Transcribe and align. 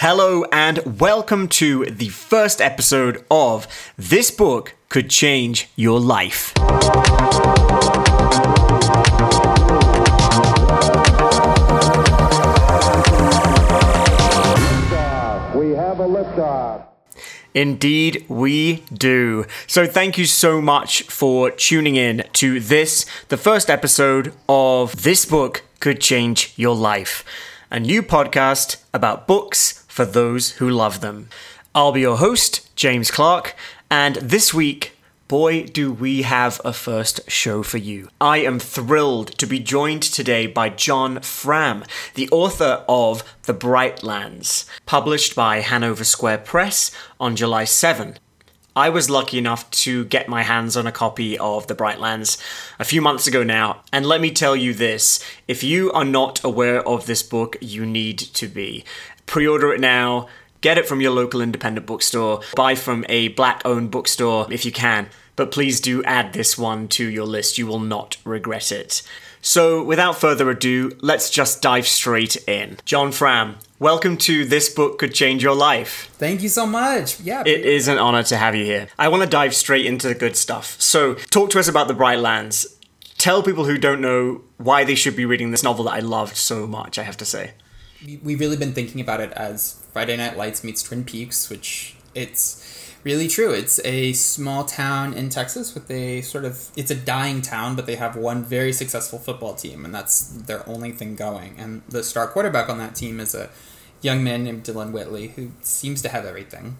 Hello, 0.00 0.44
and 0.52 1.00
welcome 1.00 1.48
to 1.48 1.86
the 1.86 2.10
first 2.10 2.60
episode 2.60 3.24
of 3.30 3.66
This 3.96 4.30
Book 4.30 4.74
Could 4.90 5.08
Change 5.08 5.70
Your 5.74 5.98
Life. 5.98 6.52
We 15.54 15.70
have 15.70 15.98
a 15.98 16.06
liftoff. 16.06 16.84
Indeed, 17.54 18.26
we 18.28 18.84
do. 18.92 19.46
So, 19.66 19.86
thank 19.86 20.18
you 20.18 20.26
so 20.26 20.60
much 20.60 21.04
for 21.04 21.50
tuning 21.50 21.96
in 21.96 22.22
to 22.34 22.60
this, 22.60 23.06
the 23.28 23.38
first 23.38 23.70
episode 23.70 24.34
of 24.46 25.04
This 25.04 25.24
Book 25.24 25.64
Could 25.80 26.02
Change 26.02 26.52
Your 26.56 26.76
Life, 26.76 27.24
a 27.70 27.80
new 27.80 28.02
podcast 28.02 28.76
about 28.92 29.26
books 29.26 29.85
for 29.96 30.04
those 30.04 30.50
who 30.58 30.68
love 30.68 31.00
them. 31.00 31.26
I'll 31.74 31.90
be 31.90 32.02
your 32.02 32.18
host, 32.18 32.68
James 32.76 33.10
Clark, 33.10 33.56
and 33.90 34.16
this 34.16 34.52
week, 34.52 34.92
boy, 35.26 35.64
do 35.64 35.90
we 35.90 36.20
have 36.20 36.60
a 36.66 36.74
first 36.74 37.30
show 37.30 37.62
for 37.62 37.78
you. 37.78 38.10
I 38.20 38.38
am 38.40 38.58
thrilled 38.58 39.28
to 39.38 39.46
be 39.46 39.58
joined 39.58 40.02
today 40.02 40.46
by 40.48 40.68
John 40.68 41.22
Fram, 41.22 41.82
the 42.12 42.28
author 42.28 42.84
of 42.86 43.24
The 43.44 43.54
Brightlands, 43.54 44.68
published 44.84 45.34
by 45.34 45.60
Hanover 45.60 46.04
Square 46.04 46.38
Press 46.38 46.90
on 47.18 47.34
July 47.34 47.64
7. 47.64 48.18
I 48.76 48.90
was 48.90 49.08
lucky 49.08 49.38
enough 49.38 49.70
to 49.70 50.04
get 50.04 50.28
my 50.28 50.42
hands 50.42 50.76
on 50.76 50.86
a 50.86 50.92
copy 50.92 51.38
of 51.38 51.68
The 51.68 51.74
Brightlands 51.74 52.38
a 52.78 52.84
few 52.84 53.00
months 53.00 53.26
ago 53.26 53.42
now, 53.42 53.82
and 53.90 54.04
let 54.04 54.20
me 54.20 54.30
tell 54.30 54.54
you 54.54 54.74
this 54.74 55.24
if 55.48 55.64
you 55.64 55.90
are 55.92 56.04
not 56.04 56.44
aware 56.44 56.86
of 56.86 57.06
this 57.06 57.22
book, 57.22 57.56
you 57.62 57.86
need 57.86 58.18
to 58.18 58.46
be. 58.46 58.84
Pre 59.26 59.46
order 59.46 59.72
it 59.72 59.80
now. 59.80 60.28
Get 60.60 60.78
it 60.78 60.88
from 60.88 61.00
your 61.00 61.12
local 61.12 61.40
independent 61.40 61.86
bookstore. 61.86 62.40
Buy 62.54 62.74
from 62.74 63.04
a 63.08 63.28
black 63.28 63.62
owned 63.64 63.90
bookstore 63.90 64.46
if 64.50 64.64
you 64.64 64.72
can. 64.72 65.08
But 65.36 65.50
please 65.50 65.80
do 65.80 66.02
add 66.04 66.32
this 66.32 66.56
one 66.56 66.88
to 66.88 67.04
your 67.04 67.26
list. 67.26 67.58
You 67.58 67.66
will 67.66 67.78
not 67.78 68.16
regret 68.24 68.72
it. 68.72 69.02
So, 69.42 69.84
without 69.84 70.18
further 70.18 70.50
ado, 70.50 70.90
let's 71.02 71.30
just 71.30 71.62
dive 71.62 71.86
straight 71.86 72.36
in. 72.48 72.78
John 72.84 73.12
Fram, 73.12 73.58
welcome 73.78 74.16
to 74.16 74.44
This 74.44 74.68
Book 74.68 74.98
Could 74.98 75.14
Change 75.14 75.42
Your 75.42 75.54
Life. 75.54 76.10
Thank 76.14 76.42
you 76.42 76.48
so 76.48 76.66
much. 76.66 77.20
Yeah. 77.20 77.42
It 77.46 77.60
is 77.60 77.86
an 77.86 77.98
honor 77.98 78.24
to 78.24 78.36
have 78.36 78.56
you 78.56 78.64
here. 78.64 78.88
I 78.98 79.06
want 79.06 79.22
to 79.22 79.28
dive 79.28 79.54
straight 79.54 79.86
into 79.86 80.08
the 80.08 80.16
good 80.16 80.36
stuff. 80.36 80.80
So, 80.80 81.14
talk 81.14 81.50
to 81.50 81.60
us 81.60 81.68
about 81.68 81.86
The 81.86 81.94
Brightlands. 81.94 82.66
Tell 83.18 83.42
people 83.42 83.66
who 83.66 83.78
don't 83.78 84.00
know 84.00 84.40
why 84.56 84.82
they 84.82 84.96
should 84.96 85.14
be 85.14 85.24
reading 85.24 85.52
this 85.52 85.62
novel 85.62 85.84
that 85.84 85.94
I 85.94 86.00
loved 86.00 86.36
so 86.36 86.66
much, 86.66 86.98
I 86.98 87.04
have 87.04 87.16
to 87.18 87.24
say. 87.24 87.52
We- 88.04 88.20
we've 88.22 88.40
really 88.40 88.56
been 88.56 88.72
thinking 88.72 89.00
about 89.00 89.20
it 89.20 89.32
as 89.32 89.76
Friday 89.92 90.16
Night 90.16 90.36
Lights 90.36 90.62
meets 90.64 90.82
Twin 90.82 91.04
Peaks, 91.04 91.48
which 91.48 91.94
it's 92.14 92.62
really 93.04 93.28
true. 93.28 93.52
It's 93.52 93.80
a 93.84 94.12
small 94.14 94.64
town 94.64 95.14
in 95.14 95.28
Texas 95.28 95.74
with 95.74 95.90
a 95.90 96.22
sort 96.22 96.44
of 96.44 96.68
it's 96.76 96.90
a 96.90 96.94
dying 96.94 97.40
town, 97.42 97.76
but 97.76 97.86
they 97.86 97.96
have 97.96 98.16
one 98.16 98.44
very 98.44 98.72
successful 98.72 99.18
football 99.18 99.54
team, 99.54 99.84
and 99.84 99.94
that's 99.94 100.20
their 100.22 100.68
only 100.68 100.92
thing 100.92 101.14
going. 101.14 101.54
And 101.58 101.82
the 101.88 102.02
star 102.02 102.26
quarterback 102.26 102.68
on 102.68 102.78
that 102.78 102.94
team 102.94 103.20
is 103.20 103.34
a 103.34 103.50
young 104.02 104.22
man 104.22 104.44
named 104.44 104.64
Dylan 104.64 104.92
Whitley 104.92 105.28
who 105.28 105.52
seems 105.62 106.02
to 106.02 106.08
have 106.08 106.24
everything. 106.26 106.76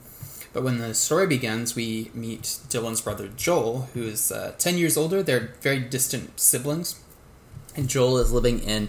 But 0.53 0.63
when 0.63 0.79
the 0.79 0.95
story 0.95 1.27
begins, 1.27 1.77
we 1.77 2.11
meet 2.15 2.43
Dylan's 2.71 3.03
brother 3.03 3.29
Joel, 3.37 3.89
who 3.93 4.05
is 4.05 4.33
uh, 4.33 4.55
10 4.59 4.79
years 4.79 4.97
older. 4.97 5.23
They're 5.23 5.55
very 5.61 5.81
distant 5.81 6.41
siblings. 6.41 6.99
And 7.77 7.89
Joel 7.89 8.17
is 8.19 8.33
living 8.33 8.61
in 8.61 8.89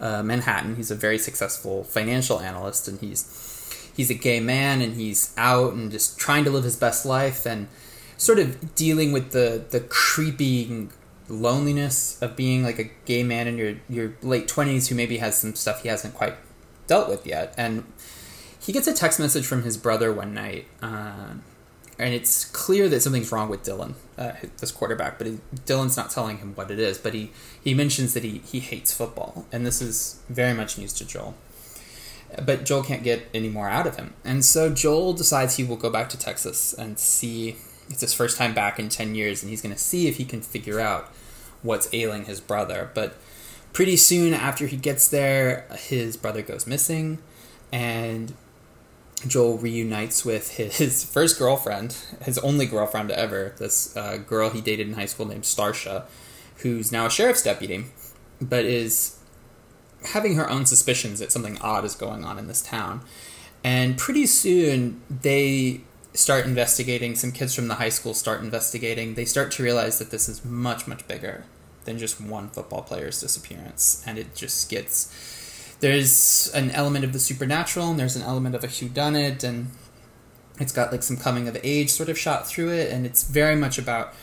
uh, 0.00 0.22
Manhattan. 0.22 0.76
He's 0.76 0.90
a 0.90 0.94
very 0.94 1.18
successful 1.18 1.84
financial 1.84 2.40
analyst, 2.40 2.88
and 2.88 3.00
he's 3.00 3.92
he's 3.96 4.10
a 4.10 4.14
gay 4.14 4.40
man, 4.40 4.80
and 4.80 4.94
he's 4.94 5.34
out 5.36 5.72
and 5.72 5.90
just 5.90 6.18
trying 6.18 6.44
to 6.44 6.50
live 6.50 6.64
his 6.64 6.76
best 6.76 7.06
life, 7.06 7.46
and 7.46 7.68
sort 8.16 8.38
of 8.38 8.74
dealing 8.74 9.12
with 9.12 9.32
the 9.32 9.64
the 9.70 9.80
creeping 9.80 10.92
loneliness 11.28 12.20
of 12.22 12.36
being 12.36 12.62
like 12.62 12.78
a 12.78 12.90
gay 13.04 13.22
man 13.22 13.48
in 13.48 13.58
your 13.58 13.74
your 13.88 14.14
late 14.22 14.48
twenties 14.48 14.88
who 14.88 14.94
maybe 14.94 15.18
has 15.18 15.36
some 15.36 15.54
stuff 15.54 15.82
he 15.82 15.88
hasn't 15.88 16.14
quite 16.14 16.34
dealt 16.86 17.08
with 17.08 17.26
yet, 17.26 17.54
and 17.56 17.84
he 18.60 18.72
gets 18.72 18.86
a 18.86 18.92
text 18.92 19.20
message 19.20 19.46
from 19.46 19.62
his 19.62 19.76
brother 19.76 20.12
one 20.12 20.34
night. 20.34 20.66
Uh, 20.82 21.34
and 21.98 22.12
it's 22.12 22.44
clear 22.44 22.88
that 22.88 23.00
something's 23.00 23.32
wrong 23.32 23.48
with 23.48 23.62
Dylan, 23.62 23.94
uh, 24.18 24.32
this 24.58 24.70
quarterback. 24.70 25.18
But 25.18 25.28
Dylan's 25.66 25.96
not 25.96 26.10
telling 26.10 26.38
him 26.38 26.54
what 26.54 26.70
it 26.70 26.78
is. 26.78 26.98
But 26.98 27.14
he 27.14 27.30
he 27.62 27.74
mentions 27.74 28.14
that 28.14 28.22
he 28.22 28.38
he 28.38 28.60
hates 28.60 28.92
football, 28.92 29.46
and 29.50 29.64
this 29.64 29.80
is 29.80 30.20
very 30.28 30.54
much 30.54 30.78
news 30.78 30.92
to 30.94 31.06
Joel. 31.06 31.34
But 32.44 32.64
Joel 32.64 32.82
can't 32.82 33.02
get 33.02 33.28
any 33.32 33.48
more 33.48 33.68
out 33.68 33.86
of 33.86 33.96
him, 33.96 34.14
and 34.24 34.44
so 34.44 34.68
Joel 34.68 35.12
decides 35.12 35.56
he 35.56 35.64
will 35.64 35.76
go 35.76 35.90
back 35.90 36.08
to 36.10 36.18
Texas 36.18 36.72
and 36.74 36.98
see. 36.98 37.56
It's 37.88 38.00
his 38.00 38.12
first 38.12 38.36
time 38.36 38.52
back 38.52 38.80
in 38.80 38.88
ten 38.88 39.14
years, 39.14 39.42
and 39.42 39.50
he's 39.50 39.62
going 39.62 39.74
to 39.74 39.80
see 39.80 40.08
if 40.08 40.16
he 40.16 40.24
can 40.24 40.42
figure 40.42 40.80
out 40.80 41.04
what's 41.62 41.88
ailing 41.92 42.24
his 42.24 42.40
brother. 42.40 42.90
But 42.94 43.14
pretty 43.72 43.96
soon 43.96 44.34
after 44.34 44.66
he 44.66 44.76
gets 44.76 45.06
there, 45.06 45.66
his 45.78 46.16
brother 46.16 46.42
goes 46.42 46.66
missing, 46.66 47.18
and 47.72 48.34
Joel 49.26 49.58
reunites 49.58 50.24
with 50.24 50.50
his 50.56 51.04
first 51.04 51.38
girlfriend, 51.38 51.96
his 52.22 52.38
only 52.38 52.66
girlfriend 52.66 53.10
ever, 53.10 53.54
this 53.58 53.96
uh, 53.96 54.18
girl 54.18 54.50
he 54.50 54.60
dated 54.60 54.88
in 54.88 54.94
high 54.94 55.06
school 55.06 55.26
named 55.26 55.44
Stacia, 55.44 56.06
who's 56.58 56.90
now 56.90 57.06
a 57.06 57.10
sheriff's 57.10 57.42
deputy, 57.42 57.86
but 58.40 58.64
is 58.64 59.18
having 60.04 60.36
her 60.36 60.48
own 60.48 60.66
suspicions 60.66 61.18
that 61.18 61.32
something 61.32 61.58
odd 61.60 61.84
is 61.84 61.94
going 61.94 62.24
on 62.24 62.38
in 62.38 62.46
this 62.46 62.62
town. 62.62 63.02
And 63.64 63.98
pretty 63.98 64.26
soon 64.26 65.00
they 65.10 65.80
start 66.14 66.46
investigating, 66.46 67.14
some 67.14 67.32
kids 67.32 67.54
from 67.54 67.68
the 67.68 67.74
high 67.74 67.88
school 67.88 68.14
start 68.14 68.40
investigating. 68.40 69.14
They 69.14 69.24
start 69.24 69.50
to 69.52 69.62
realize 69.62 69.98
that 69.98 70.10
this 70.10 70.28
is 70.28 70.44
much, 70.44 70.86
much 70.86 71.06
bigger 71.06 71.44
than 71.84 71.98
just 71.98 72.20
one 72.20 72.48
football 72.48 72.82
player's 72.82 73.20
disappearance. 73.20 74.02
And 74.06 74.18
it 74.18 74.34
just 74.34 74.70
gets 74.70 75.12
there's 75.80 76.50
an 76.54 76.70
element 76.70 77.04
of 77.04 77.12
the 77.12 77.18
supernatural 77.18 77.90
and 77.90 77.98
there's 77.98 78.16
an 78.16 78.22
element 78.22 78.54
of 78.54 78.64
a 78.64 78.68
whodunit 78.68 79.44
and 79.44 79.68
it's 80.58 80.72
got 80.72 80.90
like 80.90 81.02
some 81.02 81.16
coming 81.16 81.48
of 81.48 81.56
age 81.62 81.90
sort 81.90 82.08
of 82.08 82.18
shot 82.18 82.46
through 82.46 82.70
it 82.70 82.90
and 82.90 83.04
it's 83.04 83.24
very 83.24 83.56
much 83.56 83.78
about 83.78 84.14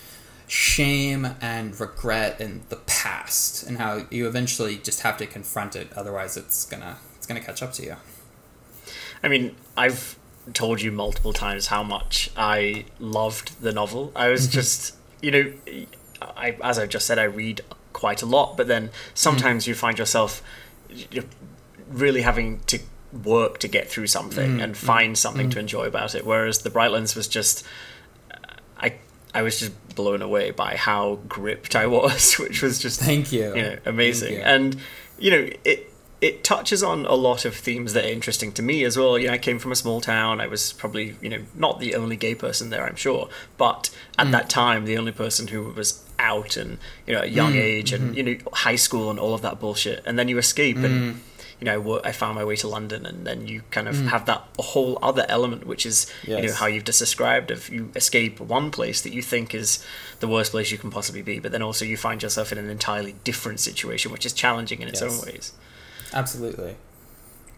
shame 0.47 1.35
and 1.41 1.79
regret 1.79 2.39
and 2.39 2.61
the 2.69 2.75
past 2.75 3.63
and 3.63 3.77
how 3.77 4.05
you 4.09 4.27
eventually 4.27 4.77
just 4.77 5.01
have 5.01 5.17
to 5.17 5.25
confront 5.25 5.75
it 5.75 5.87
otherwise 5.95 6.35
it's 6.35 6.65
gonna 6.65 6.97
it's 7.15 7.25
gonna 7.25 7.39
catch 7.39 7.63
up 7.63 7.71
to 7.73 7.83
you. 7.83 7.95
I 9.23 9.29
mean, 9.29 9.55
I've 9.77 10.17
told 10.53 10.81
you 10.81 10.91
multiple 10.91 11.31
times 11.31 11.67
how 11.67 11.83
much 11.83 12.29
I 12.35 12.85
loved 12.99 13.61
the 13.61 13.71
novel. 13.71 14.11
I 14.13 14.27
was 14.27 14.41
mm-hmm. 14.41 14.51
just, 14.51 14.95
you 15.21 15.31
know, 15.31 15.53
I, 16.21 16.57
as 16.61 16.77
I 16.77 16.85
just 16.85 17.05
said, 17.05 17.17
I 17.17 17.23
read 17.23 17.61
quite 17.93 18.21
a 18.21 18.25
lot, 18.25 18.57
but 18.57 18.67
then 18.67 18.89
sometimes 19.13 19.63
mm. 19.63 19.67
you 19.67 19.75
find 19.75 19.97
yourself 19.97 20.43
really 21.89 22.21
having 22.21 22.59
to 22.61 22.79
work 23.23 23.59
to 23.59 23.67
get 23.67 23.87
through 23.87 24.07
something 24.07 24.57
mm, 24.57 24.63
and 24.63 24.73
mm, 24.73 24.77
find 24.77 25.17
something 25.17 25.49
to 25.51 25.57
mm. 25.57 25.61
enjoy 25.61 25.85
about 25.85 26.15
it. 26.15 26.25
Whereas 26.25 26.59
the 26.59 26.69
Brightlands 26.69 27.15
was 27.15 27.27
just, 27.27 27.65
I, 28.77 28.95
I 29.33 29.43
was 29.43 29.59
just 29.59 29.95
blown 29.95 30.21
away 30.21 30.51
by 30.51 30.75
how 30.75 31.19
gripped 31.27 31.75
I 31.75 31.87
was, 31.87 32.33
which 32.39 32.61
was 32.61 32.79
just 32.79 32.99
Thank 32.99 33.31
you. 33.31 33.55
you 33.55 33.61
know, 33.61 33.77
amazing. 33.85 34.33
you. 34.33 34.39
And 34.39 34.75
you 35.19 35.31
know, 35.31 35.49
it 35.63 35.92
it 36.23 36.41
touches 36.41 36.81
on 36.81 37.05
a 37.05 37.15
lot 37.15 37.43
of 37.43 37.53
themes 37.53 37.91
that 37.91 38.05
are 38.05 38.07
interesting 38.07 38.53
to 38.53 38.61
me 38.61 38.85
as 38.85 38.97
well. 38.97 39.19
You 39.19 39.27
know, 39.27 39.33
I 39.33 39.37
came 39.37 39.59
from 39.59 39.73
a 39.73 39.75
small 39.75 39.99
town. 39.99 40.39
I 40.39 40.47
was 40.47 40.71
probably, 40.71 41.17
you 41.21 41.27
know, 41.27 41.41
not 41.53 41.81
the 41.81 41.95
only 41.95 42.15
gay 42.15 42.33
person 42.33 42.69
there, 42.69 42.85
I'm 42.87 42.95
sure, 42.95 43.27
but 43.57 43.89
at 44.17 44.27
mm. 44.27 44.31
that 44.31 44.49
time, 44.49 44.85
the 44.85 44.97
only 44.97 45.11
person 45.11 45.47
who 45.49 45.63
was 45.63 46.01
out 46.17 46.55
and 46.55 46.77
you 47.05 47.13
know, 47.13 47.19
at 47.19 47.25
a 47.25 47.29
young 47.29 47.53
mm. 47.53 47.61
age 47.61 47.91
and 47.91 48.15
mm-hmm. 48.15 48.17
you 48.17 48.23
know, 48.23 48.37
high 48.53 48.77
school 48.77 49.09
and 49.09 49.19
all 49.19 49.33
of 49.33 49.41
that 49.41 49.59
bullshit. 49.59 50.01
And 50.05 50.17
then 50.17 50.29
you 50.29 50.37
escape 50.37 50.77
and. 50.77 51.15
Mm. 51.15 51.19
You 51.59 51.65
know, 51.65 52.01
I 52.03 52.11
found 52.11 52.35
my 52.35 52.43
way 52.43 52.57
to 52.57 52.67
London, 52.67 53.05
and 53.05 53.25
then 53.25 53.47
you 53.47 53.61
kind 53.71 53.87
of 53.87 53.95
have 54.07 54.25
that 54.25 54.43
whole 54.59 54.99
other 55.01 55.25
element, 55.29 55.65
which 55.65 55.85
is 55.85 56.11
you 56.27 56.41
know 56.41 56.51
how 56.51 56.65
you've 56.65 56.83
just 56.83 56.99
described 56.99 57.51
of 57.51 57.69
you 57.69 57.89
escape 57.95 58.41
one 58.41 58.69
place 58.69 59.01
that 59.01 59.13
you 59.13 59.21
think 59.21 59.55
is 59.55 59.81
the 60.19 60.27
worst 60.27 60.51
place 60.51 60.71
you 60.71 60.77
can 60.77 60.91
possibly 60.91 61.21
be, 61.21 61.39
but 61.39 61.53
then 61.53 61.61
also 61.61 61.85
you 61.85 61.95
find 61.95 62.21
yourself 62.21 62.51
in 62.51 62.57
an 62.57 62.69
entirely 62.69 63.15
different 63.23 63.61
situation, 63.61 64.11
which 64.11 64.25
is 64.25 64.33
challenging 64.33 64.81
in 64.81 64.89
its 64.89 64.99
Yes. 64.99 65.13
own 65.13 65.25
ways. 65.25 65.53
Absolutely. 66.13 66.75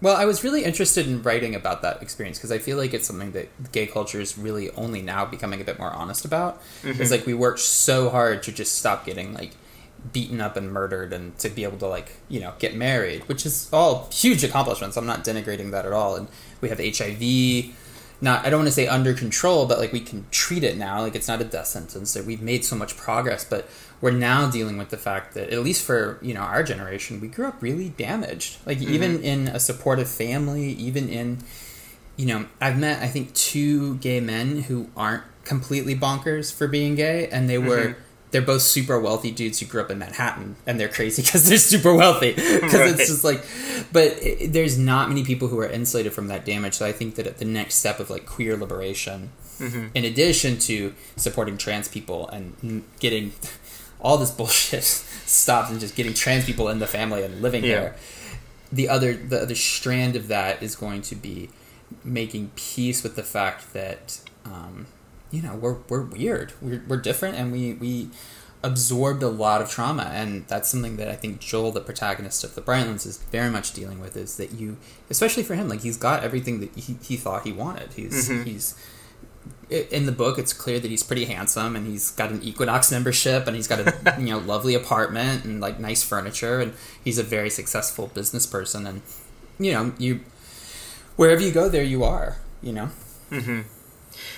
Well, 0.02 0.16
I 0.16 0.26
was 0.26 0.44
really 0.44 0.64
interested 0.64 1.08
in 1.08 1.24
writing 1.24 1.56
about 1.56 1.82
that 1.82 2.02
experience 2.02 2.38
because 2.38 2.52
I 2.52 2.60
feel 2.60 2.78
like 2.78 2.94
it's 2.94 3.08
something 3.08 3.32
that 3.32 3.72
gay 3.72 3.88
culture 3.88 4.20
is 4.20 4.38
really 4.38 4.70
only 4.72 5.02
now 5.02 5.26
becoming 5.26 5.62
a 5.62 5.64
bit 5.64 5.80
more 5.80 5.92
honest 5.92 6.26
about. 6.26 6.62
It's 6.84 7.00
mm-hmm. 7.00 7.12
like 7.12 7.26
we 7.26 7.34
worked 7.34 7.60
so 7.60 8.10
hard 8.10 8.44
to 8.44 8.52
just 8.52 8.76
stop 8.76 9.06
getting 9.06 9.34
like 9.34 9.52
beaten 10.12 10.42
up 10.42 10.58
and 10.58 10.72
murdered 10.72 11.14
and 11.14 11.38
to 11.40 11.50
be 11.50 11.64
able 11.64 11.78
to 11.78 11.88
like, 11.88 12.12
you 12.28 12.40
know, 12.40 12.54
get 12.60 12.76
married, 12.76 13.28
which 13.28 13.46
is 13.46 13.70
all 13.72 14.10
huge 14.12 14.44
accomplishments. 14.44 14.98
I'm 14.98 15.06
not 15.06 15.24
denigrating 15.24 15.72
that 15.72 15.86
at 15.86 15.94
all. 15.94 16.16
And 16.16 16.28
we 16.62 16.70
have 16.70 16.80
HIV 16.80 17.74
not 18.22 18.46
I 18.46 18.50
don't 18.50 18.60
want 18.60 18.68
to 18.68 18.74
say 18.74 18.88
under 18.88 19.14
control, 19.14 19.66
but 19.66 19.80
like 19.80 19.92
we 19.92 20.00
can 20.00 20.26
treat 20.32 20.64
it 20.64 20.78
now. 20.78 21.02
Like 21.02 21.16
it's 21.16 21.28
not 21.28 21.42
a 21.42 21.44
death 21.44 21.68
sentence. 21.68 22.14
That 22.14 22.26
we've 22.26 22.42
made 22.42 22.64
so 22.64 22.76
much 22.76 22.96
progress, 22.98 23.44
but 23.44 23.68
we're 24.02 24.12
now 24.12 24.50
dealing 24.50 24.78
with 24.78 24.90
the 24.90 24.98
fact 24.98 25.34
that 25.36 25.50
at 25.52 25.64
least 25.64 25.84
for 25.84 26.20
you 26.22 26.34
know 26.34 26.42
our 26.42 26.64
generation, 26.64 27.20
we 27.22 27.28
grew 27.28 27.48
up 27.48 27.62
really 27.62 27.90
damaged. 27.90 28.58
Like 28.66 28.82
even 28.82 29.22
in 29.24 29.48
a 29.48 29.60
supportive 29.60 30.10
family, 30.10 30.72
even 30.74 31.10
in 31.10 31.40
you 32.18 32.26
know, 32.26 32.46
I've 32.62 32.78
met 32.80 33.02
I 33.04 33.08
think 33.08 33.34
two 33.34 33.96
gay 33.98 34.20
men 34.20 34.62
who 34.64 34.90
aren't 34.96 35.24
completely 35.44 35.96
bonkers 35.96 36.54
for 36.54 36.68
being 36.68 36.96
gay, 36.96 37.28
and 37.28 37.50
they 37.50 37.58
were. 37.58 37.78
Mm-hmm. 37.86 38.00
They're 38.32 38.42
both 38.42 38.64
super 38.64 39.00
wealthy 39.00 39.32
dudes 39.32 39.62
who 39.62 39.66
grew 39.66 39.80
up 39.82 39.90
in 39.90 39.98
Manhattan, 40.00 40.58
and 40.68 40.78
they're 40.78 40.90
crazy 40.90 41.22
because 41.26 41.48
they're 41.48 41.58
super 41.58 41.94
wealthy. 41.96 42.34
Because 42.36 42.74
Right. 42.74 42.90
it's 43.00 43.08
just 43.08 43.24
like, 43.24 43.46
but 43.94 44.08
it, 44.22 44.52
there's 44.52 44.78
not 44.78 45.08
many 45.08 45.24
people 45.24 45.48
who 45.48 45.58
are 45.60 45.70
insulated 45.70 46.12
from 46.12 46.28
that 46.28 46.44
damage. 46.44 46.74
So 46.74 46.86
I 46.86 46.92
think 46.92 47.16
that 47.16 47.28
at 47.28 47.38
the 47.38 47.46
next 47.46 47.76
step 47.76 48.02
of 48.02 48.10
like 48.10 48.26
queer 48.26 48.58
liberation, 48.58 49.30
Mm-hmm. 49.60 49.86
in 49.96 50.04
addition 50.04 50.58
to 50.60 50.94
supporting 51.16 51.56
trans 51.58 51.88
people 51.88 52.28
and 52.28 52.84
getting 53.00 53.32
all 54.06 54.18
this 54.18 54.32
bullshit 54.40 54.84
stops 54.84 55.70
and 55.72 55.80
just 55.80 55.96
getting 55.96 56.14
trans 56.14 56.46
people 56.46 56.70
in 56.70 56.78
the 56.80 56.88
family 56.88 57.24
and 57.24 57.42
living 57.42 57.64
Yeah. 57.64 57.80
there, 57.80 57.96
the 58.72 58.88
other 58.96 59.14
the 59.14 59.42
other 59.42 59.56
strand 59.56 60.16
of 60.16 60.28
that 60.28 60.62
is 60.62 60.76
going 60.76 61.02
to 61.12 61.16
be 61.16 61.50
making 62.04 62.52
peace 62.56 63.04
with 63.04 63.16
the 63.16 63.24
fact 63.24 63.74
that 63.74 64.20
um, 64.46 64.86
you 65.32 65.42
know 65.42 65.56
we're 65.56 65.78
we're 65.90 66.02
weird, 66.04 66.54
we're, 66.62 66.84
we're 66.88 66.98
different, 67.10 67.36
and 67.38 67.52
we 67.52 67.74
we 67.74 68.10
absorbed 68.64 69.22
a 69.22 69.28
lot 69.30 69.62
of 69.62 69.70
trauma, 69.70 70.10
and 70.14 70.48
that's 70.48 70.70
something 70.70 70.98
that 70.98 71.08
I 71.08 71.16
think 71.16 71.40
Joel, 71.40 71.72
the 71.72 71.82
protagonist 71.82 72.44
of 72.44 72.56
the 72.56 72.62
Brightlands, 72.62 73.06
is 73.06 73.18
very 73.32 73.52
much 73.52 73.74
dealing 73.74 74.00
with. 74.00 74.18
Is 74.18 74.38
that 74.38 74.52
you, 74.54 74.78
especially 75.10 75.44
for 75.44 75.56
him, 75.56 75.70
like 75.70 75.82
he's 75.82 75.98
got 75.98 76.24
everything 76.24 76.60
that 76.62 76.72
he, 76.76 76.96
he 77.04 77.16
thought 77.18 77.44
he 77.46 77.52
wanted. 77.52 77.94
He's 77.94 78.28
he's 78.28 78.76
i- 78.76 78.82
in 79.70 80.06
the 80.06 80.12
book 80.12 80.38
it's 80.38 80.54
clear 80.54 80.80
that 80.80 80.92
he's 80.92 81.04
pretty 81.04 81.26
handsome 81.26 81.76
and 81.76 81.88
he's 81.88 82.12
got 82.12 82.30
an 82.30 82.42
equinox 82.44 82.92
membership 82.92 83.48
and 83.48 83.56
he's 83.56 83.68
got 83.68 83.80
a 83.80 84.16
you 84.20 84.26
know 84.28 84.40
lovely 84.40 84.76
apartment 84.76 85.44
and 85.44 85.60
like 85.60 85.80
nice 85.80 86.04
furniture 86.04 86.60
and 86.60 86.74
he's 87.04 87.18
a 87.18 87.24
very 87.24 87.50
successful 87.50 88.08
business 88.14 88.46
person 88.46 88.86
and 88.86 89.02
you 89.60 89.72
know 89.72 89.94
you 89.98 90.20
wherever 91.16 91.42
you 91.42 91.52
go 91.52 91.68
there 91.68 91.84
you 91.84 92.04
are 92.04 92.38
you 92.62 92.72
know 92.72 92.90
mm-hmm. 93.32 93.62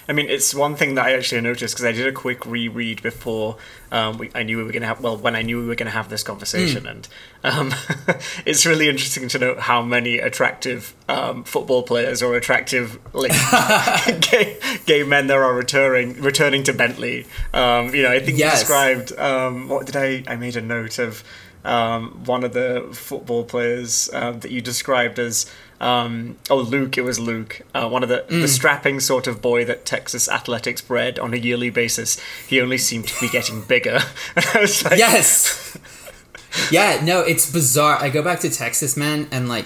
I 0.08 0.14
mean, 0.14 0.30
it's 0.30 0.54
one 0.54 0.76
thing 0.76 0.96
that 0.96 1.06
I 1.06 1.14
actually 1.14 1.42
noticed 1.42 1.74
because 1.76 1.86
I 1.86 1.92
did 1.92 2.08
a 2.08 2.12
quick 2.12 2.46
reread 2.46 3.02
before 3.02 3.58
um, 3.92 4.18
we, 4.18 4.30
I 4.36 4.44
knew 4.44 4.58
we 4.58 4.64
were 4.64 4.72
going 4.72 4.82
to 4.82 4.88
have. 4.88 5.02
Well, 5.02 5.18
when 5.18 5.36
I 5.36 5.42
knew 5.42 5.60
we 5.62 5.68
were 5.68 5.76
going 5.76 5.88
to 5.92 5.98
have 5.98 6.10
this 6.10 6.24
conversation, 6.24 6.82
Hmm. 6.84 6.88
and 6.88 7.08
um, 7.44 7.74
it's 8.46 8.66
really 8.66 8.90
interesting 8.90 9.28
to 9.30 9.40
note 9.40 9.60
how 9.60 9.82
many 9.82 10.18
attractive 10.20 10.94
um, 11.08 11.44
football 11.44 11.84
players 11.84 12.22
or 12.22 12.36
attractive 12.36 13.00
like 13.14 13.32
gay, 14.32 14.58
gay 14.86 15.04
men 15.04 15.28
there 15.28 15.44
are 15.44 15.54
returning 15.54 16.22
returning 16.22 16.64
to 16.64 16.74
Bentley. 16.74 17.26
Um, 17.54 17.94
you 17.96 18.04
know, 18.04 18.12
I 18.12 18.20
think 18.20 18.38
you 18.38 18.50
described. 18.50 19.18
Um, 19.18 19.70
what 19.70 19.86
did 19.86 19.96
I? 19.96 20.24
I 20.28 20.36
made 20.36 20.56
a 20.58 20.62
note 20.62 21.00
of 21.00 21.24
um, 21.68 22.24
one 22.26 22.44
of 22.44 22.54
the 22.54 22.88
football 22.94 23.44
players 23.44 24.10
um, 24.14 24.40
that 24.40 24.52
you 24.52 24.62
described 24.62 25.20
as. 25.20 25.46
Um, 25.80 26.38
oh, 26.50 26.58
Luke! 26.58 26.98
It 26.98 27.04
was 27.04 27.20
Luke, 27.20 27.62
uh, 27.76 27.88
one 27.88 28.02
of 28.02 28.10
the, 28.10 28.26
Mm. 28.30 28.42
the 28.42 28.48
strapping 28.48 29.00
sort 29.00 29.28
of 29.28 29.44
boy 29.44 29.64
that 29.66 29.86
Texas 29.86 30.28
athletics 30.28 30.82
bred 30.82 31.20
on 31.20 31.36
a 31.36 31.38
yearly 31.38 31.70
basis. 31.70 32.20
He 32.48 32.60
only 32.60 32.80
seemed 32.80 33.08
to 33.10 33.20
be 33.22 33.30
getting 33.30 33.62
bigger. 33.62 34.00
And 34.36 34.46
I 34.56 34.62
was 34.62 34.84
like, 34.84 34.98
yes 34.98 35.78
yeah 36.72 37.00
no 37.04 37.22
it's 37.22 37.52
bizarre 37.52 37.98
i 38.02 38.10
go 38.10 38.24
back 38.24 38.40
to 38.40 38.50
texas 38.50 38.98
man 38.98 39.28
and 39.32 39.48
like 39.48 39.66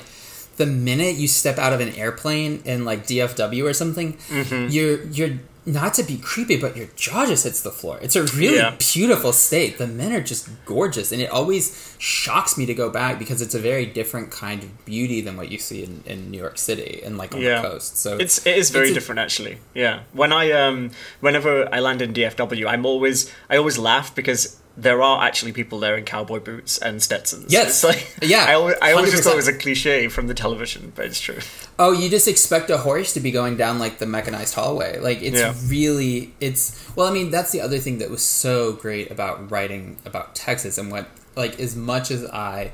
the 0.58 0.66
minute 0.66 1.16
you 1.16 1.28
step 1.28 1.58
out 1.58 1.72
of 1.72 1.80
an 1.80 1.90
airplane 1.96 2.62
in 2.66 2.84
like 2.84 3.06
dfw 3.08 3.64
or 3.64 3.72
something 3.74 4.14
Mm-hmm. 4.28 4.68
you're 4.70 5.04
you're 5.06 5.40
not 5.64 5.94
to 5.94 6.02
be 6.04 6.18
creepy 6.18 6.58
but 6.58 6.76
your 6.76 6.88
jaw 6.96 7.26
just 7.28 7.44
hits 7.44 7.62
the 7.62 7.70
floor 7.72 8.00
it's 8.02 8.16
a 8.16 8.24
really 8.24 8.56
Yeah. 8.58 8.76
beautiful 8.80 9.32
state 9.32 9.78
the 9.78 9.86
men 9.86 10.12
are 10.12 10.22
just 10.22 10.50
gorgeous 10.66 11.12
and 11.12 11.22
it 11.22 11.30
always 11.30 11.96
shocks 12.00 12.58
me 12.58 12.66
to 12.66 12.74
go 12.74 12.90
back 12.90 13.20
because 13.20 13.44
it's 13.44 13.54
a 13.54 13.60
very 13.60 13.86
different 13.86 14.32
kind 14.32 14.64
of 14.64 14.86
beauty 14.86 15.22
than 15.22 15.38
what 15.38 15.52
you 15.52 15.60
see 15.60 15.84
in, 15.84 16.02
in 16.08 16.32
new 16.32 16.40
york 16.40 16.58
city 16.58 17.02
and 17.06 17.18
like 17.20 17.36
on 17.36 17.42
Yeah. 17.42 17.62
the 17.62 17.68
coast 17.70 17.98
so 17.98 18.18
It's 18.18 18.44
it 18.46 18.58
is 18.58 18.72
very 18.72 18.86
it's 18.88 18.92
a- 18.92 19.00
different 19.00 19.20
actually. 19.20 19.60
Yeah. 19.76 20.00
When 20.14 20.32
I 20.34 20.52
um 20.52 20.92
whenever 21.20 21.72
I 21.74 21.80
land 21.80 22.02
in 22.02 22.12
DFW, 22.14 22.66
I'm 22.68 22.86
always 22.86 23.32
I 23.50 23.58
always 23.58 23.78
laugh 23.78 24.16
because 24.16 24.58
there 24.82 25.02
are 25.02 25.24
actually 25.24 25.52
people 25.52 25.80
there 25.80 25.96
in 25.96 26.06
cowboy 26.06 26.40
boots 26.40 26.78
and 26.80 27.02
Stetsons. 27.02 27.52
Yes. 27.54 27.68
It's 27.68 27.84
like 27.84 28.18
Yeah, 28.30 28.46
I 28.48 28.54
always, 28.56 28.76
I 28.82 28.94
always 28.94 29.12
just 29.12 29.24
thought 29.24 29.34
it 29.34 29.38
was 29.38 29.48
a 29.48 29.58
cliche 29.58 30.08
from 30.08 30.28
the 30.28 30.34
television, 30.34 30.92
but 30.96 31.06
it's 31.06 31.20
true. 31.20 31.38
Oh, 31.78 31.92
you 31.92 32.10
just 32.10 32.28
expect 32.28 32.70
a 32.70 32.78
horse 32.80 33.14
to 33.14 33.20
be 33.20 33.32
going 33.32 33.58
down 33.58 33.80
like 33.80 34.00
the 34.00 34.06
mechanized 34.06 34.56
hallway. 34.56 35.00
Like 35.00 35.22
it's 35.22 35.40
Yeah. 35.40 35.54
really 35.68 36.34
it's 36.40 36.64
well, 36.96 37.08
I 37.08 37.12
mean, 37.14 37.30
that's 37.32 37.52
the 37.52 37.62
other 37.62 37.80
thing 37.80 38.00
that 38.00 38.10
was 38.10 38.24
so 38.24 38.74
great 38.74 39.12
about 39.12 39.52
writing 39.52 39.98
about 40.06 40.36
Texas 40.36 40.78
and 40.78 40.92
what 40.92 41.08
like 41.36 41.60
as 41.60 41.76
much 41.76 42.12
as 42.12 42.26
I 42.26 42.72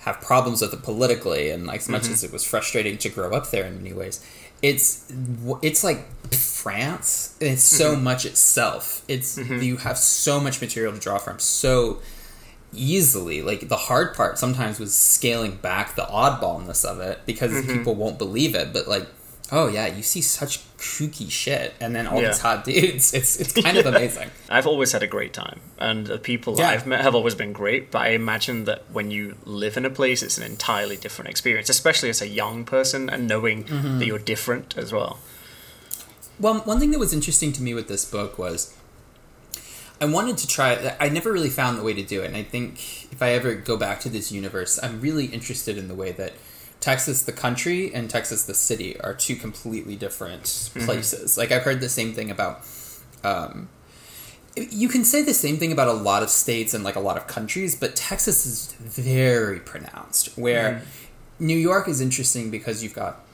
have 0.00 0.20
problems 0.20 0.60
with 0.60 0.72
it 0.74 0.82
politically 0.82 1.50
and 1.50 1.66
like 1.66 1.80
as 1.80 1.88
much 1.88 2.02
Mm-hmm. 2.02 2.12
as 2.12 2.24
it 2.24 2.32
was 2.32 2.44
frustrating 2.44 2.98
to 2.98 3.08
grow 3.08 3.32
up 3.32 3.50
there 3.50 3.64
in 3.64 3.76
many 3.82 3.92
ways, 3.92 4.20
it's 4.62 5.12
it's 5.62 5.82
like 5.84 6.06
France 6.32 7.36
it's 7.40 7.62
so 7.62 7.92
Mm-hmm. 7.94 8.04
much 8.04 8.24
itself. 8.24 9.02
It's 9.08 9.36
you 9.36 9.76
have 9.78 9.98
so 9.98 10.38
much 10.40 10.60
material 10.60 10.92
to 10.92 10.98
draw 10.98 11.18
from 11.18 11.38
so 11.40 12.00
easily. 12.72 13.42
Like 13.42 13.68
the 13.68 13.76
hard 13.76 14.14
part 14.14 14.38
sometimes 14.38 14.78
was 14.78 14.94
scaling 14.94 15.56
back 15.56 15.94
the 15.96 16.02
oddballness 16.02 16.84
of 16.84 17.00
it 17.00 17.20
because 17.26 17.50
Mm-hmm. 17.52 17.72
people 17.78 17.94
won't 17.94 18.18
believe 18.18 18.54
it. 18.54 18.72
But 18.72 18.88
like, 18.88 19.06
oh 19.52 19.68
yeah, 19.68 19.86
you 19.86 20.02
see 20.02 20.22
such 20.22 20.60
kooky 20.78 21.30
shit, 21.30 21.74
and 21.80 21.94
then 21.94 22.06
all 22.06 22.20
Yeah. 22.20 22.28
these 22.28 22.40
hot 22.40 22.64
dudes. 22.64 23.12
It's 23.18 23.38
it's 23.38 23.52
kind 23.52 23.76
of 23.76 23.86
amazing. 23.86 24.30
I've 24.48 24.66
always 24.66 24.92
had 24.92 25.02
a 25.02 25.06
great 25.06 25.32
time, 25.32 25.60
and 25.78 26.06
the 26.06 26.18
people 26.18 26.56
Yeah. 26.58 26.70
I've 26.70 26.86
met 26.86 27.02
have 27.02 27.14
always 27.14 27.34
been 27.34 27.52
great. 27.52 27.90
But 27.92 28.02
I 28.02 28.08
imagine 28.22 28.64
that 28.64 28.80
when 28.90 29.10
you 29.10 29.36
live 29.44 29.76
in 29.76 29.84
a 29.84 29.90
place, 29.90 30.22
it's 30.22 30.38
an 30.38 30.44
entirely 30.44 30.96
different 30.96 31.28
experience, 31.30 31.68
especially 31.68 32.08
as 32.10 32.20
a 32.22 32.28
young 32.28 32.64
person 32.64 33.08
and 33.10 33.28
knowing 33.28 33.64
Mm-hmm. 33.64 33.98
that 33.98 34.06
you're 34.06 34.18
different 34.34 34.76
as 34.76 34.90
well. 34.92 35.18
Well, 36.40 36.54
one 36.64 36.80
thing 36.80 36.90
that 36.92 36.98
was 36.98 37.12
interesting 37.12 37.52
to 37.52 37.62
me 37.62 37.74
with 37.74 37.86
this 37.88 38.04
book 38.04 38.38
was 38.38 38.74
I 40.00 40.06
wanted 40.06 40.36
to 40.38 40.46
try. 40.48 40.96
I 40.98 41.08
never 41.10 41.30
really 41.30 41.50
found 41.50 41.78
the 41.78 41.84
way 41.84 41.94
to 41.94 42.02
do 42.02 42.22
it, 42.22 42.26
and 42.26 42.36
I 42.36 42.42
think 42.42 42.72
if 43.12 43.22
I 43.22 43.30
ever 43.38 43.54
go 43.54 43.76
back 43.76 44.00
to 44.00 44.08
this 44.08 44.32
universe, 44.32 44.80
I'm 44.82 45.00
really 45.00 45.26
interested 45.26 45.78
in 45.78 45.86
the 45.86 45.94
way 45.94 46.10
that 46.12 46.32
Texas, 46.82 47.22
the 47.22 47.32
country, 47.32 47.94
and 47.94 48.10
Texas, 48.10 48.44
the 48.44 48.54
city, 48.54 49.00
are 49.00 49.14
two 49.14 49.36
completely 49.36 49.94
different 49.94 50.70
places. 50.84 51.38
Like 51.38 51.52
I've 51.52 51.62
heard 51.62 51.80
the 51.80 51.88
same 51.88 52.12
thing 52.12 52.30
about. 52.30 52.66
Um, 53.22 53.68
you 54.56 54.88
can 54.88 55.04
say 55.04 55.22
the 55.22 55.32
same 55.32 55.56
thing 55.56 55.72
about 55.72 55.88
a 55.88 55.92
lot 55.94 56.22
of 56.22 56.28
states 56.28 56.74
and 56.74 56.82
like 56.84 56.96
a 56.96 57.00
lot 57.00 57.16
of 57.16 57.26
countries, 57.28 57.76
but 57.76 57.94
Texas 57.96 58.44
is 58.44 58.72
very 58.80 59.60
pronounced. 59.60 60.36
Where 60.36 60.82
New 61.38 61.56
York 61.56 61.88
is 61.88 62.00
interesting 62.00 62.50
because 62.50 62.82
you've 62.82 62.94
got 62.94 63.24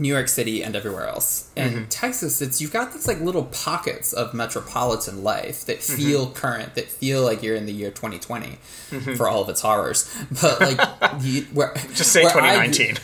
New 0.00 0.08
York 0.08 0.28
City 0.28 0.62
and 0.62 0.74
everywhere 0.74 1.06
else. 1.06 1.50
And 1.56 1.72
mm-hmm. 1.72 1.84
Texas, 1.88 2.40
it's 2.40 2.60
you've 2.60 2.72
got 2.72 2.92
these 2.92 3.06
like 3.06 3.20
little 3.20 3.44
pockets 3.44 4.12
of 4.12 4.32
metropolitan 4.32 5.22
life 5.22 5.66
that 5.66 5.78
mm-hmm. 5.78 5.96
feel 5.96 6.30
current, 6.30 6.74
that 6.74 6.86
feel 6.86 7.22
like 7.22 7.42
you're 7.42 7.54
in 7.54 7.66
the 7.66 7.72
year 7.72 7.90
2020 7.90 8.46
mm-hmm. 8.46 9.14
for 9.14 9.28
all 9.28 9.42
of 9.42 9.48
its 9.48 9.60
horrors. 9.60 10.12
But 10.40 10.60
like, 10.60 10.80
you, 11.20 11.42
where, 11.52 11.74
Just 11.94 12.12
say 12.12 12.24
where 12.24 12.36
I 12.38 12.66
2019. 12.66 12.96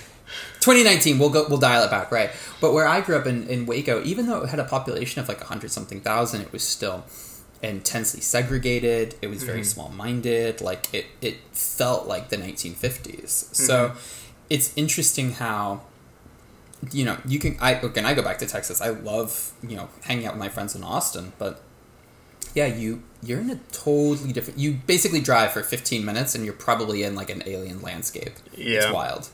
2019 0.61 1.21
we'll 1.21 1.31
go 1.31 1.47
we'll 1.49 1.59
dial 1.59 1.85
it 1.85 1.91
back 1.91 2.11
right. 2.11 2.31
But 2.61 2.73
where 2.73 2.89
i 2.89 3.01
grew 3.01 3.17
up 3.17 3.27
in, 3.27 3.47
in 3.47 3.67
waco 3.67 4.03
even 4.03 4.27
though 4.27 4.43
it 4.43 4.49
had 4.49 4.59
a 4.59 4.65
population 4.65 5.21
of 5.21 5.29
like 5.29 5.39
100 5.39 5.71
something 5.71 6.01
thousand 6.01 6.41
it 6.41 6.51
was 6.51 6.65
still 6.65 7.05
intensely 7.63 8.21
segregated. 8.21 9.15
It 9.23 9.29
was 9.29 9.45
very 9.45 9.63
small 9.63 9.91
minded 9.91 10.61
like 10.61 10.93
it 10.93 11.07
it 11.21 11.37
felt 11.53 12.09
like 12.09 12.31
the 12.31 12.37
1950s 12.37 13.55
so 13.55 13.93
it's 14.51 14.73
interesting 14.77 15.33
how 15.33 15.83
you 16.93 17.05
know 17.05 17.17
you 17.27 17.39
can 17.39 17.57
i 17.61 17.73
again 17.73 18.05
i 18.05 18.13
go 18.15 18.23
back 18.23 18.39
to 18.39 18.47
texas 18.47 18.81
i 18.81 18.89
love 18.89 19.53
you 19.67 19.77
know 19.77 19.89
hanging 20.05 20.27
out 20.27 20.35
with 20.35 20.41
my 20.41 20.49
friends 20.49 20.75
in 20.77 20.85
austin 20.85 21.33
but 21.39 21.63
yeah 22.55 22.67
you 22.67 23.03
you're 23.23 23.41
in 23.41 23.51
a 23.51 23.57
totally 23.73 24.33
different 24.33 24.59
you 24.59 24.79
basically 24.87 25.21
drive 25.21 25.53
for 25.53 25.63
15 25.63 26.05
minutes 26.05 26.35
and 26.35 26.45
you're 26.45 26.55
probably 26.55 27.03
in 27.03 27.15
like 27.15 27.31
an 27.31 27.43
alien 27.47 27.81
landscape 27.81 28.35
Yeah. 28.55 28.79
it's 28.85 28.93
wild 28.93 29.29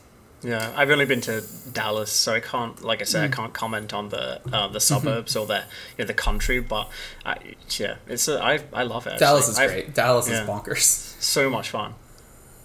Yeah, 0.45 0.73
I've 0.75 0.89
only 0.91 1.05
been 1.05 1.21
to 1.21 1.41
Dallas, 1.71 2.11
so 2.11 2.33
I 2.33 2.41
can't, 2.41 2.83
like 2.83 2.99
I 2.99 3.05
said, 3.05 3.21
Mm. 3.23 3.33
I 3.33 3.35
can't 3.37 3.53
comment 3.53 3.93
on 3.93 4.09
the 4.09 4.41
uh, 4.51 4.67
the 4.67 4.81
suburbs 4.81 5.37
or 5.37 5.45
the 5.47 5.59
you 5.95 5.99
know, 6.03 6.05
the 6.05 6.13
country. 6.13 6.59
But 6.59 6.89
I, 7.25 7.37
yeah, 7.79 7.95
it's 8.09 8.27
a, 8.27 8.43
I 8.43 8.59
I 8.73 8.83
love 8.83 9.07
it. 9.07 9.19
Dallas 9.19 9.47
actually. 9.47 9.51
is 9.51 9.59
I've- 9.59 9.73
great. 9.83 9.95
Dallas 9.95 10.27
yeah. 10.27 10.41
is 10.43 10.49
bonkers. 10.49 10.83
So 11.21 11.49
much 11.49 11.69
fun, 11.69 11.93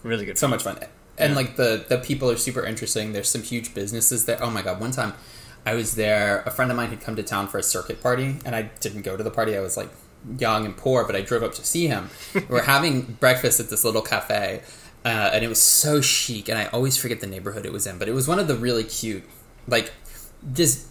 really 0.03 0.25
good. 0.27 0.37
So 0.39 0.47
fun. 0.49 0.51
much 0.51 0.65
fun. 0.65 0.79
And 1.19 1.31
Yeah. 1.33 1.37
like 1.37 1.57
the 1.57 1.85
the 1.89 1.99
people 1.99 2.31
are 2.31 2.37
super 2.37 2.65
interesting. 2.65 3.13
There's 3.13 3.29
some 3.29 3.43
huge 3.43 3.75
businesses 3.75 4.25
there. 4.25 4.39
Oh 4.43 4.51
my 4.51 4.63
god, 4.63 4.81
one 4.81 4.91
time 4.93 5.15
I 5.67 5.75
was 5.75 5.95
there, 5.97 6.43
a 6.47 6.51
friend 6.51 6.71
of 6.71 6.77
mine 6.77 6.91
had 6.91 7.01
come 7.01 7.17
to 7.17 7.23
town 7.23 7.49
for 7.49 7.59
a 7.59 7.63
circuit 7.63 8.01
party 8.03 8.37
and 8.45 8.55
I 8.55 8.63
didn't 8.81 9.03
go 9.03 9.17
to 9.17 9.23
the 9.23 9.31
party. 9.31 9.57
I 9.57 9.61
was 9.61 9.77
like 9.77 9.91
young 10.39 10.65
and 10.65 10.77
poor, 10.77 11.05
but 11.05 11.15
I 11.17 11.21
drove 11.21 11.43
up 11.43 11.55
to 11.55 11.65
see 11.65 11.87
him. 11.89 12.11
we 12.35 12.59
are 12.59 12.63
having 12.63 13.03
breakfast 13.21 13.61
at 13.61 13.69
this 13.71 13.85
little 13.85 14.03
cafe. 14.03 14.63
Uh, 15.05 15.31
and 15.33 15.45
it 15.45 15.49
was 15.49 15.63
so 15.63 16.01
chic, 16.01 16.49
and 16.49 16.59
I 16.59 16.67
always 16.67 16.97
forget 16.97 17.21
the 17.21 17.27
neighborhood 17.29 17.65
it 17.65 17.73
was 17.73 17.87
in, 17.87 17.99
but 17.99 18.09
it 18.09 18.13
was 18.15 18.27
one 18.27 18.41
of 18.41 18.49
the 18.49 18.57
really 18.57 18.83
cute, 18.83 19.23
like, 19.69 19.93
just 20.53 20.89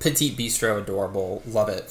petite 0.00 0.36
bistro, 0.38 0.80
adorable, 0.80 1.42
love 1.46 1.68
it. 1.68 1.84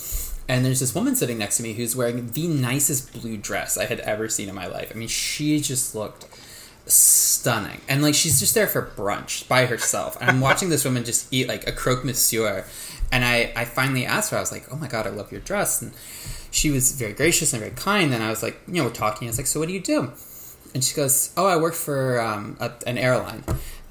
And 0.49 0.65
there's 0.65 0.79
this 0.79 0.93
woman 0.95 1.15
sitting 1.15 1.37
next 1.37 1.57
to 1.57 1.63
me 1.63 1.73
who's 1.73 1.95
wearing 1.95 2.31
the 2.31 2.47
nicest 2.47 3.13
blue 3.13 3.37
dress 3.37 3.77
I 3.77 3.85
had 3.85 3.99
ever 4.01 4.27
seen 4.27 4.49
in 4.49 4.55
my 4.55 4.65
life. 4.65 4.91
I 4.93 4.97
mean, 4.97 5.07
she 5.07 5.59
just 5.59 5.93
looked 5.95 6.25
stunning. 6.85 7.81
And 7.87 8.01
like 8.01 8.15
she's 8.15 8.39
just 8.39 8.53
there 8.53 8.67
for 8.67 8.91
brunch 8.95 9.47
by 9.47 9.65
herself. 9.65 10.17
And 10.19 10.29
I'm 10.29 10.41
watching 10.41 10.69
this 10.69 10.85
woman 10.85 11.03
just 11.03 11.31
eat 11.33 11.47
like 11.47 11.67
a 11.67 11.71
croque 11.71 12.03
monsieur. 12.03 12.65
And 13.11 13.23
I, 13.23 13.53
I 13.55 13.65
finally 13.65 14.05
asked 14.05 14.31
her, 14.31 14.37
I 14.37 14.39
was 14.39 14.51
like, 14.51 14.71
Oh 14.71 14.75
my 14.75 14.87
god, 14.87 15.07
I 15.07 15.09
love 15.09 15.31
your 15.31 15.41
dress 15.41 15.81
and 15.81 15.93
she 16.51 16.71
was 16.71 16.93
very 16.93 17.13
gracious 17.13 17.53
and 17.53 17.61
very 17.61 17.75
kind 17.75 18.13
and 18.13 18.23
I 18.23 18.29
was 18.29 18.41
like, 18.41 18.59
you 18.67 18.75
know, 18.75 18.85
we're 18.85 18.91
talking, 18.91 19.27
I 19.27 19.29
was 19.29 19.37
like, 19.37 19.47
So 19.47 19.59
what 19.59 19.67
do 19.67 19.73
you 19.73 19.81
do? 19.81 20.11
And 20.73 20.83
she 20.83 20.95
goes, 20.95 21.31
Oh, 21.37 21.47
I 21.47 21.57
work 21.57 21.73
for 21.73 22.19
um, 22.19 22.57
a, 22.59 22.71
an 22.87 22.97
airline. 22.97 23.43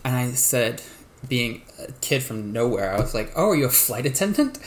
And 0.04 0.14
I 0.16 0.32
said, 0.32 0.82
being 1.28 1.62
a 1.78 1.92
kid 2.00 2.22
from 2.22 2.52
nowhere, 2.52 2.92
I 2.92 3.00
was 3.00 3.14
like, 3.14 3.32
"Oh, 3.34 3.50
are 3.50 3.56
you 3.56 3.64
a 3.64 3.70
flight 3.70 4.06
attendant?" 4.06 4.58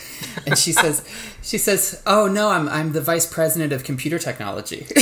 And 0.46 0.58
she 0.58 0.72
says, 0.72 1.08
"She 1.42 1.58
says, 1.58 2.02
oh 2.06 2.28
no, 2.28 2.50
I'm 2.50 2.68
I'm 2.70 2.94
the 2.94 3.02
vice 3.02 3.32
president 3.32 3.74
of 3.74 3.84
computer 3.84 4.20
technology." 4.20 4.88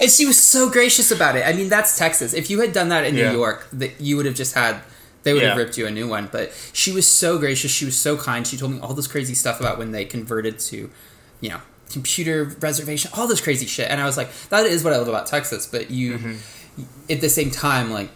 and 0.00 0.10
she 0.10 0.26
was 0.26 0.38
so 0.40 0.70
gracious 0.70 1.10
about 1.10 1.36
it. 1.36 1.46
I 1.46 1.52
mean, 1.52 1.68
that's 1.68 1.98
Texas. 1.98 2.32
If 2.34 2.50
you 2.50 2.60
had 2.60 2.72
done 2.72 2.88
that 2.88 3.04
in 3.04 3.14
Yeah. 3.14 3.30
New 3.32 3.38
York, 3.38 3.68
that 3.74 4.00
you 4.00 4.16
would 4.16 4.26
have 4.26 4.34
just 4.34 4.54
had. 4.54 4.80
They 5.22 5.34
would 5.34 5.42
have 5.42 5.58
ripped 5.58 5.76
you 5.76 5.86
a 5.86 5.90
new 5.90 6.08
one. 6.08 6.30
But 6.32 6.50
she 6.72 6.92
was 6.92 7.06
so 7.06 7.38
gracious. 7.38 7.70
She 7.70 7.84
was 7.84 7.94
so 7.98 8.16
kind. 8.16 8.46
She 8.46 8.56
told 8.56 8.72
me 8.72 8.80
all 8.80 8.94
this 8.94 9.06
crazy 9.06 9.34
stuff 9.34 9.60
about 9.60 9.76
when 9.76 9.92
they 9.92 10.06
converted 10.06 10.58
to, 10.60 10.90
you 11.42 11.50
know, 11.50 11.60
computer 11.90 12.44
reservation, 12.60 13.10
all 13.14 13.26
this 13.28 13.40
crazy 13.40 13.66
shit. 13.66 13.90
And 13.90 14.00
I 14.00 14.06
was 14.06 14.16
like, 14.16 14.32
that 14.48 14.64
is 14.64 14.82
what 14.82 14.94
I 14.94 14.96
love 14.96 15.08
about 15.08 15.26
Texas. 15.26 15.66
But 15.66 15.90
you, 15.90 16.14
Mm-hmm. 16.18 16.82
at 17.12 17.20
the 17.20 17.28
same 17.28 17.50
time, 17.50 17.90
like, 17.90 18.08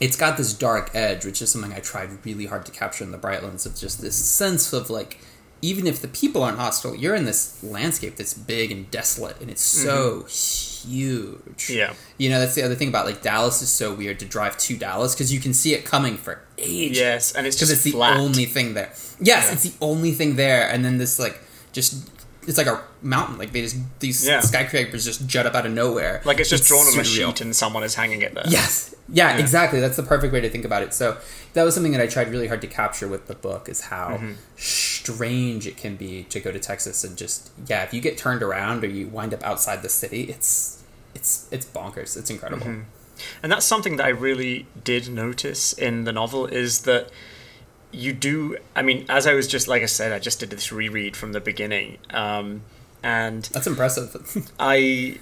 it's 0.00 0.16
got 0.16 0.36
this 0.36 0.52
dark 0.52 0.90
edge, 0.94 1.24
which 1.24 1.40
is 1.40 1.50
something 1.50 1.72
I 1.72 1.80
tried 1.80 2.10
really 2.26 2.44
hard 2.46 2.66
to 2.66 2.72
capture 2.72 3.04
in 3.04 3.10
the 3.10 3.18
Brightlands 3.18 3.64
of 3.64 3.74
just 3.74 4.00
this 4.02 4.16
sense 4.16 4.72
of 4.74 4.90
like, 4.90 5.18
even 5.62 5.86
if 5.86 6.00
the 6.00 6.08
people 6.08 6.42
aren't 6.42 6.58
hostile, 6.58 6.94
you're 6.94 7.14
in 7.14 7.24
this 7.24 7.62
landscape 7.62 8.16
that's 8.16 8.34
big 8.34 8.70
and 8.70 8.90
desolate, 8.90 9.40
and 9.40 9.50
it's 9.50 9.62
so 9.62 10.24
huge. 10.28 11.66
Mm-hmm. 11.68 11.72
Yeah. 11.76 11.94
You 12.16 12.30
know, 12.30 12.40
that's 12.40 12.54
the 12.54 12.62
other 12.62 12.74
thing 12.74 12.88
about 12.88 13.06
like 13.06 13.22
Dallas 13.22 13.62
is 13.62 13.68
so 13.68 13.94
weird 13.94 14.18
to 14.20 14.24
drive 14.26 14.56
to 14.58 14.76
Dallas 14.76 15.14
because 15.14 15.32
you 15.32 15.40
can 15.40 15.54
see 15.54 15.74
it 15.74 15.84
coming 15.84 16.16
for 16.16 16.40
ages. 16.56 16.98
Yes, 16.98 17.32
and 17.32 17.46
it's 17.46 17.56
because 17.56 17.68
just 17.70 17.84
it's 17.86 17.92
the 17.92 17.98
flat. 17.98 18.18
only 18.18 18.44
thing 18.44 18.74
there. 18.74 18.90
Yes, 19.20 19.46
Yeah. 19.46 19.52
it's 19.52 19.62
the 19.64 19.72
only 19.80 20.12
thing 20.12 20.36
there, 20.36 20.68
and 20.68 20.84
then 20.84 20.98
this 20.98 21.18
like 21.18 21.40
just. 21.72 22.10
It's 22.46 22.56
like 22.56 22.66
a 22.66 22.82
mountain. 23.02 23.36
Like 23.36 23.52
they 23.52 23.60
just 23.60 23.76
these 24.00 24.26
Yeah. 24.26 24.40
skyscrapers 24.40 25.04
just 25.04 25.26
jut 25.26 25.44
up 25.44 25.54
out 25.54 25.66
of 25.66 25.72
nowhere. 25.72 26.22
Like 26.24 26.40
it's 26.40 26.48
just 26.48 26.64
drawn 26.66 26.86
on 26.86 26.98
a 26.98 27.04
sheet 27.04 27.42
and 27.42 27.54
someone 27.54 27.82
is 27.82 27.94
hanging 27.94 28.22
it 28.22 28.34
there. 28.34 28.44
Yes. 28.48 28.94
Yeah, 29.12 29.34
Yeah. 29.36 29.42
exactly. 29.42 29.80
That's 29.80 29.96
the 29.98 30.02
perfect 30.02 30.32
way 30.32 30.40
to 30.40 30.48
think 30.48 30.64
about 30.64 30.82
it. 30.82 30.94
So 30.94 31.18
that 31.58 31.64
was 31.64 31.74
something 31.74 31.90
that 31.90 32.00
I 32.00 32.06
tried 32.06 32.30
really 32.30 32.46
hard 32.46 32.60
to 32.60 32.68
capture 32.68 33.08
with 33.08 33.26
the 33.26 33.34
book 33.34 33.68
is 33.68 33.80
how 33.82 34.08
Mm-hmm. 34.08 34.32
strange 34.56 35.66
it 35.66 35.76
can 35.76 35.96
be 35.96 36.22
to 36.24 36.38
go 36.38 36.52
to 36.52 36.58
Texas 36.60 37.02
and 37.02 37.16
just 37.16 37.50
yeah, 37.66 37.82
if 37.82 37.92
you 37.92 38.00
get 38.00 38.16
turned 38.16 38.42
around 38.44 38.84
or 38.84 38.86
you 38.86 39.08
wind 39.08 39.34
up 39.34 39.42
outside 39.42 39.82
the 39.82 39.88
city, 39.88 40.22
it's 40.30 40.82
it's 41.14 41.48
it's 41.50 41.66
bonkers. 41.66 42.16
It's 42.16 42.30
incredible. 42.30 42.66
Mm-hmm. 42.66 42.82
And 43.42 43.50
that's 43.50 43.66
something 43.66 43.96
that 43.96 44.06
I 44.06 44.10
really 44.10 44.66
did 44.84 45.08
notice 45.08 45.72
in 45.72 46.04
the 46.04 46.12
novel 46.12 46.46
is 46.46 46.82
that 46.82 47.10
you 47.90 48.12
do. 48.12 48.56
I 48.76 48.82
mean, 48.82 49.04
as 49.08 49.26
I 49.26 49.34
was 49.34 49.48
just 49.48 49.66
like 49.66 49.82
I 49.82 49.86
said, 49.86 50.12
I 50.12 50.20
just 50.20 50.38
did 50.38 50.50
this 50.50 50.70
reread 50.70 51.16
from 51.16 51.32
the 51.32 51.40
beginning, 51.40 51.98
um, 52.10 52.62
and 53.02 53.42
That's 53.52 53.66
impressive. 53.66 54.52
I 54.60 55.18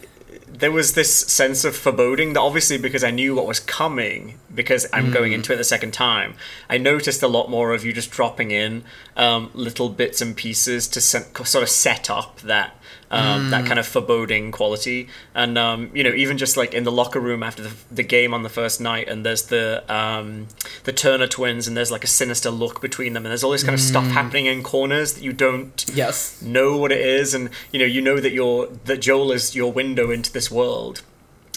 there 0.46 0.72
was 0.72 0.94
this 0.94 1.14
sense 1.14 1.64
of 1.64 1.76
foreboding 1.76 2.32
that 2.32 2.40
obviously 2.40 2.78
because 2.78 3.04
I 3.04 3.10
knew 3.10 3.34
what 3.34 3.46
was 3.46 3.60
coming 3.60 4.38
because 4.54 4.86
I'm 4.92 5.10
going 5.10 5.32
into 5.32 5.52
it 5.52 5.56
the 5.56 5.64
second 5.64 5.92
time 5.92 6.34
I 6.68 6.78
noticed 6.78 7.22
a 7.22 7.28
lot 7.28 7.50
more 7.50 7.72
of 7.72 7.84
you 7.84 7.92
just 7.92 8.10
dropping 8.10 8.50
in 8.50 8.84
um, 9.16 9.50
little 9.54 9.88
bits 9.88 10.20
and 10.20 10.36
pieces 10.36 10.88
to 10.88 11.00
sort 11.00 11.62
of 11.62 11.68
set 11.68 12.10
up 12.10 12.40
that 12.40 12.74
um, 13.10 13.50
that 13.50 13.66
kind 13.66 13.78
of 13.78 13.86
foreboding 13.86 14.50
quality. 14.50 15.08
And 15.34 15.56
um, 15.56 15.90
you 15.94 16.02
know 16.02 16.12
even 16.12 16.38
just 16.38 16.56
like 16.56 16.74
in 16.74 16.84
the 16.84 16.92
locker 16.92 17.20
room 17.20 17.42
after 17.42 17.62
the, 17.62 17.72
the 17.90 18.02
game 18.02 18.34
on 18.34 18.42
the 18.42 18.48
first 18.48 18.80
night 18.80 19.08
and 19.08 19.24
there's 19.24 19.44
the 19.44 19.84
um, 19.92 20.48
the 20.84 20.92
Turner 20.92 21.26
twins 21.26 21.66
and 21.66 21.76
there's 21.76 21.90
like 21.90 22.04
a 22.04 22.08
sinister 22.08 22.50
look 22.50 22.80
between 22.80 23.12
them 23.12 23.24
and 23.24 23.30
there's 23.30 23.44
all 23.44 23.52
this 23.52 23.62
kind 23.62 23.74
of 23.74 23.80
stuff 23.80 24.06
happening 24.06 24.46
in 24.46 24.62
corners 24.62 25.14
that 25.14 25.22
you 25.22 25.32
don't 25.32 25.84
yes. 25.92 26.40
know 26.42 26.76
what 26.76 26.92
it 26.92 27.00
is. 27.00 27.34
And 27.34 27.50
you 27.72 27.78
know 27.78 27.86
you 27.86 28.00
know 28.00 28.20
that 28.20 28.32
you're 28.32 28.66
that 28.84 29.00
Joel 29.00 29.32
is 29.32 29.54
your 29.54 29.72
window 29.72 30.10
into 30.10 30.32
this 30.32 30.50
world. 30.50 31.02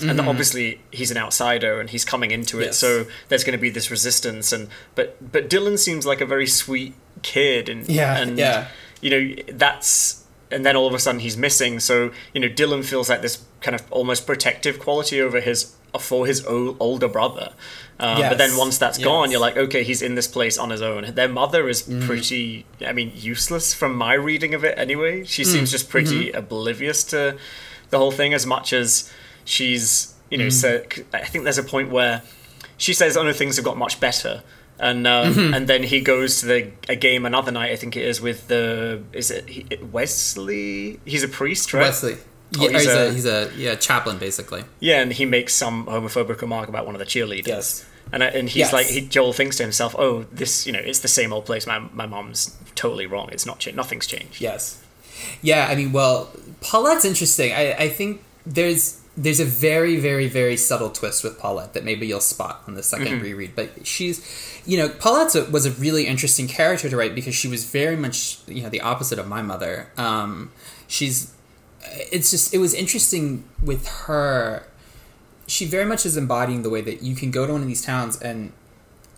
And 0.02 0.18
that 0.18 0.30
obviously 0.30 0.80
he's 0.92 1.12
an 1.12 1.18
outsider 1.18 1.82
and 1.82 1.90
he's 1.90 2.06
coming 2.06 2.32
into 2.32 2.62
it. 2.62 2.68
Yes. 2.68 2.78
so 2.78 3.06
there's 3.28 3.44
going 3.44 3.58
to 3.58 3.62
be 3.62 3.70
this 3.70 3.92
resistance 3.92 4.54
and 4.54 4.70
but 4.96 5.18
but 5.32 5.50
Dylan 5.50 5.78
seems 5.78 6.06
like 6.06 6.22
a 6.22 6.26
very 6.26 6.48
sweet 6.48 6.94
kid 7.22 7.68
and 7.68 7.88
Yeah, 7.88 8.18
and 8.18 8.38
yeah. 8.38 8.68
you 9.02 9.10
know 9.10 9.44
that's 9.52 10.24
and 10.52 10.66
then 10.66 10.76
all 10.76 10.88
of 10.88 10.94
a 10.94 11.00
sudden 11.00 11.20
he's 11.22 11.38
missing. 11.38 11.80
So 11.80 12.12
you 12.34 12.42
know 12.42 12.50
Dylan 12.50 12.84
feels 12.84 13.10
like 13.10 13.22
this 13.22 13.44
kind 13.62 13.76
of 13.76 13.92
almost 13.92 14.26
protective 14.26 14.80
quality 14.80 15.22
over 15.22 15.40
his 15.40 15.76
for 16.00 16.26
his 16.26 16.46
o- 16.46 16.78
older 16.80 17.08
brother. 17.08 17.54
Um, 18.00 18.22
but 18.22 18.38
then 18.38 18.56
once 18.56 18.78
that's 18.78 18.98
gone 18.98 19.30
you're 19.30 19.42
like 19.42 19.58
okay 19.58 19.84
he's 19.84 20.02
in 20.02 20.16
this 20.16 20.28
place 20.28 20.58
on 20.58 20.70
his 20.70 20.82
own. 20.82 21.14
Their 21.16 21.28
mother 21.28 21.68
is 21.68 21.84
mm. 21.84 22.06
pretty 22.06 22.66
i 22.86 22.94
mean 22.94 23.12
useless 23.16 23.74
from 23.74 23.96
my 23.96 24.14
reading 24.14 24.54
of 24.54 24.64
it 24.64 24.78
anyway. 24.78 25.24
She 25.26 25.44
mm. 25.44 25.48
seems 25.48 25.72
just 25.72 25.90
pretty 25.90 26.28
mm-hmm. 26.28 26.38
oblivious 26.38 27.04
to 27.06 27.38
the 27.90 27.98
whole 27.98 28.12
thing 28.12 28.34
as 28.34 28.46
much 28.46 28.72
as 28.74 29.12
she's 29.46 30.14
you 30.30 30.38
know 30.38 30.48
mm. 30.48 30.52
so 30.52 30.84
i 31.14 31.26
think 31.26 31.44
there's 31.44 31.58
a 31.58 31.64
point 31.64 31.90
where 31.90 32.22
she 32.78 32.94
says 32.94 33.18
oh 33.18 33.24
no 33.24 33.34
things 33.34 33.56
have 33.56 33.66
got 33.66 33.78
much 33.78 34.00
better 34.00 34.44
and 34.80 35.06
um, 35.08 35.54
and 35.54 35.68
then 35.68 35.84
he 35.84 36.02
goes 36.02 36.40
to 36.40 36.46
the 36.46 36.72
a 36.88 36.96
game 36.96 37.26
another 37.26 37.52
night 37.52 37.72
i 37.72 37.76
think 37.76 37.96
it 37.98 38.06
is 38.06 38.22
with 38.22 38.48
the 38.48 39.02
is 39.14 39.30
it 39.32 39.84
wesley 39.92 41.00
he's 41.06 41.24
a 41.24 41.28
priest 41.28 41.74
right 41.74 41.82
Wesley. 41.82 42.18
Oh, 42.58 42.64
Yeah, 42.64 42.70
he's 42.72 42.82
he's, 42.84 42.88
a- 42.96 43.08
a, 43.08 43.12
he's 43.12 43.26
a 43.26 43.52
yeah 43.58 43.76
chaplain 43.76 44.18
basically. 44.18 44.64
yeah, 44.80 45.02
and 45.02 45.14
he 45.14 45.26
makes 45.26 45.54
some 45.54 45.86
homophobic 45.86 46.42
remark 46.42 46.68
about 46.68 46.86
one 46.88 46.96
of 46.96 47.00
the 47.00 47.06
cheerleaders. 47.06 47.46
Yes. 47.48 47.86
And, 48.12 48.24
I- 48.24 48.28
and 48.30 48.50
he's 48.50 48.58
Yes. 48.58 48.74
like, 48.74 48.88
he, 48.88 49.02
Joel 49.02 49.34
thinks 49.34 49.58
to 49.58 49.64
himself, 49.64 49.94
"Oh, 50.00 50.24
this, 50.32 50.66
you 50.66 50.74
know, 50.74 50.80
it's 50.80 51.02
the 51.02 51.08
same 51.08 51.32
old 51.32 51.46
place. 51.46 51.68
My 51.68 51.78
my 51.94 52.08
mom's 52.08 52.58
totally 52.74 53.06
wrong. 53.06 53.30
It's 53.32 53.46
not, 53.46 53.60
cha- 53.60 53.70
nothing's 53.76 54.08
changed." 54.08 54.42
Yes. 54.42 54.82
Yeah, 55.44 55.68
I 55.70 55.76
mean, 55.76 55.92
well, 55.92 56.32
Paulette's 56.62 57.06
interesting. 57.06 57.52
I, 57.54 57.74
I 57.74 57.90
think 57.90 58.24
there's 58.48 58.99
there's 59.20 59.42
a 59.42 59.46
very, 59.46 59.98
very, 59.98 60.30
very 60.30 60.56
subtle 60.56 60.90
twist 60.90 61.26
with 61.26 61.38
Paulette 61.38 61.74
that 61.74 61.84
maybe 61.84 62.08
you'll 62.08 62.22
spot 62.22 62.64
on 62.68 62.76
the 62.76 62.82
2nd 62.82 63.22
reread. 63.22 63.54
But 63.54 63.86
she's, 63.86 64.26
you 64.66 64.78
know, 64.78 64.88
Paulette 64.88 65.36
a, 65.36 65.44
was 65.52 65.66
a 65.66 65.72
really 65.72 66.08
interesting 66.08 66.48
character 66.48 66.90
to 66.90 66.96
write 66.96 67.14
because 67.14 67.36
she 67.36 67.50
was 67.50 67.66
very 67.66 67.98
much, 67.98 68.40
you 68.48 68.64
know, 68.64 68.70
the 68.70 68.80
opposite 68.80 69.20
of 69.20 69.28
my 69.28 69.42
mother. 69.42 69.92
Um, 69.98 70.54
she's, 70.88 71.34
it's 71.84 72.32
just, 72.32 72.54
it 72.54 72.60
was 72.60 72.74
interesting 72.74 73.44
with 73.62 73.90
her. 74.06 74.66
She 75.48 75.66
very 75.66 75.86
much 75.86 76.06
is 76.06 76.16
embodying 76.16 76.64
the 76.64 76.70
way 76.70 76.80
that 76.80 77.02
you 77.02 77.14
can 77.14 77.30
go 77.30 77.46
to 77.46 77.52
one 77.52 77.62
of 77.62 77.68
these 77.68 77.84
towns 77.84 78.22
and 78.22 78.54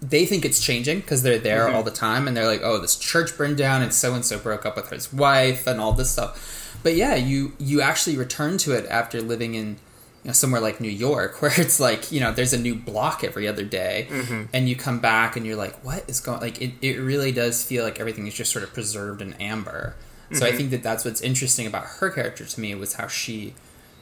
they 0.01 0.25
think 0.25 0.43
it's 0.43 0.59
changing 0.59 1.01
because 1.01 1.21
they're 1.21 1.37
there 1.37 1.69
all 1.69 1.83
the 1.83 1.91
time 1.91 2.27
and 2.27 2.35
they're 2.35 2.47
like, 2.47 2.61
oh, 2.63 2.79
this 2.79 2.95
church 2.95 3.37
burned 3.37 3.57
down 3.57 3.83
and 3.83 3.93
so 3.93 4.15
and 4.15 4.25
so 4.25 4.39
broke 4.39 4.65
up 4.65 4.77
with 4.77 4.89
his 4.89 5.13
wife 5.13 5.67
and 5.67 5.79
all 5.79 5.93
this 5.93 6.09
stuff. 6.09 6.79
But 6.81 6.95
yeah, 6.95 7.13
you 7.13 7.53
you 7.59 7.81
actually 7.81 8.17
return 8.17 8.57
to 8.59 8.71
it 8.71 8.87
after 8.89 9.21
living 9.21 9.53
in 9.53 9.77
you 10.23 10.27
know, 10.29 10.33
somewhere 10.33 10.61
like 10.61 10.79
New 10.79 10.89
York, 10.89 11.41
where 11.41 11.53
it's 11.59 11.79
like 11.79 12.11
you 12.11 12.19
know 12.19 12.31
there's 12.31 12.53
a 12.53 12.59
new 12.59 12.75
block 12.75 13.23
every 13.23 13.47
other 13.47 13.63
day, 13.63 14.07
mm-hmm. 14.09 14.43
and 14.53 14.69
you 14.69 14.75
come 14.75 14.99
back 14.99 15.35
and 15.35 15.45
you're 15.45 15.55
like, 15.55 15.83
what 15.83 16.09
is 16.09 16.19
going? 16.19 16.41
Like 16.41 16.61
it, 16.61 16.73
it 16.81 16.97
really 16.97 17.31
does 17.31 17.63
feel 17.63 17.83
like 17.83 17.99
everything 17.99 18.27
is 18.27 18.33
just 18.33 18.51
sort 18.51 18.63
of 18.63 18.73
preserved 18.73 19.21
in 19.21 19.33
amber. 19.33 19.95
So 20.33 20.45
I 20.45 20.49
mm-hmm. 20.49 20.57
think 20.57 20.71
that 20.71 20.83
that's 20.83 21.03
what's 21.03 21.19
interesting 21.19 21.67
about 21.67 21.83
her 21.83 22.09
character 22.09 22.45
to 22.45 22.59
me 22.61 22.73
was 22.75 22.93
how 22.93 23.07
she 23.07 23.53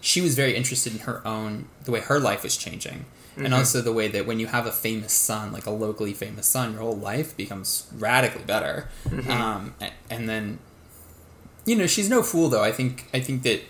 she 0.02 0.22
was 0.22 0.36
very 0.36 0.56
interested 0.56 0.94
in 0.94 1.00
her 1.00 1.26
own 1.26 1.68
the 1.86 1.92
way 1.92 2.02
her 2.02 2.20
life 2.20 2.44
was 2.44 2.56
changing 2.56 3.06
and 3.36 3.48
mm-hmm. 3.48 3.56
also 3.56 3.82
the 3.82 3.92
way 3.92 4.08
that 4.08 4.26
when 4.26 4.40
you 4.40 4.48
have 4.48 4.66
a 4.66 4.72
famous 4.72 5.14
son 5.14 5.52
like 5.52 5.66
a 5.66 5.72
locally 5.72 6.14
famous 6.14 6.48
son 6.48 6.74
your 6.74 6.82
whole 6.82 6.96
life 6.96 7.36
becomes 7.36 7.88
radically 7.98 8.44
better. 8.44 8.90
Um, 9.30 9.74
a- 9.82 9.92
and 10.10 10.30
then 10.30 10.60
you 11.66 11.76
know 11.76 11.88
she's 11.88 12.10
no 12.10 12.22
fool 12.22 12.50
though. 12.50 12.64
I 12.64 12.72
think 12.72 13.08
i 13.14 13.20
think 13.20 13.44
that 13.44 13.62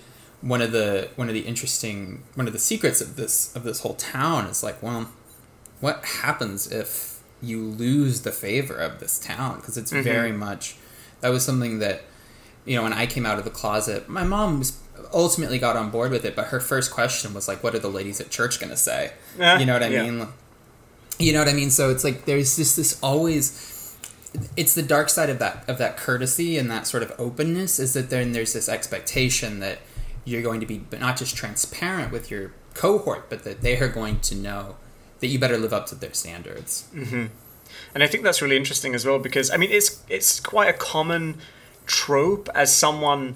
one 0.42 0.62
of 0.62 0.72
the 0.72 1.10
one 1.16 1.28
of 1.28 1.34
the 1.34 1.42
interesting 1.42 2.24
one 2.36 2.48
of 2.48 2.54
the 2.54 2.60
secrets 2.60 3.02
of 3.02 3.16
this 3.16 3.56
of 3.56 3.64
this 3.64 3.82
whole 3.82 3.96
town 3.96 4.46
is 4.46 4.64
like 4.64 4.82
well 4.82 5.10
what 5.82 6.04
happens 6.06 6.72
if 6.72 7.22
you 7.42 7.62
lose 7.62 8.22
the 8.22 8.32
favor 8.32 8.76
of 8.76 9.00
this 9.00 9.18
town? 9.18 9.58
Because 9.58 9.78
it's 9.78 9.92
mm-hmm. 9.92 10.04
very 10.04 10.32
much 10.32 10.76
that 11.22 11.30
was 11.30 11.44
something 11.44 11.80
that 11.80 12.02
you 12.66 12.76
know 12.76 12.84
when 12.84 12.94
i 12.94 13.06
came 13.06 13.26
out 13.26 13.38
of 13.40 13.46
the 13.46 13.50
closet 13.50 14.08
my 14.10 14.24
mom 14.24 14.60
was 14.60 14.80
ultimately 15.14 15.58
got 15.58 15.76
on 15.76 15.90
board 15.90 16.12
with 16.12 16.26
it 16.26 16.36
but 16.36 16.48
her 16.48 16.60
first 16.60 16.92
question 16.92 17.34
was 17.34 17.48
like 17.48 17.64
what 17.64 17.74
are 17.74 17.80
the 17.80 17.90
ladies 17.90 18.20
at 18.20 18.30
church 18.30 18.60
going 18.60 18.70
to 18.70 18.78
say 18.78 19.12
you 19.38 19.66
know 19.66 19.74
what 19.74 19.84
i 19.84 19.88
yeah. 19.88 20.04
mean? 20.04 20.28
You 21.18 21.34
know 21.34 21.40
what 21.40 21.50
i 21.50 21.54
mean? 21.54 21.70
So 21.70 21.90
it's 21.90 22.04
like 22.04 22.26
there's 22.26 22.56
just 22.56 22.78
this 22.78 22.98
always 23.04 23.98
it's 24.56 24.76
the 24.76 24.84
dark 24.84 25.10
side 25.10 25.30
of 25.30 25.40
that 25.40 25.68
of 25.68 25.78
that 25.78 25.98
courtesy 25.98 26.58
and 26.58 26.70
that 26.72 26.88
sort 26.88 27.04
of 27.04 27.14
openness 27.18 27.80
is 27.80 27.94
that 27.94 28.10
then 28.10 28.32
there's 28.32 28.54
this 28.54 28.70
expectation 28.70 29.60
that 29.60 29.80
you're 30.30 30.42
going 30.50 30.60
to 30.60 30.66
be 30.66 30.78
but 30.78 31.00
not 31.00 31.18
just 31.18 31.36
transparent 31.36 32.12
with 32.12 32.30
your 32.32 32.52
cohort 32.74 33.30
but 33.30 33.44
that 33.44 33.62
they 33.62 33.78
are 33.80 33.88
going 33.90 34.20
to 34.20 34.36
know 34.36 34.76
that 35.20 35.28
you 35.28 35.38
better 35.40 35.58
live 35.58 35.74
up 35.74 35.86
to 35.86 35.96
their 35.96 36.14
standards 36.14 36.88
And 37.94 38.04
I 38.04 38.08
think 38.08 38.24
that's 38.24 38.42
really 38.42 38.58
interesting 38.58 38.96
as 38.96 39.06
well 39.06 39.20
because 39.20 39.52
I 39.52 39.58
mean 39.58 39.72
it's 39.72 40.02
it's 40.10 40.40
quite 40.40 40.70
a 40.70 40.78
common 40.78 41.38
trope 41.86 42.48
as 42.54 42.76
someone 42.76 43.36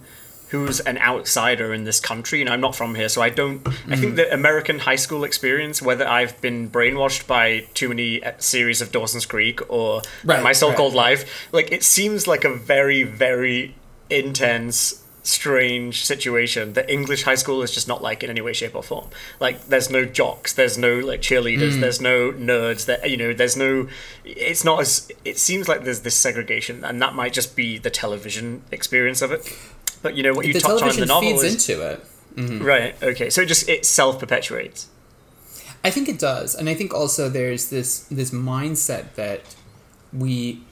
who's 0.54 0.80
an 0.82 1.00
outsider 1.00 1.74
in 1.74 1.84
this 1.84 2.00
country, 2.00 2.40
and 2.40 2.48
I'm 2.48 2.62
not 2.62 2.76
from 2.76 2.94
here, 2.94 3.10
so 3.10 3.24
I 3.24 3.30
don't. 3.30 3.68
I 3.90 3.96
think 3.96 4.16
the 4.16 4.32
American 4.32 4.78
high 4.80 4.98
school 4.98 5.24
experience, 5.24 5.82
whether 5.82 6.08
I've 6.08 6.40
been 6.42 6.70
brainwashed 6.70 7.26
by 7.26 7.62
too 7.74 7.90
many 7.90 8.24
uh, 8.24 8.34
series 8.38 8.80
of 8.80 8.92
Dawson's 8.92 9.26
Creek 9.26 9.60
or 9.68 10.04
Right, 10.24 10.44
my 10.44 10.54
so-called 10.54 10.94
right. 10.94 11.18
life, 11.18 11.50
like 11.52 11.72
it 11.72 11.84
seems 11.84 12.28
like 12.28 12.44
a 12.46 12.54
very, 12.54 13.02
very 13.02 13.76
intense. 14.12 15.03
Strange 15.26 16.06
situation 16.06 16.74
that 16.74 16.90
English 16.90 17.24
high 17.24 17.36
school 17.36 17.62
is 17.64 17.72
just 17.72 17.88
not 17.88 18.02
like 18.02 18.24
in 18.24 18.30
any 18.30 18.42
way, 18.42 18.52
shape, 18.52 18.76
or 18.76 18.84
form. 18.84 19.10
Like, 19.40 19.68
there's 19.68 19.90
no 19.90 20.04
jocks, 20.04 20.54
there's 20.54 20.78
no 20.78 21.00
like 21.00 21.22
cheerleaders, 21.22 21.76
hmm. 21.76 21.82
there's 21.82 22.02
no 22.02 22.32
nerds. 22.34 22.86
That 22.86 23.10
you 23.10 23.16
know, 23.16 23.34
there's 23.34 23.56
no. 23.56 23.88
It's 24.26 24.64
not 24.66 24.82
as. 24.82 25.10
It 25.24 25.38
seems 25.38 25.70
like 25.70 25.86
there's 25.86 26.02
this 26.02 26.16
segregation, 26.16 26.84
and 26.84 27.02
that 27.02 27.16
might 27.16 27.32
just 27.32 27.56
be 27.56 27.78
the 27.78 27.90
television 27.90 28.64
experience 28.70 29.22
of 29.22 29.32
it. 29.32 29.58
But 30.02 30.16
you 30.16 30.24
know 30.24 30.34
what 30.34 30.46
you 30.46 30.54
the 30.54 30.60
touch 30.60 30.82
on 30.82 30.90
in 30.90 31.00
the 31.00 31.06
novel 31.06 31.30
feeds 31.30 31.44
is 31.44 31.70
into 31.70 31.86
it. 31.88 32.06
Mm-hmm. 32.36 32.64
right. 32.66 33.02
Okay, 33.02 33.30
so 33.30 33.42
it 33.42 33.46
just 33.46 33.70
it 33.70 33.86
self 33.86 34.20
perpetuates. 34.20 34.90
I 35.84 35.90
think 35.90 36.08
it 36.10 36.20
does, 36.20 36.56
and 36.56 36.70
I 36.70 36.74
think 36.74 36.94
also 36.94 37.30
there's 37.30 37.70
this 37.70 38.00
this 38.12 38.32
mindset 38.32 39.16
that 39.16 39.42
we 40.12 40.64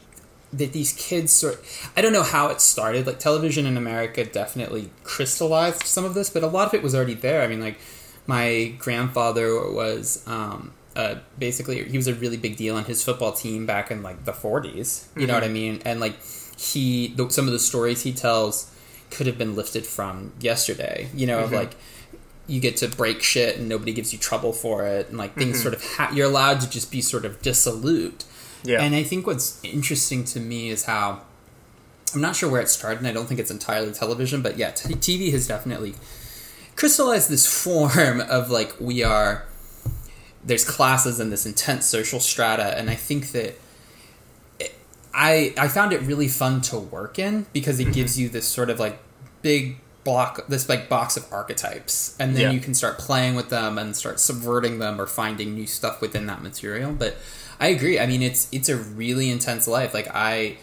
that 0.53 0.73
these 0.73 0.93
kids 0.93 1.31
sort. 1.31 1.63
I 1.95 2.01
don't 2.01 2.13
know 2.13 2.23
how 2.23 2.49
it 2.49 2.61
started. 2.61 3.07
Like 3.07 3.19
television 3.19 3.65
in 3.65 3.77
America 3.77 4.25
definitely 4.25 4.89
crystallized 5.03 5.83
some 5.83 6.05
of 6.05 6.13
this, 6.13 6.29
but 6.29 6.43
a 6.43 6.47
lot 6.47 6.67
of 6.67 6.73
it 6.73 6.83
was 6.83 6.93
already 6.93 7.13
there. 7.13 7.41
I 7.41 7.47
mean, 7.47 7.61
like 7.61 7.79
my 8.27 8.73
grandfather 8.77 9.71
was. 9.71 10.25
Um, 10.27 10.73
uh, 10.93 11.15
basically, 11.39 11.81
he 11.85 11.95
was 11.95 12.07
a 12.07 12.13
really 12.13 12.35
big 12.35 12.57
deal 12.57 12.75
on 12.75 12.83
his 12.83 13.01
football 13.01 13.31
team 13.31 13.65
back 13.65 13.91
in 13.91 14.03
like 14.03 14.25
the 14.25 14.33
40s. 14.33 15.07
You 15.15 15.25
know 15.25 15.35
what 15.35 15.43
I 15.45 15.47
mean? 15.47 15.81
And 15.85 16.01
like 16.01 16.17
he, 16.57 17.07
the, 17.07 17.29
some 17.29 17.45
of 17.45 17.53
the 17.53 17.59
stories 17.59 18.03
he 18.03 18.11
tells 18.11 18.69
could 19.09 19.25
have 19.25 19.37
been 19.37 19.55
lifted 19.55 19.85
from 19.85 20.33
yesterday. 20.41 21.09
You 21.15 21.27
know, 21.27 21.39
of 21.39 21.53
like 21.53 21.75
you 22.47 22.59
get 22.59 22.75
to 22.77 22.89
break 22.89 23.23
shit 23.23 23.57
and 23.57 23.69
nobody 23.69 23.93
gives 23.93 24.11
you 24.11 24.19
trouble 24.19 24.51
for 24.51 24.85
it 24.85 25.07
and 25.07 25.17
like 25.17 25.33
things 25.35 25.61
sort 25.61 25.73
of 25.73 25.83
ha- 25.95 26.11
you're 26.13 26.27
allowed 26.27 26.59
to 26.59 26.69
just 26.69 26.91
be 26.91 27.01
sort 27.01 27.23
of 27.23 27.41
dissolute 27.41 28.25
Yeah. 28.63 28.81
and 28.81 28.93
i 28.95 29.03
think 29.03 29.25
what's 29.27 29.59
interesting 29.63 30.23
to 30.25 30.39
me 30.39 30.69
is 30.69 30.85
how 30.85 31.21
i'm 32.13 32.21
not 32.21 32.35
sure 32.35 32.49
where 32.49 32.61
it 32.61 32.69
started 32.69 32.99
and 32.99 33.07
i 33.07 33.11
don't 33.11 33.27
think 33.27 33.39
it's 33.39 33.51
entirely 33.51 33.91
television 33.91 34.41
but 34.41 34.57
yeah 34.57 34.71
t- 34.71 34.93
tv 34.95 35.31
has 35.31 35.47
definitely 35.47 35.95
crystallized 36.75 37.29
this 37.29 37.45
form 37.63 38.21
of 38.21 38.49
like 38.49 38.75
we 38.79 39.03
are 39.03 39.45
there's 40.43 40.65
classes 40.65 41.19
and 41.19 41.31
this 41.31 41.45
intense 41.45 41.85
social 41.85 42.19
strata 42.19 42.77
and 42.77 42.89
i 42.89 42.95
think 42.95 43.31
that 43.31 43.55
it- 44.59 44.75
i 45.13 45.53
i 45.57 45.67
found 45.67 45.93
it 45.93 46.01
really 46.01 46.27
fun 46.27 46.61
to 46.61 46.77
work 46.77 47.17
in 47.19 47.45
because 47.53 47.79
it 47.79 47.83
mm-hmm. 47.83 47.93
gives 47.93 48.19
you 48.19 48.29
this 48.29 48.47
sort 48.47 48.69
of 48.69 48.79
like 48.79 48.99
big 49.41 49.77
block 50.03 50.47
this 50.47 50.67
like 50.67 50.89
box 50.89 51.15
of 51.15 51.31
archetypes 51.31 52.15
and 52.19 52.35
then 52.35 52.41
Yeah. 52.43 52.51
you 52.51 52.59
can 52.59 52.73
start 52.73 52.97
playing 52.97 53.35
with 53.35 53.49
them 53.49 53.77
and 53.77 53.95
start 53.95 54.19
subverting 54.19 54.79
them 54.79 54.99
or 54.99 55.05
finding 55.05 55.53
new 55.53 55.67
stuff 55.67 56.01
within 56.01 56.25
that 56.25 56.41
material 56.41 56.91
but 56.91 57.17
i 57.61 57.67
agree 57.67 57.97
i 57.99 58.05
mean 58.05 58.21
it's 58.21 58.49
it's 58.51 58.67
a 58.67 58.75
really 58.75 59.29
intense 59.29 59.67
life 59.67 59.93
like 59.93 60.09
i 60.13 60.57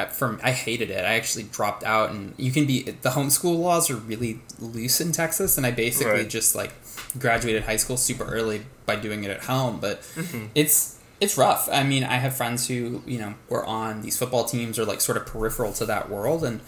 I- 0.00 0.06
from 0.06 0.38
I 0.44 0.52
hated 0.52 0.90
it. 0.92 1.04
I 1.04 1.14
actually 1.16 1.42
dropped 1.50 1.82
out, 1.82 2.10
and 2.12 2.32
you 2.36 2.52
can 2.52 2.66
be 2.66 2.82
the 2.84 3.10
homeschool 3.10 3.58
laws 3.58 3.90
are 3.90 3.96
really 3.96 4.38
loose 4.60 5.00
in 5.00 5.10
Texas, 5.10 5.56
and 5.56 5.66
I 5.66 5.72
basically 5.72 6.12
Right. 6.20 6.28
just 6.38 6.54
like 6.54 6.72
graduated 7.18 7.64
high 7.64 7.78
school 7.78 7.96
super 7.96 8.22
early 8.22 8.62
by 8.86 8.94
doing 8.94 9.24
it 9.24 9.30
at 9.32 9.42
home. 9.46 9.80
But 9.80 9.96
it's 10.54 11.00
it's 11.20 11.36
rough. 11.36 11.68
I 11.72 11.82
mean, 11.82 12.04
I 12.04 12.18
have 12.18 12.36
friends 12.36 12.68
who 12.68 13.02
you 13.06 13.18
know 13.18 13.34
were 13.48 13.66
on 13.66 14.02
these 14.02 14.16
football 14.16 14.44
teams 14.44 14.78
or 14.78 14.84
like 14.84 15.00
sort 15.00 15.18
of 15.18 15.26
peripheral 15.26 15.72
to 15.72 15.86
that 15.86 16.08
world, 16.08 16.44
and 16.44 16.60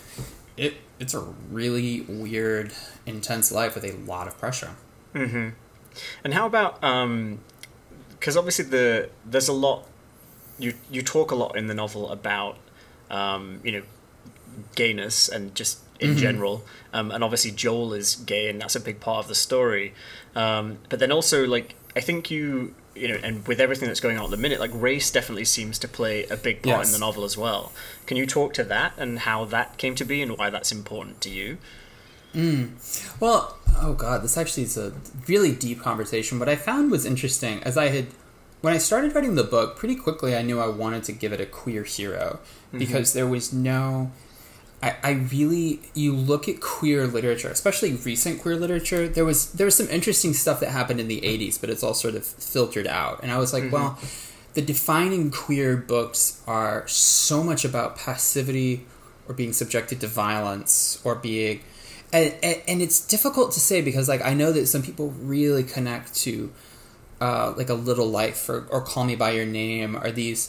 it 0.57 0.75
it's 0.99 1.15
a 1.15 1.21
really 1.53 2.01
weird, 2.09 2.73
intense 3.07 3.53
life 3.53 3.77
with 3.77 3.85
a 3.85 3.93
lot 3.93 4.27
of 4.27 4.37
pressure. 4.39 4.73
Mhm. 5.15 5.53
And 6.25 6.35
how 6.35 6.47
about 6.47 6.83
um 6.83 7.39
because 8.21 8.37
obviously 8.37 8.67
the 8.67 9.09
there's 9.25 9.49
a 9.49 9.53
lot 9.53 9.87
you 10.59 10.75
you 10.91 11.03
talk 11.03 11.31
a 11.33 11.35
lot 11.35 11.57
in 11.57 11.67
the 11.67 11.75
novel 11.75 12.11
about 12.11 12.57
um 13.11 13.61
you 13.65 13.73
know 13.73 13.83
gayness 14.75 15.29
and 15.29 15.55
just 15.55 15.81
in 15.99 16.17
general 16.17 16.65
um 16.93 17.11
and 17.11 17.23
obviously 17.25 17.51
Joel 17.51 17.93
is 17.95 18.17
gay 18.17 18.49
and 18.49 18.61
that's 18.61 18.77
a 18.77 18.81
big 18.81 19.01
part 19.01 19.25
of 19.25 19.29
the 19.29 19.35
story. 19.35 19.95
Um 20.35 20.79
but 20.89 20.99
then 20.99 21.11
also 21.13 21.47
like 21.47 21.75
I 21.97 22.01
think 22.01 22.31
you 22.31 22.75
you 22.95 23.09
know 23.09 23.19
and 23.23 23.47
with 23.47 23.61
everything 23.61 23.89
that's 23.89 24.01
going 24.01 24.19
on 24.19 24.25
at 24.25 24.31
the 24.31 24.37
minute 24.37 24.61
like 24.61 24.71
race 24.75 25.11
definitely 25.11 25.45
seems 25.45 25.79
to 25.79 25.89
play 25.89 26.25
a 26.27 26.37
big 26.37 26.63
part 26.63 26.87
in 26.87 26.93
the 26.93 26.99
novel 26.99 27.25
as 27.25 27.37
well. 27.37 27.73
Can 28.07 28.17
you 28.17 28.27
talk 28.27 28.55
to 28.55 28.65
that 28.65 28.93
and 28.97 29.21
how 29.21 29.45
that 29.47 29.77
came 29.79 29.95
to 29.97 30.05
be 30.05 30.23
and 30.23 30.37
why 30.39 30.51
that's 30.51 30.73
important 30.73 31.21
to 31.23 31.31
you 31.31 31.59
Mm. 32.35 33.21
Well, 33.21 33.59
oh 33.81 33.95
god, 33.95 34.23
this 34.23 34.37
actually 34.37 34.65
is 34.65 34.77
a 34.77 34.93
really 35.27 35.53
deep 35.53 35.81
conversation. 35.81 36.39
What 36.39 36.49
I 36.49 36.57
found 36.57 36.91
was 36.91 37.05
interesting 37.05 37.63
as 37.63 37.77
I 37.77 37.89
had 37.89 38.07
when 38.61 38.75
I 38.75 38.79
started 38.79 39.15
writing 39.15 39.37
the 39.37 39.45
book, 39.45 39.77
pretty 39.77 39.97
quickly 39.97 40.37
I 40.37 40.43
knew 40.43 40.61
I 40.61 40.69
wanted 40.69 41.05
to 41.05 41.13
give 41.13 41.33
it 41.33 41.41
a 41.41 41.47
queer 41.47 41.83
hero 41.85 42.41
mm-hmm. 42.69 42.79
because 42.79 43.15
there 43.15 43.27
was 43.27 43.53
no 43.53 44.13
I, 44.83 44.97
I 45.03 45.11
really 45.11 45.81
you 45.95 46.15
look 46.15 46.49
at 46.49 46.61
queer 46.61 47.07
literature, 47.07 47.49
especially 47.49 47.95
recent 47.95 48.41
queer 48.41 48.57
literature, 48.57 49.09
there 49.09 49.25
was 49.25 49.53
there 49.53 49.67
was 49.67 49.77
some 49.77 49.89
interesting 49.89 50.33
stuff 50.33 50.61
that 50.61 50.71
happened 50.71 51.01
in 51.01 51.09
the 51.09 51.25
eighties, 51.25 51.59
but 51.59 51.69
it's 51.69 51.83
all 51.83 51.95
sort 51.95 52.15
of 52.15 52.25
filtered 52.25 52.87
out. 52.87 53.21
And 53.23 53.31
I 53.31 53.39
was 53.39 53.53
like, 53.53 53.65
mm-hmm. 53.65 53.73
well, 53.73 53.99
the 54.55 54.63
defining 54.63 55.31
queer 55.31 55.77
books 55.77 56.43
are 56.47 56.87
so 56.89 57.43
much 57.43 57.65
about 57.65 57.97
passivity 57.97 58.87
or 59.29 59.35
being 59.35 59.53
subjected 59.53 60.01
to 60.01 60.07
violence 60.07 61.01
or 61.05 61.15
being 61.15 61.61
and, 62.13 62.35
and, 62.43 62.63
and 62.67 62.83
it's 62.83 63.07
difficult 63.07 63.53
to 63.53 63.61
say 63.61 63.83
because 63.83 64.09
like 64.09 64.25
I 64.25 64.35
know 64.35 64.53
that 64.53 64.67
some 64.67 64.83
people 64.83 65.11
really 65.21 65.63
connect 65.63 66.15
to 66.17 66.53
uh, 67.21 67.53
like 67.57 67.69
a 67.69 67.75
little 67.75 68.07
life 68.07 68.49
or, 68.49 68.67
or 68.71 68.81
call 68.81 69.05
me 69.05 69.15
by 69.15 69.31
your 69.33 69.47
name 69.47 69.97
or 69.97 70.11
these 70.11 70.49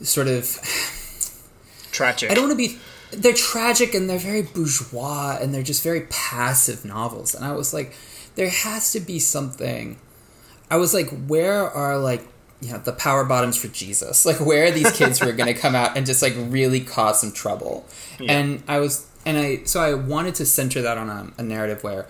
sort 0.00 0.28
of 0.28 0.44
tragic 1.92 2.30
I 2.30 2.34
don't 2.34 2.48
want 2.48 2.58
to 2.58 2.68
be. 2.68 2.78
They're 3.12 3.32
tragic 3.32 3.94
and 3.94 4.10
they're 4.10 4.18
very 4.18 4.42
bourgeois 4.42 5.38
and 5.40 5.54
they're 5.54 5.62
just 5.62 5.82
very 5.82 6.02
passive 6.10 6.84
novels. 6.84 7.34
And 7.34 7.44
I 7.44 7.52
was 7.52 7.72
like, 7.72 7.94
there 8.34 8.50
has 8.50 8.92
to 8.92 9.00
be 9.00 9.18
something. 9.20 9.98
I 10.70 10.76
was 10.76 10.92
like, 10.92 11.08
where 11.26 11.70
are 11.70 11.98
like, 11.98 12.26
you 12.60 12.72
know, 12.72 12.78
the 12.78 12.92
power 12.92 13.24
bottoms 13.24 13.56
for 13.56 13.68
Jesus? 13.68 14.26
Like, 14.26 14.40
where 14.40 14.66
are 14.66 14.70
these 14.72 14.90
kids 14.90 15.20
who 15.20 15.28
are 15.28 15.32
going 15.32 15.52
to 15.52 15.58
come 15.58 15.76
out 15.76 15.96
and 15.96 16.04
just 16.04 16.20
like 16.20 16.34
really 16.36 16.80
cause 16.80 17.20
some 17.20 17.30
trouble? 17.30 17.86
And 18.28 18.62
I 18.66 18.80
was, 18.80 19.06
and 19.26 19.36
I, 19.36 19.64
so 19.64 19.82
I 19.82 19.92
wanted 19.92 20.34
to 20.36 20.46
center 20.46 20.80
that 20.80 20.96
on 20.96 21.10
a, 21.10 21.32
a 21.38 21.42
narrative 21.42 21.84
where. 21.84 22.06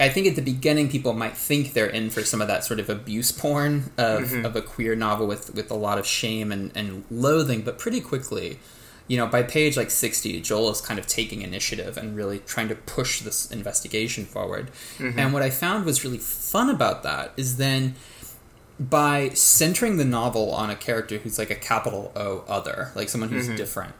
I 0.00 0.08
think 0.08 0.28
at 0.28 0.36
the 0.36 0.42
beginning, 0.42 0.88
people 0.88 1.12
might 1.12 1.36
think 1.36 1.72
they're 1.72 1.90
in 1.90 2.10
for 2.10 2.22
some 2.22 2.40
of 2.40 2.46
that 2.46 2.62
sort 2.62 2.78
of 2.78 2.88
abuse 2.88 3.32
porn 3.32 3.90
of, 3.98 4.26
mm-hmm. 4.26 4.46
of 4.46 4.54
a 4.54 4.62
queer 4.62 4.94
novel 4.94 5.26
with, 5.26 5.52
with 5.56 5.72
a 5.72 5.74
lot 5.74 5.98
of 5.98 6.06
shame 6.06 6.52
and, 6.52 6.70
and 6.76 7.02
loathing, 7.10 7.62
but 7.62 7.80
pretty 7.80 8.00
quickly, 8.00 8.60
you 9.08 9.16
know, 9.16 9.26
by 9.26 9.42
page 9.42 9.76
like 9.76 9.90
60, 9.90 10.40
Joel 10.42 10.70
is 10.70 10.80
kind 10.80 11.00
of 11.00 11.06
taking 11.06 11.42
initiative 11.42 11.96
and 11.96 12.14
really 12.14 12.38
trying 12.40 12.68
to 12.68 12.74
push 12.74 13.22
this 13.22 13.50
investigation 13.50 14.24
forward. 14.24 14.70
Mm-hmm. 14.98 15.18
And 15.18 15.32
what 15.32 15.42
I 15.42 15.50
found 15.50 15.84
was 15.84 16.04
really 16.04 16.18
fun 16.18 16.68
about 16.70 17.02
that 17.02 17.32
is 17.36 17.56
then 17.56 17.94
by 18.78 19.30
centering 19.30 19.96
the 19.96 20.04
novel 20.04 20.52
on 20.52 20.70
a 20.70 20.76
character 20.76 21.18
who's 21.18 21.38
like 21.38 21.50
a 21.50 21.56
capital 21.56 22.12
O 22.14 22.44
other, 22.46 22.92
like 22.94 23.08
someone 23.08 23.30
who's 23.30 23.46
mm-hmm. 23.46 23.56
different, 23.56 23.94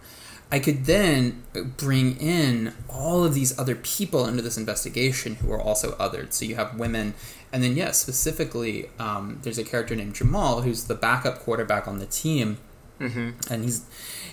I 0.50 0.58
could 0.60 0.86
then 0.86 1.42
bring 1.76 2.16
in 2.18 2.72
all 2.88 3.22
of 3.24 3.34
these 3.34 3.58
other 3.58 3.74
people 3.74 4.26
into 4.26 4.40
this 4.42 4.56
investigation 4.56 5.36
who 5.36 5.52
are 5.52 5.60
also 5.60 5.92
othered. 5.96 6.32
So 6.32 6.46
you 6.46 6.54
have 6.56 6.78
women, 6.78 7.12
and 7.52 7.62
then, 7.62 7.76
yes, 7.76 7.98
specifically, 7.98 8.88
um, 8.98 9.40
there's 9.42 9.58
a 9.58 9.64
character 9.64 9.94
named 9.94 10.14
Jamal 10.14 10.62
who's 10.62 10.84
the 10.84 10.94
backup 10.94 11.40
quarterback 11.40 11.86
on 11.86 11.98
the 11.98 12.06
team 12.06 12.58
and 13.00 13.62
he's 13.62 13.84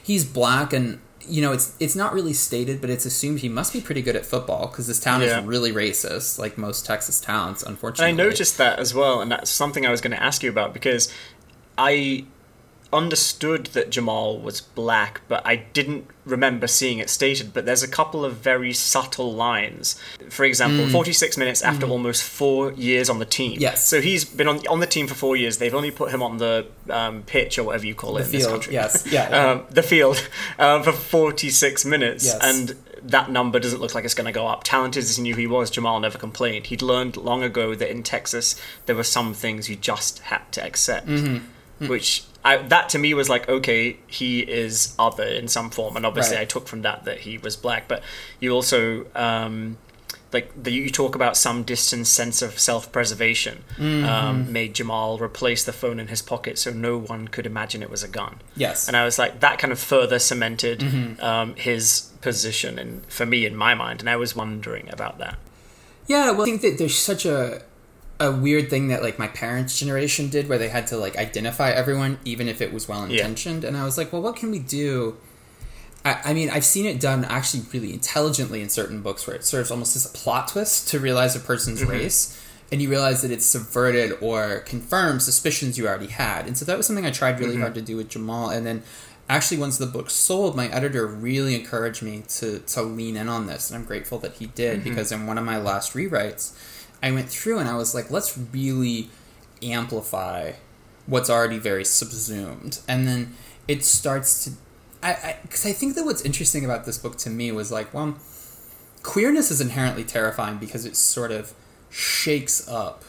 he's 0.02 0.26
black 0.26 0.74
and 0.74 1.00
you 1.28 1.40
know 1.40 1.52
it's 1.52 1.76
it's 1.80 1.96
not 1.96 2.14
really 2.14 2.34
stated 2.34 2.82
but 2.82 2.90
it's 2.90 3.06
assumed 3.06 3.40
he 3.42 3.48
must 3.50 3.72
be 3.72 3.80
pretty 3.80 4.02
good 4.02 4.16
at 4.16 4.26
football 4.26 4.66
because 4.66 4.88
this 4.88 5.00
town 5.00 5.22
Yeah. 5.22 5.40
is 5.42 5.46
really 5.46 5.72
racist 5.72 6.40
like 6.40 6.58
most 6.58 6.84
texas 6.84 7.22
towns 7.22 7.62
unfortunately. 7.62 8.10
And 8.14 8.20
I 8.20 8.24
noticed 8.24 8.58
that 8.58 8.80
as 8.80 8.92
well, 8.96 9.22
and 9.22 9.30
that's 9.32 9.52
something 9.52 9.86
I 9.86 9.92
was 9.92 10.02
going 10.02 10.16
to 10.18 10.24
ask 10.24 10.42
you 10.42 10.50
about 10.50 10.74
because 10.74 11.14
I 11.78 12.26
understood 12.96 13.68
that 13.68 13.90
Jamal 13.92 14.40
was 14.40 14.62
black, 14.62 15.22
but 15.28 15.46
I 15.46 15.58
didn't 15.58 16.08
remember 16.26 16.66
seeing 16.68 16.98
it 17.00 17.10
stated. 17.10 17.54
But 17.54 17.66
there's 17.66 17.84
a 17.84 17.88
couple 17.88 18.26
of 18.26 18.38
very 18.38 18.74
subtle 18.74 19.34
lines. 19.34 20.00
For 20.30 20.44
example, 20.46 20.88
46 20.90 21.38
minutes 21.38 21.62
after 21.62 21.86
almost 21.86 22.24
four 22.24 22.72
years 22.72 23.10
on 23.10 23.20
the 23.20 23.26
team. 23.26 23.58
Mm. 23.58 23.62
Yes. 23.62 23.86
So 23.86 24.02
he's 24.02 24.26
been 24.26 24.48
on 24.48 24.66
on 24.68 24.80
the 24.80 24.88
team 24.88 25.06
for 25.08 25.14
four 25.16 25.36
years. 25.36 25.58
They've 25.58 25.76
only 25.76 25.92
put 25.92 26.12
him 26.12 26.24
on 26.24 26.38
the 26.38 26.66
um, 26.90 27.22
pitch 27.24 27.60
or 27.60 27.64
whatever 27.66 27.86
you 27.86 27.96
call 27.96 28.18
it 28.18 28.24
the 28.24 28.26
in 28.28 28.32
this 28.40 28.48
country. 28.48 28.74
yes 28.74 29.06
yeah, 29.12 29.30
yeah. 29.30 29.52
Um, 29.52 29.64
the 29.70 29.84
field 29.84 30.18
um, 30.60 30.84
for 30.84 30.92
46 30.92 31.86
minutes 31.86 32.26
Yes. 32.26 32.40
and 32.44 32.76
that 33.04 33.30
number 33.30 33.60
doesn't 33.60 33.82
look 33.82 33.94
like 33.96 34.06
it's 34.06 34.14
going 34.14 34.26
to 34.26 34.32
go 34.32 34.48
up 34.48 34.64
talented 34.64 35.04
as 35.04 35.18
he 35.18 35.22
knew 35.24 35.36
he 35.36 35.48
was 35.48 35.70
jamal 35.70 36.00
never 36.00 36.18
complained 36.18 36.68
he'd 36.68 36.82
learned 36.82 37.18
long 37.18 37.44
ago 37.44 37.76
that 37.76 37.90
in 37.92 38.02
texas 38.04 38.56
there 38.86 38.96
were 38.96 39.04
some 39.04 39.34
things 39.34 39.70
you 39.70 39.76
just 39.76 40.20
had 40.20 40.42
to 40.52 40.64
accept 40.64 41.08
Mm-hmm. 41.08 41.88
which 41.88 42.24
I, 42.46 42.58
that 42.58 42.90
to 42.90 42.98
me 43.00 43.14
was 43.14 43.28
like 43.28 43.50
okay 43.50 43.98
he 44.08 44.40
is 44.42 44.94
other 45.00 45.24
in 45.26 45.48
some 45.48 45.70
form 45.72 45.98
and 45.98 46.06
obviously 46.06 46.36
Right. 46.38 46.44
i 46.44 46.46
took 46.46 46.68
from 46.68 46.82
that 46.84 47.04
that 47.06 47.20
he 47.22 47.38
was 47.40 47.56
black 47.56 47.88
but 47.88 48.02
you 48.40 48.52
also 48.52 49.08
um, 49.16 49.78
like 50.34 50.52
the, 50.62 50.72
you 50.72 50.90
talk 50.90 51.16
about 51.16 51.38
some 51.38 51.64
distant 51.64 52.08
sense 52.08 52.42
of 52.42 52.60
self-preservation 52.60 53.64
Mm-hmm. 53.78 54.06
um, 54.06 54.52
made 54.54 54.74
Jamal 54.76 55.18
replace 55.18 55.64
the 55.64 55.74
phone 55.74 56.00
in 56.00 56.08
his 56.08 56.22
pocket 56.22 56.58
so 56.58 56.72
no 56.72 56.98
one 56.98 57.28
could 57.28 57.46
imagine 57.46 57.82
it 57.82 57.90
was 57.90 58.04
a 58.04 58.08
gun. 58.08 58.36
Yes. 58.56 58.88
and 58.88 58.96
I 58.98 59.04
was 59.06 59.18
like 59.20 59.40
that 59.40 59.60
kind 59.60 59.72
of 59.74 59.80
further 59.80 60.20
cemented 60.20 60.80
Mm-hmm. 60.80 61.24
um, 61.24 61.56
his 61.56 62.12
position 62.22 62.78
and 62.80 63.06
for 63.08 63.26
me 63.26 63.46
in 63.46 63.56
my 63.56 63.74
mind, 63.76 64.00
and 64.02 64.10
I 64.10 64.16
was 64.18 64.36
wondering 64.36 64.90
about 64.92 65.18
that. 65.20 65.38
Yeah, 66.08 66.32
well, 66.32 66.42
I 66.44 66.46
think 66.46 66.62
that 66.62 66.78
there's 66.78 66.98
such 66.98 67.26
a 67.26 67.62
a 68.20 68.32
weird 68.32 68.70
thing 68.70 68.88
that 68.88 69.04
like 69.04 69.20
my 69.20 69.28
parents' 69.28 69.78
generation 69.78 70.30
did, 70.30 70.48
where 70.48 70.58
they 70.58 70.70
had 70.70 70.88
to 70.88 70.98
like 70.98 71.18
identify 71.18 71.72
everyone, 71.72 72.18
even 72.24 72.48
if 72.48 72.62
it 72.62 72.72
was 72.72 72.88
well 72.88 73.04
intentioned. 73.04 73.64
And 73.64 73.76
I 73.76 73.84
was 73.84 73.98
like, 73.98 74.14
well, 74.14 74.22
what 74.22 74.36
can 74.36 74.52
we 74.52 74.60
do? 74.60 75.18
I, 76.06 76.22
I 76.26 76.34
mean, 76.34 76.50
I've 76.50 76.64
seen 76.66 76.86
it 76.86 77.00
done 77.00 77.26
actually 77.26 77.64
really 77.74 77.94
intelligently 77.94 78.62
in 78.62 78.70
certain 78.70 79.02
books, 79.02 79.28
where 79.28 79.36
it 79.36 79.44
serves 79.44 79.70
almost 79.70 79.96
as 79.96 80.06
a 80.06 80.10
plot 80.10 80.48
twist 80.48 80.88
to 80.90 81.00
realize 81.00 81.36
a 81.36 81.40
person's 81.40 81.82
mm-hmm. 81.82 81.92
race, 81.92 82.42
and 82.72 82.82
you 82.82 82.90
realize 82.90 83.22
that 83.22 83.32
it's 83.32 83.46
subverted 83.46 84.18
or 84.22 84.60
confirms 84.60 85.26
suspicions 85.26 85.78
you 85.78 85.88
already 85.88 86.08
had. 86.08 86.48
And 86.48 86.58
so 86.58 86.64
that 86.66 86.78
was 86.78 86.88
something 86.88 87.06
I 87.06 87.12
tried 87.12 87.40
really 87.40 87.54
mm-hmm. 87.54 87.62
hard 87.62 87.76
to 87.76 87.82
do 87.82 87.98
with 87.98 88.10
Jamal, 88.10 88.50
and 88.50 88.66
then. 88.66 88.84
Actually, 89.28 89.58
once 89.58 89.80
the 89.80 89.88
book 89.88 90.12
sold, 90.12 90.56
my 90.56 90.68
editor 90.68 91.08
really 91.08 91.56
encouraged 91.56 92.04
me 92.04 92.22
to, 92.28 92.60
to 92.60 92.84
lean 92.84 93.18
in 93.18 93.28
on 93.28 93.48
this, 93.48 93.72
and 93.72 93.80
I'm 93.80 93.84
grateful 93.84 94.20
that 94.20 94.34
he 94.34 94.46
did 94.46 94.82
mm-hmm. 94.82 94.90
because 94.90 95.12
in 95.12 95.26
one 95.26 95.40
of 95.40 95.44
my 95.44 95.58
last 95.58 95.94
rewrites, 95.94 96.54
I 97.06 97.12
went 97.12 97.30
through 97.30 97.60
and 97.60 97.70
I 97.70 97.76
was 97.76 97.94
like, 97.94 98.10
let's 98.10 98.36
really 98.36 99.12
amplify 99.62 100.54
what's 101.06 101.30
already 101.30 101.60
very 101.60 101.86
subsumed. 101.86 102.80
And 102.88 103.08
then 103.08 103.36
it 103.68 103.86
starts 103.86 104.46
to. 104.46 104.52
I 105.04 105.38
Because 105.44 105.68
I, 105.68 105.72
think 105.72 105.94
that 105.94 106.04
what's 106.04 106.24
interesting 106.24 106.66
about 106.66 106.86
this 106.86 106.98
book 106.98 107.16
to 107.20 107.30
me 107.30 107.52
was 107.52 107.72
like, 107.72 107.94
well, 107.94 108.18
queerness 109.04 109.52
is 109.52 109.62
inherently 109.62 110.04
terrifying 110.04 110.58
because 110.58 110.84
it 110.84 110.96
sort 110.96 111.32
of 111.32 111.54
shakes 111.92 112.68
up, 112.68 113.04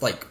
like, 0.00 0.26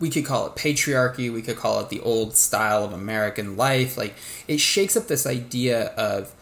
we 0.00 0.10
could 0.10 0.24
call 0.24 0.48
it 0.48 0.56
patriarchy, 0.56 1.32
we 1.32 1.42
could 1.42 1.56
call 1.56 1.78
it 1.78 1.90
the 1.90 2.00
old 2.00 2.36
style 2.36 2.84
of 2.84 2.92
American 2.92 3.56
life. 3.56 3.96
Like, 3.96 4.14
it 4.48 4.58
shakes 4.58 4.96
up 4.96 5.06
this 5.06 5.26
idea 5.26 5.94
of 5.94 6.34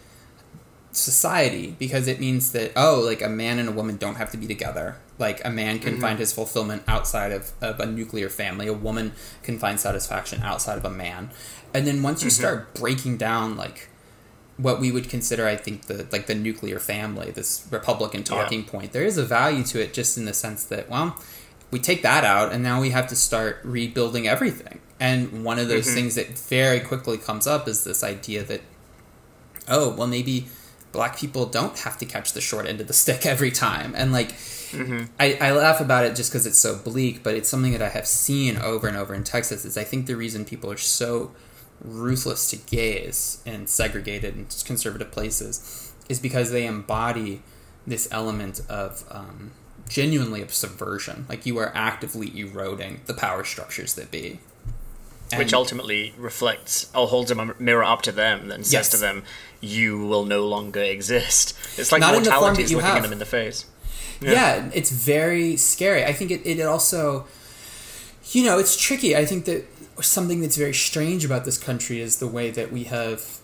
society 0.93 1.77
because 1.79 2.09
it 2.09 2.19
means 2.19 2.51
that 2.51 2.73
oh 2.75 3.01
like 3.05 3.23
a 3.23 3.29
man 3.29 3.61
and 3.61 3.69
a 3.69 3.73
woman 3.73 3.97
don't 3.97 4.17
have 4.17 4.29
to 4.29 4.37
be 4.37 4.49
together 4.49 4.97
like 5.21 5.45
a 5.45 5.51
man 5.51 5.79
can 5.79 5.93
mm-hmm. 5.93 6.03
find 6.03 6.19
his 6.19 6.33
fulfillment 6.33 6.83
outside 6.89 7.33
of, 7.33 7.53
of 7.61 7.79
a 7.79 7.87
nuclear 7.87 8.29
family. 8.29 8.67
A 8.67 8.73
woman 8.73 9.13
can 9.43 9.59
find 9.59 9.79
satisfaction 9.79 10.43
outside 10.43 10.79
of 10.79 10.85
a 10.85 10.91
man. 10.91 11.31
And 11.73 11.87
then 11.87 12.03
once 12.03 12.23
you 12.23 12.31
mm-hmm. 12.31 12.41
start 12.41 12.75
breaking 12.75 13.17
down 13.17 13.57
like 13.57 13.89
what 14.57 14.79
we 14.79 14.93
would 14.93 15.09
consider 15.09 15.47
i 15.47 15.57
think 15.57 15.87
the 15.87 16.07
like 16.13 16.27
the 16.27 16.35
nuclear 16.35 16.79
family 16.79 17.31
this 17.31 17.67
republican 17.71 18.23
talking 18.23 18.63
point 18.63 18.93
there 18.93 19.05
is 19.05 19.17
a 19.17 19.25
value 19.25 19.65
to 19.65 19.81
it 19.81 19.95
just 19.95 20.19
in 20.19 20.27
the 20.27 20.35
sense 20.35 20.67
that 20.67 20.87
well 20.91 21.17
we 21.71 21.79
take 21.79 22.03
that 22.03 22.25
out 22.25 22.53
and 22.53 22.63
now 22.63 22.81
we 22.81 22.91
have 22.91 23.07
to 23.09 23.17
start 23.17 23.61
rebuilding 23.63 24.27
everything. 24.27 24.81
And 24.99 25.45
one 25.45 25.59
of 25.59 25.69
those 25.69 25.87
mm-hmm. 25.87 25.95
things 25.95 26.15
that 26.17 26.39
very 26.39 26.81
quickly 26.81 27.17
comes 27.17 27.47
up 27.47 27.69
is 27.69 27.85
this 27.85 28.05
idea 28.05 28.43
that 28.45 28.61
oh 29.69 29.91
well 29.91 30.07
maybe 30.07 30.47
black 30.93 31.17
people 31.17 31.47
don't 31.47 31.79
have 31.81 31.97
to 31.99 32.07
catch 32.07 32.33
the 32.33 32.41
short 32.41 32.67
end 32.67 32.81
of 32.81 32.87
the 32.87 32.93
stick 32.93 33.25
every 33.35 33.51
time. 33.51 33.95
And 33.97 34.13
like 34.13 34.35
I, 35.19 35.37
I 35.41 35.51
laugh 35.53 35.81
about 35.81 36.05
it 36.05 36.15
just 36.15 36.31
because 36.31 36.47
it's 36.47 36.59
so 36.59 36.77
bleak 36.79 37.25
but 37.25 37.35
it's 37.35 37.49
something 37.49 37.73
that 37.73 37.83
i 37.83 37.89
have 37.89 38.07
seen 38.07 38.57
over 38.57 38.87
and 38.87 38.97
over 38.97 39.13
in 39.13 39.25
texas 39.25 39.65
is 39.65 39.77
i 39.77 39.83
think 39.83 40.07
the 40.07 40.15
reason 40.15 40.45
people 40.45 40.71
are 40.71 40.77
so 40.77 41.33
ruthless 41.83 42.49
to 42.51 42.57
gays 42.57 43.43
in 43.45 43.67
segregated 43.67 44.37
and 44.37 44.63
conservative 44.65 45.11
places 45.11 45.93
is 46.09 46.21
because 46.21 46.53
they 46.53 46.67
embody 46.67 47.43
this 47.85 48.07
element 48.13 48.61
of 48.69 49.03
um, 49.11 49.51
genuinely 49.89 50.41
of 50.43 50.53
subversion. 50.55 51.27
Like 51.29 51.47
you 51.47 51.59
are 51.59 51.73
actively 51.75 52.31
eroding 52.39 53.01
the 53.07 53.15
power 53.15 53.43
structures 53.45 53.95
that 53.95 54.11
be. 54.11 54.39
Which 55.37 55.55
ultimately 55.55 56.13
reflects 56.19 56.91
or 56.95 57.07
holds 57.07 57.31
a 57.31 57.55
mirror 57.61 57.85
up 57.85 58.03
to 58.03 58.13
them 58.13 58.51
and 58.51 58.65
says 58.67 58.73
Yes. 58.73 58.89
to 58.91 58.97
them, 58.97 59.23
"You 59.61 60.07
will 60.07 60.25
no 60.25 60.47
longer 60.47 60.83
exist." 60.83 61.57
It's 61.77 61.93
like 61.93 62.01
Not 62.01 62.15
in 62.15 62.23
the 62.23 62.31
form 62.31 62.41
mortality 62.41 62.63
that 62.63 62.65
is 62.65 62.71
you 62.71 62.77
looking 62.79 62.89
have. 62.89 62.99
at 62.99 63.03
them 63.03 63.13
in 63.13 63.19
the 63.19 63.27
face. 63.27 63.67
yeah. 64.21 64.71
it's 64.75 64.91
very 64.91 65.57
scary 65.57 66.05
i 66.05 66.13
think 66.13 66.31
it, 66.31 66.43
it 66.45 66.61
also 66.61 67.27
you 68.33 68.45
know 68.45 68.59
it's 68.59 68.77
tricky 68.77 69.17
i 69.17 69.25
think 69.25 69.47
that 69.47 69.65
something 70.03 70.41
that's 70.41 70.57
very 70.57 70.75
strange 70.75 71.25
about 71.25 71.45
this 71.45 71.59
country 71.59 72.01
is 72.01 72.19
the 72.19 72.27
way 72.27 72.51
that 72.51 72.71
we 72.71 72.85
have 72.85 73.41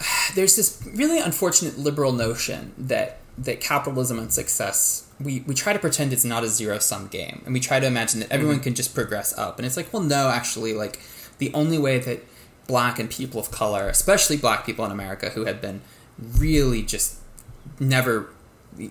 there's 0.34 0.56
this 0.56 0.82
really 0.94 1.18
unfortunate 1.18 1.78
liberal 1.78 2.12
notion 2.12 2.72
that 2.78 3.18
that 3.36 3.60
capitalism 3.60 4.18
and 4.18 4.32
success 4.32 5.06
we, 5.20 5.40
we 5.46 5.54
try 5.54 5.72
to 5.72 5.78
pretend 5.78 6.12
it's 6.12 6.24
not 6.24 6.44
a 6.44 6.48
zero 6.48 6.78
sum 6.78 7.06
game 7.08 7.42
and 7.44 7.54
we 7.54 7.60
try 7.60 7.78
to 7.80 7.86
imagine 7.86 8.20
that 8.20 8.32
everyone 8.32 8.56
mm-hmm. 8.56 8.64
can 8.64 8.74
just 8.74 8.94
progress 8.94 9.36
up 9.38 9.58
and 9.58 9.66
it's 9.66 9.76
like 9.76 9.92
well 9.92 10.02
no 10.02 10.28
actually 10.28 10.72
like 10.72 11.00
the 11.38 11.52
only 11.54 11.78
way 11.78 11.98
that 11.98 12.20
black 12.68 13.00
and 13.00 13.10
people 13.10 13.40
of 13.40 13.50
color 13.50 13.88
especially 13.88 14.36
black 14.36 14.64
people 14.64 14.84
in 14.84 14.92
america 14.92 15.30
who 15.30 15.44
have 15.44 15.60
been 15.60 15.80
really 16.38 16.82
just 16.82 17.16
never 17.80 18.30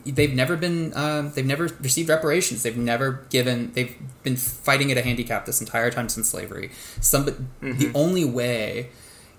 they've 0.05 0.33
never 0.33 0.57
been 0.57 0.93
uh, 0.93 1.31
they've 1.33 1.45
never 1.45 1.69
received 1.81 2.09
reparations. 2.09 2.63
They've 2.63 2.77
never 2.77 3.25
given 3.29 3.71
they've 3.73 3.95
been 4.23 4.35
fighting 4.35 4.91
at 4.91 4.97
a 4.97 5.01
handicap 5.01 5.45
this 5.45 5.61
entire 5.61 5.91
time 5.91 6.09
since 6.09 6.29
slavery. 6.29 6.71
Some 6.99 7.25
but 7.25 7.37
the 7.61 7.91
only 7.93 8.25
way 8.25 8.89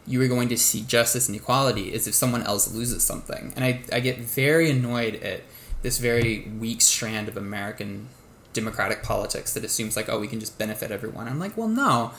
you 0.07 0.23
are 0.23 0.29
going 0.29 0.49
to 0.49 0.57
see 0.57 0.83
justice 0.83 1.29
and 1.29 1.37
equality 1.37 1.93
is 1.93 2.07
if 2.07 2.15
someone 2.15 2.43
else 2.43 2.73
loses 2.73 3.05
something. 3.05 3.53
And 3.57 3.65
I, 3.65 3.83
I 3.93 4.01
get 4.01 4.19
very 4.19 4.71
annoyed 4.71 5.17
at 5.17 5.43
this 5.83 5.99
very 5.99 6.51
weak 6.59 6.81
strand 6.81 7.29
of 7.29 7.37
american 7.37 8.09
democratic 8.53 9.03
politics 9.03 9.55
that 9.55 9.65
assumes 9.65 9.95
like 9.95 10.09
oh 10.09 10.19
we 10.19 10.29
can 10.29 10.41
just 10.41 10.59
benefit 10.59 10.91
everyone. 10.91 11.29
I'm 11.29 11.39
like 11.39 11.57
well 11.57 11.69
no. 11.69 12.13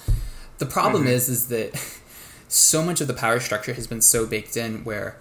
The 0.60 0.66
problem 0.66 1.08
is 1.08 1.30
is 1.30 1.48
that 1.48 1.74
so 2.50 2.84
much 2.84 3.00
of 3.00 3.08
the 3.08 3.14
power 3.14 3.40
structure 3.40 3.74
has 3.74 3.88
been 3.88 4.02
so 4.02 4.26
baked 4.26 4.58
in 4.58 4.84
where 4.84 5.18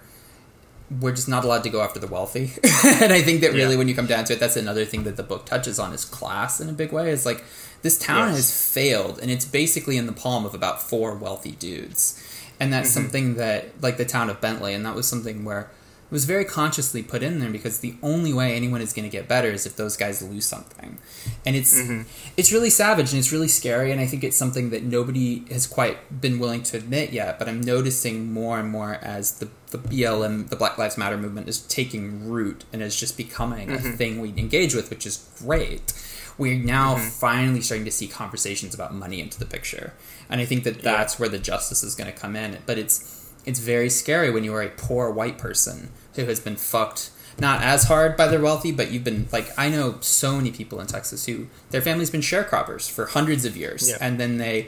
we're 0.99 1.13
just 1.13 1.29
not 1.29 1.45
allowed 1.45 1.63
to 1.63 1.69
go 1.69 1.81
after 1.81 1.99
the 1.99 2.07
wealthy. 2.07 2.51
and 3.03 3.13
I 3.13 3.21
think 3.21 3.41
that 3.41 3.53
really, 3.53 3.73
Yeah. 3.73 3.77
when 3.77 3.87
you 3.87 3.95
come 3.95 4.07
down 4.07 4.25
to 4.25 4.33
it, 4.33 4.39
that's 4.39 4.57
another 4.57 4.85
thing 4.85 5.03
that 5.03 5.15
the 5.15 5.23
book 5.23 5.45
touches 5.45 5.77
on 5.79 5.93
is 5.93 6.03
class 6.03 6.59
in 6.59 6.67
a 6.67 6.73
big 6.73 6.91
way. 6.91 7.11
Is 7.11 7.25
like 7.25 7.43
this 7.83 7.97
town 7.97 8.29
Yes. 8.29 8.35
has 8.37 8.73
failed, 8.73 9.19
and 9.21 9.29
it's 9.29 9.45
basically 9.45 9.97
in 9.97 10.07
the 10.07 10.11
palm 10.11 10.45
of 10.45 10.55
about 10.55 10.81
four 10.81 11.13
wealthy 11.15 11.51
dudes, 11.51 12.21
and 12.59 12.73
that's 12.73 12.89
mm-hmm. 12.89 13.01
something 13.03 13.35
that 13.35 13.79
like 13.81 13.97
the 13.97 14.05
town 14.05 14.29
of 14.31 14.41
Bentley, 14.41 14.73
and 14.73 14.83
that 14.85 14.95
was 14.95 15.07
something 15.07 15.45
where 15.45 15.69
it 16.09 16.13
was 16.13 16.25
very 16.25 16.43
consciously 16.43 17.03
put 17.03 17.21
in 17.21 17.39
there 17.39 17.51
because 17.51 17.81
the 17.81 17.93
only 18.01 18.33
way 18.33 18.55
anyone 18.55 18.81
is 18.81 18.93
going 18.93 19.07
to 19.07 19.11
get 19.15 19.27
better 19.27 19.49
is 19.51 19.67
if 19.67 19.75
those 19.75 19.95
guys 19.95 20.23
lose 20.23 20.43
something, 20.43 20.97
and 21.45 21.55
it's 21.55 21.79
mm-hmm. 21.79 22.01
it's 22.35 22.51
really 22.51 22.71
savage 22.71 23.11
and 23.11 23.19
it's 23.19 23.31
really 23.31 23.47
scary, 23.47 23.91
and 23.91 24.01
I 24.01 24.07
think 24.07 24.23
it's 24.23 24.35
something 24.35 24.71
that 24.71 24.81
nobody 24.81 25.45
has 25.51 25.67
quite 25.67 26.19
been 26.19 26.39
willing 26.39 26.63
to 26.63 26.77
admit 26.77 27.11
yet. 27.11 27.37
But 27.37 27.47
I'm 27.47 27.61
noticing 27.61 28.33
more 28.33 28.59
and 28.59 28.71
more 28.71 28.95
as 29.03 29.37
the 29.37 29.49
the 29.69 29.77
BLM, 29.77 30.49
the 30.49 30.55
Black 30.55 30.79
Lives 30.79 30.97
Matter 30.97 31.15
movement, 31.15 31.47
is 31.47 31.61
taking 31.61 32.27
root 32.27 32.65
and 32.73 32.81
is 32.81 32.99
just 32.99 33.15
becoming 33.15 33.69
a 33.69 33.75
mm-hmm. 33.75 33.91
thing 33.91 34.19
we 34.19 34.29
engage 34.29 34.73
with, 34.73 34.89
which 34.89 35.05
is 35.05 35.29
great. 35.37 35.93
We're 36.39 36.57
now 36.57 36.95
mm-hmm. 36.95 37.07
finally 37.07 37.61
starting 37.61 37.85
to 37.85 37.91
see 37.91 38.07
conversations 38.07 38.73
about 38.73 38.95
money 38.95 39.21
into 39.21 39.37
the 39.37 39.45
picture, 39.45 39.93
and 40.27 40.41
I 40.41 40.45
think 40.45 40.63
that 40.63 40.81
that's 40.81 41.19
where 41.19 41.29
the 41.29 41.37
justice 41.37 41.83
is 41.83 41.93
going 41.93 42.11
to 42.11 42.17
come 42.17 42.35
in. 42.35 42.57
But 42.65 42.79
it's 42.79 43.18
it's 43.45 43.59
very 43.59 43.89
scary 43.89 44.29
when 44.29 44.43
you 44.43 44.53
are 44.53 44.61
a 44.61 44.69
poor 44.69 45.09
white 45.09 45.37
person 45.37 45.89
who 46.15 46.25
has 46.25 46.39
been 46.39 46.55
fucked 46.55 47.11
not 47.39 47.61
as 47.63 47.85
hard 47.85 48.17
by 48.17 48.27
the 48.27 48.39
wealthy, 48.39 48.71
but 48.71 48.91
you've 48.91 49.03
been 49.03 49.27
like 49.31 49.49
I 49.57 49.69
know 49.69 49.97
so 50.01 50.35
many 50.35 50.51
people 50.51 50.79
in 50.79 50.87
Texas 50.87 51.25
who 51.25 51.47
their 51.69 51.81
family's 51.81 52.09
been 52.09 52.21
sharecroppers 52.21 52.89
for 52.89 53.07
hundreds 53.07 53.45
of 53.45 53.55
years, 53.55 53.89
Yeah. 53.89 53.97
and 54.01 54.19
then 54.19 54.37
they 54.37 54.67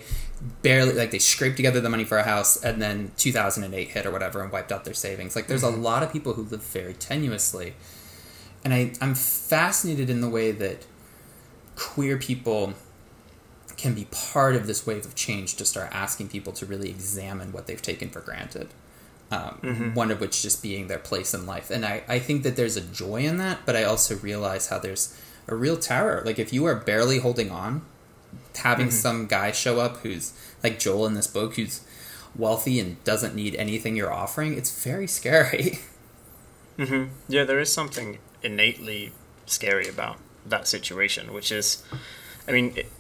barely 0.62 0.94
like 0.94 1.12
they 1.12 1.20
scraped 1.20 1.58
together 1.58 1.82
the 1.82 1.90
money 1.90 2.04
for 2.04 2.18
a 2.18 2.24
house, 2.24 2.62
and 2.64 2.82
then 2.82 3.12
2008 3.18 3.90
hit 3.90 4.06
or 4.06 4.12
whatever 4.12 4.42
and 4.42 4.52
wiped 4.52 4.72
out 4.72 4.86
their 4.86 4.94
savings. 4.94 5.36
Like 5.36 5.48
there's 5.48 5.64
a 5.64 5.68
mm-hmm. 5.68 5.82
lot 5.82 6.04
of 6.04 6.12
people 6.12 6.34
who 6.34 6.44
live 6.44 6.64
very 6.64 6.94
tenuously, 6.94 7.74
and 8.64 8.74
I 8.74 8.94
I'm 9.02 9.16
fascinated 9.16 10.10
in 10.10 10.22
the 10.22 10.30
way 10.30 10.52
that 10.52 10.86
queer 11.76 12.18
people 12.18 12.74
can 13.82 13.96
be 13.96 14.06
part 14.12 14.56
of 14.56 14.68
this 14.68 14.86
wave 14.86 15.06
of 15.06 15.16
change 15.16 15.56
to 15.56 15.66
start 15.66 15.90
asking 15.92 16.30
people 16.30 16.54
to 16.54 16.68
really 16.68 16.90
examine 16.90 17.52
what 17.52 17.66
they've 17.66 17.82
taken 17.82 18.10
for 18.10 18.22
granted. 18.22 18.68
Um, 19.32 19.60
mm-hmm. 19.64 19.94
One 19.96 20.12
of 20.12 20.22
which 20.22 20.44
just 20.44 20.62
being 20.62 20.86
their 20.88 21.00
place 21.00 21.34
in 21.34 21.48
life. 21.48 21.72
And 21.72 21.84
I, 21.84 22.04
I 22.08 22.20
think 22.20 22.44
that 22.44 22.56
there's 22.56 22.78
a 22.78 22.82
joy 22.82 23.22
in 23.24 23.38
that, 23.38 23.60
but 23.66 23.76
I 23.76 23.84
also 23.84 24.18
realize 24.18 24.68
how 24.68 24.78
there's 24.78 25.18
a 25.48 25.56
real 25.56 25.78
terror. 25.78 26.22
Like, 26.24 26.38
if 26.38 26.54
you 26.54 26.66
are 26.66 26.76
barely 26.76 27.18
holding 27.18 27.50
on, 27.50 27.82
having 28.58 28.88
mm-hmm. 28.88 28.96
some 28.96 29.26
guy 29.26 29.52
show 29.52 29.80
up 29.80 29.98
who's 29.98 30.34
like 30.64 30.78
Joel 30.78 31.08
in 31.08 31.16
this 31.16 31.28
book, 31.28 31.56
who's 31.56 31.82
wealthy 32.36 32.80
and 32.80 33.04
doesn't 33.04 33.34
need 33.34 33.56
anything 33.56 33.96
you're 33.96 34.14
offering, 34.14 34.56
it's 34.56 34.84
very 34.84 35.08
scary. 35.08 35.80
Mm-hmm. 36.78 37.12
Yeah, 37.28 37.44
there 37.44 37.60
is 37.60 37.72
something 37.72 38.18
innately 38.42 39.12
scary 39.46 39.88
about 39.88 40.18
that 40.46 40.68
situation, 40.68 41.32
which 41.32 41.52
is, 41.52 41.84
I 42.48 42.54
mean, 42.54 42.74
it, 42.76 42.92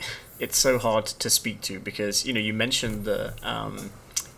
it's 0.41 0.57
so 0.57 0.77
hard 0.77 1.05
to 1.23 1.29
speak 1.29 1.61
to 1.61 1.79
because 1.79 2.25
you 2.25 2.33
know 2.33 2.39
you 2.49 2.53
mentioned 2.53 3.05
the 3.05 3.33
um, 3.43 3.91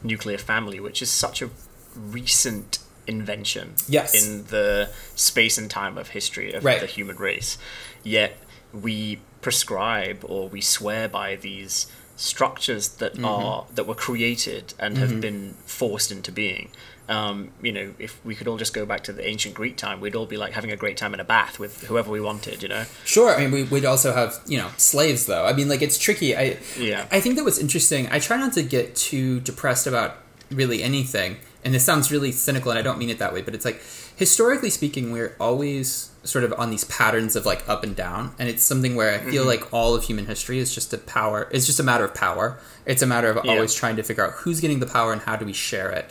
nuclear 0.04 0.38
family, 0.38 0.80
which 0.80 1.02
is 1.02 1.10
such 1.10 1.42
a 1.42 1.50
recent 1.96 2.80
invention 3.08 3.74
Yes. 3.88 4.14
in 4.14 4.46
the 4.48 4.90
space 5.16 5.58
and 5.58 5.70
time 5.70 5.98
of 5.98 6.10
history 6.10 6.54
of 6.54 6.64
Right. 6.64 6.80
the 6.80 6.86
human 6.88 7.18
race. 7.18 7.58
Yet 8.04 8.38
we 8.74 9.20
prescribe 9.42 10.24
or 10.28 10.48
we 10.50 10.62
swear 10.62 11.08
by 11.10 11.36
these 11.36 11.88
structures 12.24 12.88
that 13.02 13.14
Mm-hmm. 13.14 13.26
are 13.26 13.66
that 13.76 13.86
were 13.86 13.96
created 13.96 14.74
and 14.80 14.98
have 14.98 15.20
been 15.22 15.54
forced 15.66 16.12
into 16.12 16.32
being. 16.32 16.70
Um, 17.10 17.50
you 17.62 17.74
know, 17.74 17.94
if 18.00 18.24
we 18.26 18.34
could 18.34 18.48
all 18.48 18.56
just 18.58 18.74
go 18.74 18.86
back 18.86 19.04
to 19.04 19.14
the 19.14 19.28
ancient 19.28 19.54
Greek 19.56 19.76
time, 19.76 20.00
we'd 20.00 20.16
all 20.16 20.26
be 20.26 20.38
like 20.38 20.54
having 20.54 20.72
a 20.72 20.78
great 20.78 20.96
time 20.96 21.14
in 21.14 21.20
a 21.20 21.26
bath 21.26 21.60
with 21.60 21.84
whoever 21.88 22.10
we 22.10 22.22
wanted. 22.22 22.64
You 22.64 22.70
know, 22.70 22.86
Sure. 23.04 23.36
I 23.36 23.40
mean, 23.42 23.52
we, 23.52 23.64
we'd 23.64 23.86
also 23.86 24.14
have 24.14 24.40
you 24.48 24.58
know 24.58 24.70
slaves 24.78 25.26
though. 25.26 25.46
I 25.46 25.52
mean, 25.54 25.68
like 25.68 25.82
it's 25.82 25.98
tricky. 25.98 26.36
I 26.36 26.58
Yeah. 26.80 27.06
I 27.12 27.20
think 27.20 27.36
that 27.36 27.44
was 27.44 27.60
interesting. 27.60 28.08
I 28.10 28.20
try 28.20 28.38
not 28.38 28.54
to 28.54 28.64
get 28.64 28.96
too 28.96 29.42
depressed 29.42 29.86
about 29.86 30.18
really 30.50 30.82
anything, 30.82 31.38
and 31.66 31.74
this 31.74 31.84
sounds 31.86 32.12
really 32.12 32.32
cynical, 32.32 32.72
and 32.72 32.80
I 32.80 32.82
don't 32.82 32.98
mean 32.98 33.10
it 33.10 33.20
that 33.20 33.34
way. 33.34 33.42
But 33.42 33.56
it's 33.56 33.66
like 33.66 33.82
historically 34.16 34.70
speaking, 34.70 35.12
we're 35.12 35.36
always 35.40 36.12
sort 36.24 36.44
of 36.44 36.54
on 36.54 36.70
these 36.72 36.84
patterns 36.86 37.36
of 37.36 37.46
like 37.46 37.68
up 37.68 37.84
and 37.84 37.96
down, 37.96 38.34
and 38.40 38.48
it's 38.50 38.64
something 38.64 38.96
where 38.96 39.14
I 39.14 39.18
Mm-hmm. 39.20 39.30
feel 39.32 39.46
like 39.46 39.74
all 39.74 39.96
of 39.96 40.04
human 40.04 40.26
history 40.26 40.60
is 40.60 40.74
just 40.74 40.94
a 40.94 40.98
power. 40.98 41.48
It's 41.52 41.66
just 41.66 41.80
a 41.80 41.84
matter 41.84 42.06
of 42.06 42.14
power. 42.14 42.58
It's 42.86 43.02
a 43.02 43.08
matter 43.08 43.30
of 43.30 43.44
Yeah. 43.46 43.52
always 43.54 43.74
trying 43.74 43.96
to 43.98 44.04
figure 44.04 44.26
out 44.26 44.34
who's 44.34 44.60
getting 44.62 44.80
the 44.80 44.86
power 44.88 45.12
and 45.14 45.22
how 45.22 45.36
do 45.36 45.46
we 45.46 45.54
share 45.54 45.90
it. 45.92 46.10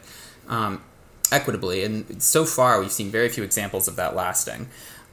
Um, 0.48 0.82
equitably 1.30 1.82
and 1.82 2.22
so 2.22 2.44
far 2.44 2.78
we've 2.78 2.92
seen 2.92 3.10
very 3.10 3.30
few 3.30 3.42
examples 3.42 3.88
of 3.88 3.96
that 3.96 4.14
lasting 4.14 4.68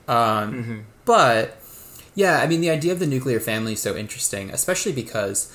um, 0.09 0.85
but 1.05 1.57
yeah, 2.15 2.39
I 2.41 2.47
mean, 2.47 2.59
the 2.59 2.69
idea 2.71 2.91
of 2.91 2.99
the 2.99 3.07
nuclear 3.07 3.39
family 3.39 3.73
is 3.73 3.81
so 3.81 3.95
interesting, 3.95 4.49
especially 4.49 4.91
because 4.91 5.49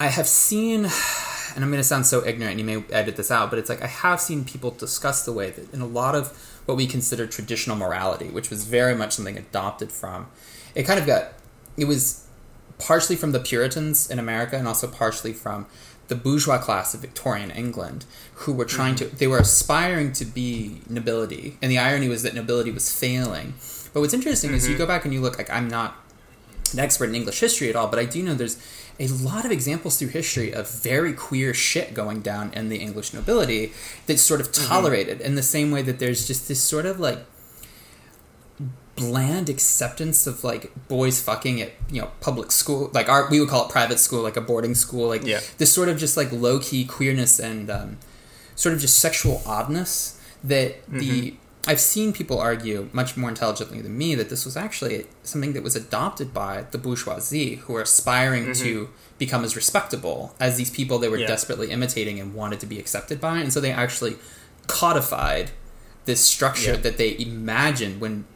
I 0.00 0.06
have 0.06 0.26
seen, 0.26 0.86
and 1.56 1.64
I'm 1.64 1.70
going 1.70 1.80
to 1.80 1.84
sound 1.84 2.06
so 2.06 2.24
ignorant, 2.24 2.60
and 2.60 2.60
you 2.60 2.80
may 2.80 2.86
edit 2.94 3.16
this 3.16 3.30
out, 3.30 3.50
but 3.50 3.58
it's 3.58 3.70
like 3.70 3.82
I 3.82 3.86
have 3.86 4.20
seen 4.20 4.44
people 4.44 4.70
discuss 4.70 5.24
the 5.24 5.32
way 5.32 5.50
that 5.50 5.72
in 5.72 5.80
a 5.80 5.86
lot 5.86 6.14
of 6.14 6.28
what 6.66 6.76
we 6.76 6.86
consider 6.86 7.26
traditional 7.26 7.76
morality, 7.76 8.28
which 8.28 8.50
was 8.50 8.64
very 8.64 8.94
much 8.94 9.14
something 9.14 9.38
adopted 9.38 9.90
from, 9.90 10.28
it 10.74 10.84
kind 10.84 11.00
of 11.00 11.06
got, 11.06 11.32
it 11.76 11.86
was 11.86 12.26
partially 12.78 13.16
from 13.16 13.32
the 13.32 13.40
Puritans 13.40 14.10
in 14.10 14.18
America 14.18 14.56
and 14.56 14.68
also 14.68 14.86
partially 14.86 15.32
from 15.32 15.66
the 16.08 16.14
bourgeois 16.14 16.58
class 16.58 16.94
of 16.94 17.00
Victorian 17.00 17.50
England, 17.50 18.04
who 18.34 18.52
were 18.52 18.64
trying 18.64 18.94
mm-hmm. 18.94 19.08
to, 19.08 19.16
they 19.16 19.26
were 19.26 19.38
aspiring 19.38 20.12
to 20.12 20.24
be 20.24 20.82
nobility. 20.88 21.56
And 21.62 21.70
the 21.70 21.78
irony 21.78 22.08
was 22.08 22.22
that 22.22 22.34
nobility 22.34 22.70
was 22.70 22.92
failing. 22.92 23.54
But 23.92 24.00
what's 24.00 24.14
interesting 24.14 24.52
is 24.52 24.66
you 24.66 24.74
mm-hmm. 24.74 24.78
go 24.78 24.86
back 24.86 25.04
and 25.04 25.14
you 25.14 25.20
look, 25.20 25.38
like, 25.38 25.50
I'm 25.50 25.68
not 25.68 25.96
an 26.72 26.80
expert 26.80 27.08
in 27.08 27.14
English 27.14 27.40
history 27.40 27.70
at 27.70 27.76
all, 27.76 27.88
but 27.88 27.98
I 27.98 28.04
do 28.04 28.22
know 28.22 28.34
there's 28.34 28.58
a 28.98 29.08
lot 29.08 29.44
of 29.44 29.50
examples 29.50 29.98
through 29.98 30.08
history 30.08 30.52
of 30.52 30.70
very 30.70 31.12
queer 31.12 31.52
shit 31.52 31.92
going 31.94 32.20
down 32.22 32.52
in 32.54 32.68
the 32.70 32.76
English 32.78 33.12
nobility 33.12 33.72
that's 34.06 34.22
sort 34.22 34.40
of 34.40 34.52
tolerated 34.52 35.20
in 35.20 35.34
the 35.34 35.42
same 35.42 35.70
way 35.70 35.82
that 35.82 35.98
there's 35.98 36.26
just 36.26 36.48
this 36.48 36.62
sort 36.62 36.86
of 36.86 36.98
like 36.98 37.18
bland 38.96 39.50
acceptance 39.50 40.26
of 40.26 40.42
like 40.42 40.72
boys 40.88 41.20
fucking 41.20 41.60
at 41.60 41.72
you 41.90 42.00
know 42.00 42.10
public 42.22 42.50
school 42.50 42.90
like 42.94 43.10
our 43.10 43.28
we 43.28 43.38
would 43.38 43.48
call 43.50 43.66
it 43.66 43.70
private 43.70 43.98
school 43.98 44.22
like 44.22 44.38
a 44.38 44.40
boarding 44.40 44.74
school 44.74 45.08
like 45.08 45.22
Yeah. 45.22 45.40
this 45.58 45.70
sort 45.70 45.90
of 45.90 45.98
just 45.98 46.16
like 46.16 46.32
low 46.32 46.58
key 46.58 46.86
queerness 46.86 47.38
and 47.38 47.68
um, 47.70 47.98
sort 48.54 48.74
of 48.74 48.80
just 48.80 48.98
sexual 48.98 49.42
oddness 49.44 50.18
that 50.42 50.76
the 50.88 51.34
I've 51.66 51.80
seen 51.80 52.12
people 52.12 52.38
argue 52.38 52.88
much 52.92 53.16
more 53.16 53.28
intelligently 53.28 53.80
than 53.80 53.96
me 53.98 54.14
that 54.14 54.28
this 54.28 54.44
was 54.44 54.56
actually 54.56 55.06
something 55.22 55.52
that 55.54 55.62
was 55.62 55.74
adopted 55.74 56.32
by 56.32 56.66
the 56.70 56.78
bourgeoisie 56.78 57.56
who 57.56 57.72
were 57.72 57.82
aspiring 57.82 58.44
mm-hmm. 58.44 58.62
to 58.62 58.88
become 59.18 59.42
as 59.44 59.56
respectable 59.56 60.34
as 60.38 60.56
these 60.56 60.70
people 60.70 60.98
they 60.98 61.08
were 61.08 61.16
Yeah. 61.18 61.26
desperately 61.26 61.70
imitating 61.70 62.20
and 62.20 62.34
wanted 62.34 62.60
to 62.60 62.66
be 62.66 62.78
accepted 62.78 63.20
by 63.20 63.38
and 63.38 63.52
so 63.52 63.60
they 63.60 63.72
actually 63.72 64.16
codified 64.66 65.50
this 66.04 66.20
structure 66.24 66.72
Yeah. 66.72 66.76
that 66.86 66.98
they 66.98 67.18
imagined 67.18 68.00
when 68.00 68.26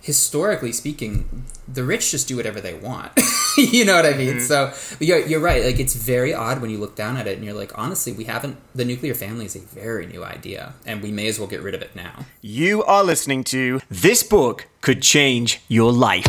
historically 0.00 0.72
speaking 0.72 1.44
the 1.68 1.84
rich 1.84 2.10
just 2.10 2.26
do 2.28 2.36
whatever 2.36 2.60
they 2.60 2.74
want. 2.74 3.12
You 3.56 3.84
know 3.84 3.96
what 3.96 4.06
i 4.06 4.12
mean? 4.12 4.36
Mm-hmm. 4.36 4.38
So 4.38 4.72
you're, 5.00 5.26
you're 5.26 5.40
right. 5.40 5.64
Like 5.64 5.80
it's 5.80 5.94
very 5.94 6.32
odd 6.32 6.62
when 6.62 6.70
you 6.70 6.78
look 6.78 6.94
down 6.94 7.16
at 7.16 7.26
it 7.26 7.36
and 7.36 7.44
you're 7.44 7.52
like 7.52 7.76
honestly 7.76 8.12
we 8.12 8.24
haven't 8.24 8.56
the 8.76 8.84
nuclear 8.84 9.12
family 9.12 9.44
is 9.44 9.56
a 9.56 9.58
very 9.58 10.06
new 10.06 10.22
idea 10.22 10.74
and 10.86 11.02
we 11.02 11.10
may 11.10 11.26
as 11.26 11.38
well 11.38 11.48
get 11.48 11.60
rid 11.60 11.74
of 11.74 11.82
it 11.82 11.94
now. 11.96 12.26
You 12.40 12.84
are 12.84 13.02
listening 13.02 13.42
to 13.44 13.80
This 13.90 14.22
Book 14.22 14.68
Could 14.80 15.02
Change 15.02 15.60
Your 15.68 15.92
Life. 15.92 16.26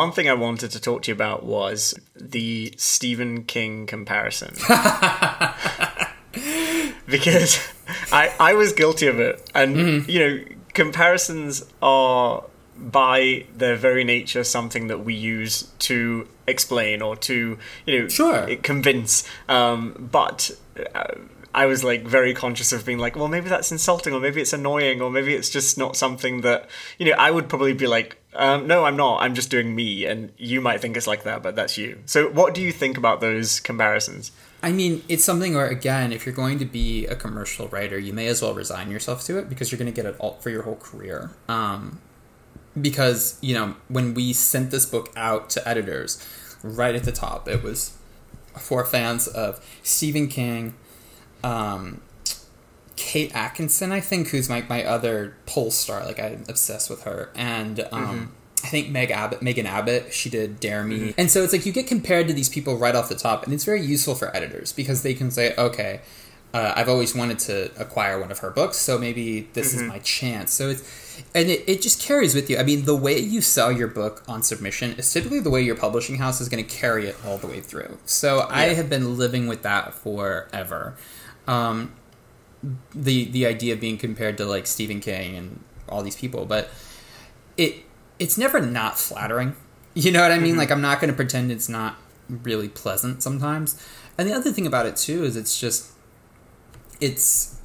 One 0.00 0.12
thing 0.12 0.30
I 0.30 0.32
wanted 0.32 0.70
to 0.70 0.80
talk 0.80 1.02
to 1.02 1.10
you 1.10 1.14
about 1.14 1.44
was 1.44 1.94
the 2.16 2.72
Stephen 2.78 3.44
King 3.44 3.86
comparison. 3.86 4.54
because 7.06 7.58
I, 8.10 8.32
I 8.40 8.54
was 8.54 8.72
guilty 8.72 9.08
of 9.08 9.20
it. 9.20 9.46
And, 9.54 10.08
you 10.08 10.18
know, 10.20 10.42
comparisons 10.72 11.66
are, 11.82 12.44
by 12.78 13.44
their 13.54 13.76
very 13.76 14.04
nature, 14.04 14.42
something 14.42 14.86
that 14.86 15.04
we 15.04 15.12
use 15.12 15.64
to 15.80 16.26
explain 16.46 17.02
or 17.02 17.14
to, 17.16 17.58
you 17.84 17.98
know, 17.98 18.08
Sure. 18.08 18.56
convince. 18.56 19.24
Um, 19.50 20.08
but. 20.10 20.50
Uh, 20.94 21.04
I 21.52 21.66
was 21.66 21.82
like 21.82 22.06
very 22.06 22.32
conscious 22.32 22.72
of 22.72 22.86
being 22.86 22.98
like, 22.98 23.16
well, 23.16 23.26
maybe 23.26 23.48
that's 23.48 23.72
insulting, 23.72 24.14
or 24.14 24.20
maybe 24.20 24.40
it's 24.40 24.52
annoying, 24.52 25.02
or 25.02 25.10
maybe 25.10 25.34
it's 25.34 25.50
just 25.50 25.76
not 25.76 25.96
something 25.96 26.42
that 26.42 26.70
you 26.96 27.06
know. 27.06 27.16
I 27.18 27.32
would 27.32 27.48
probably 27.48 27.72
be 27.72 27.88
like, 27.88 28.19
um, 28.34 28.66
no, 28.66 28.84
I'm 28.84 28.96
not. 28.96 29.22
I'm 29.22 29.34
just 29.34 29.50
doing 29.50 29.74
me, 29.74 30.06
and 30.06 30.32
you 30.38 30.60
might 30.60 30.80
think 30.80 30.96
it's 30.96 31.06
like 31.06 31.24
that, 31.24 31.42
but 31.42 31.56
that's 31.56 31.76
you. 31.76 31.98
So, 32.06 32.28
what 32.30 32.54
do 32.54 32.62
you 32.62 32.70
think 32.70 32.96
about 32.96 33.20
those 33.20 33.58
comparisons? 33.58 34.30
I 34.62 34.72
mean, 34.72 35.02
it's 35.08 35.24
something 35.24 35.54
where, 35.54 35.66
again, 35.66 36.12
if 36.12 36.26
you're 36.26 36.34
going 36.34 36.58
to 36.58 36.64
be 36.64 37.06
a 37.06 37.16
commercial 37.16 37.66
writer, 37.68 37.98
you 37.98 38.12
may 38.12 38.26
as 38.26 38.42
well 38.42 38.54
resign 38.54 38.90
yourself 38.90 39.24
to 39.24 39.38
it 39.38 39.48
because 39.48 39.72
you're 39.72 39.78
going 39.78 39.92
to 39.92 39.94
get 39.94 40.06
it 40.06 40.16
all 40.18 40.34
for 40.34 40.50
your 40.50 40.62
whole 40.62 40.76
career. 40.76 41.30
Um, 41.48 42.00
because, 42.80 43.38
you 43.40 43.54
know, 43.54 43.74
when 43.88 44.14
we 44.14 44.32
sent 44.32 44.70
this 44.70 44.86
book 44.86 45.10
out 45.16 45.50
to 45.50 45.68
editors, 45.68 46.24
right 46.62 46.94
at 46.94 47.04
the 47.04 47.12
top, 47.12 47.48
it 47.48 47.62
was 47.62 47.96
for 48.58 48.84
fans 48.84 49.26
of 49.26 49.64
Stephen 49.82 50.28
King, 50.28 50.74
um, 51.42 52.00
Kate 53.00 53.34
Atkinson, 53.34 53.92
I 53.92 54.00
think, 54.00 54.28
who's 54.28 54.50
my, 54.50 54.62
my 54.68 54.84
other 54.84 55.34
pole 55.46 55.70
star. 55.70 56.04
Like, 56.04 56.20
I'm 56.20 56.44
obsessed 56.48 56.90
with 56.90 57.04
her. 57.04 57.30
And, 57.34 57.80
um, 57.90 58.32
I 58.62 58.66
think 58.66 58.90
Meg 58.90 59.10
Abbott, 59.10 59.40
Megan 59.40 59.64
Abbott, 59.64 60.12
she 60.12 60.28
did 60.28 60.60
Dare 60.60 60.84
Me. 60.84 61.14
And 61.16 61.30
so 61.30 61.42
it's 61.42 61.54
like 61.54 61.64
you 61.64 61.72
get 61.72 61.86
compared 61.86 62.28
to 62.28 62.34
these 62.34 62.50
people 62.50 62.76
right 62.76 62.94
off 62.94 63.08
the 63.08 63.14
top, 63.14 63.44
and 63.44 63.54
it's 63.54 63.64
very 63.64 63.80
useful 63.80 64.14
for 64.14 64.36
editors 64.36 64.70
because 64.74 65.02
they 65.02 65.14
can 65.14 65.30
say, 65.30 65.54
okay, 65.56 66.02
uh, 66.52 66.74
I've 66.76 66.88
always 66.88 67.14
wanted 67.14 67.38
to 67.40 67.70
acquire 67.80 68.20
one 68.20 68.30
of 68.30 68.40
her 68.40 68.50
books, 68.50 68.76
so 68.76 68.98
maybe 68.98 69.48
this 69.54 69.72
is 69.72 69.82
my 69.82 69.98
chance. 70.00 70.52
So 70.52 70.68
it's, 70.68 70.82
and 71.34 71.48
it, 71.48 71.66
it 71.66 71.80
just 71.80 72.02
carries 72.02 72.34
with 72.34 72.50
you. 72.50 72.58
I 72.58 72.62
mean, 72.62 72.84
the 72.84 72.96
way 72.96 73.18
you 73.18 73.40
sell 73.40 73.72
your 73.72 73.88
book 73.88 74.22
on 74.28 74.42
submission 74.42 74.92
is 74.98 75.10
typically 75.10 75.40
the 75.40 75.50
way 75.50 75.62
your 75.62 75.76
publishing 75.76 76.18
house 76.18 76.38
is 76.42 76.50
going 76.50 76.62
to 76.62 76.70
carry 76.70 77.06
it 77.06 77.16
all 77.24 77.38
the 77.38 77.46
way 77.46 77.60
through. 77.60 77.96
So 78.04 78.46
I 78.50 78.74
have 78.74 78.90
been 78.90 79.16
living 79.16 79.46
with 79.46 79.62
that 79.62 79.94
forever. 79.94 80.96
Um, 81.46 81.92
the 82.94 83.24
the 83.24 83.46
idea 83.46 83.74
of 83.74 83.80
being 83.80 83.98
compared 83.98 84.36
to 84.38 84.44
like 84.44 84.66
Stephen 84.66 85.00
King 85.00 85.36
and 85.36 85.64
all 85.88 86.02
these 86.02 86.16
people, 86.16 86.46
but 86.46 86.70
it 87.56 87.84
it's 88.18 88.36
never 88.36 88.60
not 88.60 88.98
flattering. 88.98 89.56
You 89.92 90.12
know 90.12 90.22
what 90.22 90.30
I 90.30 90.38
mean? 90.38 90.50
Mm-hmm. 90.50 90.58
Like 90.60 90.70
I'm 90.70 90.80
not 90.80 91.00
going 91.00 91.10
to 91.10 91.16
pretend 91.16 91.50
it's 91.50 91.68
not 91.68 91.96
really 92.28 92.68
pleasant 92.68 93.24
sometimes. 93.24 93.84
And 94.16 94.28
the 94.28 94.32
other 94.32 94.52
thing 94.52 94.64
about 94.64 94.86
it 94.86 94.94
too 94.94 95.24
is 95.24 95.36
it's 95.36 95.58
just 95.58 95.90
it's 97.00 97.58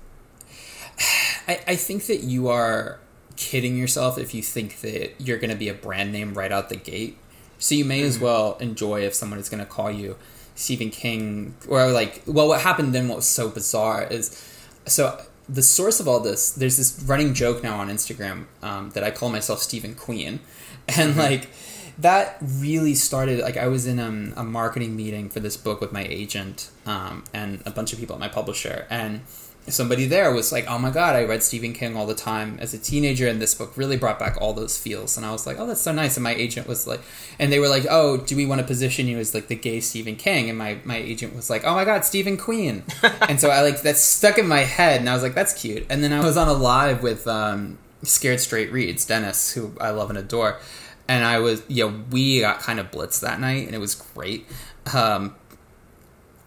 I, 1.47 1.61
I 1.67 1.75
think 1.75 2.07
that 2.07 2.23
you 2.23 2.47
are 2.47 2.99
kidding 3.35 3.77
yourself 3.77 4.17
if 4.17 4.33
you 4.33 4.41
think 4.41 4.81
that 4.81 5.13
you're 5.21 5.37
going 5.37 5.51
to 5.51 5.55
be 5.55 5.69
a 5.69 5.73
brand 5.75 6.11
name 6.11 6.33
right 6.33 6.51
out 6.51 6.69
the 6.69 6.77
gate. 6.77 7.19
So 7.59 7.75
you 7.75 7.85
may 7.85 8.01
as 8.01 8.15
mm-hmm. 8.15 8.25
well 8.25 8.57
enjoy 8.59 9.01
if 9.01 9.13
someone 9.13 9.37
is 9.37 9.47
going 9.47 9.63
to 9.63 9.69
call 9.69 9.91
you 9.91 10.17
Stephen 10.55 10.89
King 10.89 11.53
or 11.67 11.91
like 11.91 12.23
well 12.25 12.47
what 12.47 12.61
happened 12.61 12.95
then 12.95 13.07
what 13.07 13.17
was 13.17 13.27
so 13.27 13.49
bizarre 13.49 14.07
is 14.09 14.54
so 14.85 15.19
the 15.47 15.61
source 15.61 15.99
of 15.99 16.07
all 16.07 16.19
this 16.19 16.51
there's 16.51 16.77
this 16.77 17.01
running 17.05 17.33
joke 17.33 17.61
now 17.63 17.77
on 17.77 17.89
Instagram 17.89 18.45
um, 18.61 18.89
that 18.91 19.03
I 19.03 19.11
call 19.11 19.29
myself 19.29 19.59
Stephen 19.59 19.95
Queen. 19.95 20.39
And 20.87 21.17
like 21.17 21.49
that 21.97 22.37
really 22.41 22.93
started 22.93 23.39
like 23.39 23.57
I 23.57 23.67
was 23.67 23.87
in 23.87 23.99
um, 23.99 24.33
a 24.37 24.43
marketing 24.43 24.95
meeting 24.95 25.29
for 25.29 25.39
this 25.39 25.57
book 25.57 25.81
with 25.81 25.91
my 25.91 26.03
agent 26.03 26.69
um, 26.85 27.23
and 27.33 27.63
a 27.65 27.71
bunch 27.71 27.91
of 27.91 27.97
people 27.97 28.13
at 28.15 28.19
my 28.19 28.27
publisher. 28.27 28.85
And 28.87 29.21
somebody 29.67 30.05
there 30.05 30.31
was 30.31 30.51
like, 30.51 30.65
"Oh 30.67 30.77
my 30.77 30.91
god, 30.91 31.15
I 31.15 31.23
read 31.23 31.43
Stephen 31.43 31.73
King 31.73 31.95
all 31.95 32.05
the 32.05 32.15
time 32.15 32.57
as 32.59 32.73
a 32.73 32.77
teenager, 32.77 33.27
and 33.27 33.41
this 33.41 33.55
book 33.55 33.73
really 33.75 33.97
brought 33.97 34.19
back 34.19 34.37
all 34.39 34.53
those 34.53 34.77
feels." 34.77 35.17
And 35.17 35.25
I 35.25 35.31
was 35.31 35.47
like, 35.47 35.59
"Oh, 35.59 35.65
that's 35.67 35.81
so 35.81 35.91
nice." 35.91 36.17
And 36.17 36.23
my 36.23 36.33
agent 36.35 36.67
was 36.67 36.85
like, 36.87 37.01
and 37.39 37.51
they 37.51 37.59
were 37.59 37.69
like, 37.69 37.85
"Oh, 37.89 38.17
do 38.17 38.35
we 38.35 38.45
want 38.45 38.61
to 38.61 38.67
position 38.67 39.07
you 39.07 39.17
as 39.17 39.33
like 39.33 39.47
the 39.47 39.55
gay 39.55 39.79
Stephen 39.79 40.15
King?" 40.15 40.49
And 40.49 40.57
my 40.57 40.77
my 40.83 40.97
agent 40.97 41.35
was 41.35 41.49
like, 41.49 41.63
"Oh 41.65 41.73
my 41.73 41.85
god, 41.85 42.05
Stephen 42.05 42.37
Queen." 42.37 42.83
and 43.27 43.39
so 43.39 43.49
I 43.49 43.61
like 43.61 43.81
that 43.81 43.97
stuck 43.97 44.37
in 44.37 44.47
my 44.47 44.61
head, 44.61 44.99
and 44.99 45.09
I 45.09 45.13
was 45.13 45.23
like, 45.23 45.35
"That's 45.35 45.53
cute." 45.53 45.85
And 45.89 46.03
then 46.03 46.13
I 46.13 46.23
was 46.23 46.37
on 46.37 46.47
a 46.47 46.53
live 46.53 47.01
with 47.01 47.27
um, 47.27 47.77
Scared 48.03 48.39
Straight 48.39 48.71
Reads, 48.71 49.05
Dennis, 49.05 49.53
who 49.53 49.73
I 49.79 49.89
love 49.91 50.09
and 50.09 50.19
adore. 50.19 50.59
and 51.07 51.23
I 51.23 51.39
was, 51.39 51.61
you 51.67 51.87
know, 51.87 52.03
we 52.11 52.41
got 52.41 52.59
kind 52.59 52.79
of 52.79 52.91
blitzed 52.91 53.21
that 53.21 53.39
night, 53.39 53.65
and 53.65 53.75
it 53.75 53.79
was 53.79 53.95
great. 53.95 54.47
Um, 54.93 55.35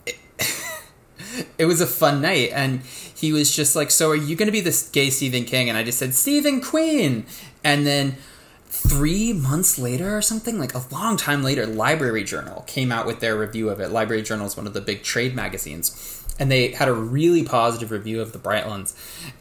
it, 0.07 0.17
it 1.59 1.67
was 1.67 1.81
a 1.81 1.87
fun 1.87 2.23
night, 2.23 2.51
and 2.53 2.81
he 3.19 3.33
was 3.33 3.55
just 3.55 3.75
like, 3.75 3.91
"So, 3.91 4.11
are 4.11 4.17
you 4.17 4.37
going 4.37 4.47
to 4.47 4.53
be 4.53 4.61
this 4.61 4.89
gay 4.89 5.11
Stephen 5.11 5.45
King?" 5.45 5.69
And 5.69 5.77
I 5.77 5.83
just 5.83 5.99
said, 5.99 6.15
"Stephen 6.15 6.61
Queen," 6.61 7.27
and 7.65 7.87
then 7.87 8.17
three 8.71 9.33
months 9.33 9.79
later 9.79 10.17
or 10.17 10.23
something, 10.23 10.59
like 10.59 10.75
a 10.75 10.83
long 10.93 11.17
time 11.17 11.43
later, 11.43 11.67
Library 11.67 12.23
Journal 12.23 12.65
came 12.67 12.93
out 12.93 13.07
with 13.07 13.21
their 13.21 13.37
review 13.37 13.71
of 13.71 13.81
it. 13.81 13.91
Library 13.91 14.23
Journal 14.23 14.47
is 14.47 14.57
one 14.57 14.67
of 14.67 14.75
the 14.75 14.81
big 14.81 15.03
trade 15.03 15.35
magazines. 15.35 16.25
And 16.39 16.53
they 16.53 16.69
had 16.69 16.87
a 16.87 16.93
really 16.93 17.43
positive 17.43 17.91
review 17.91 18.21
of 18.21 18.33
the 18.33 18.39
Brightlands. 18.39 18.95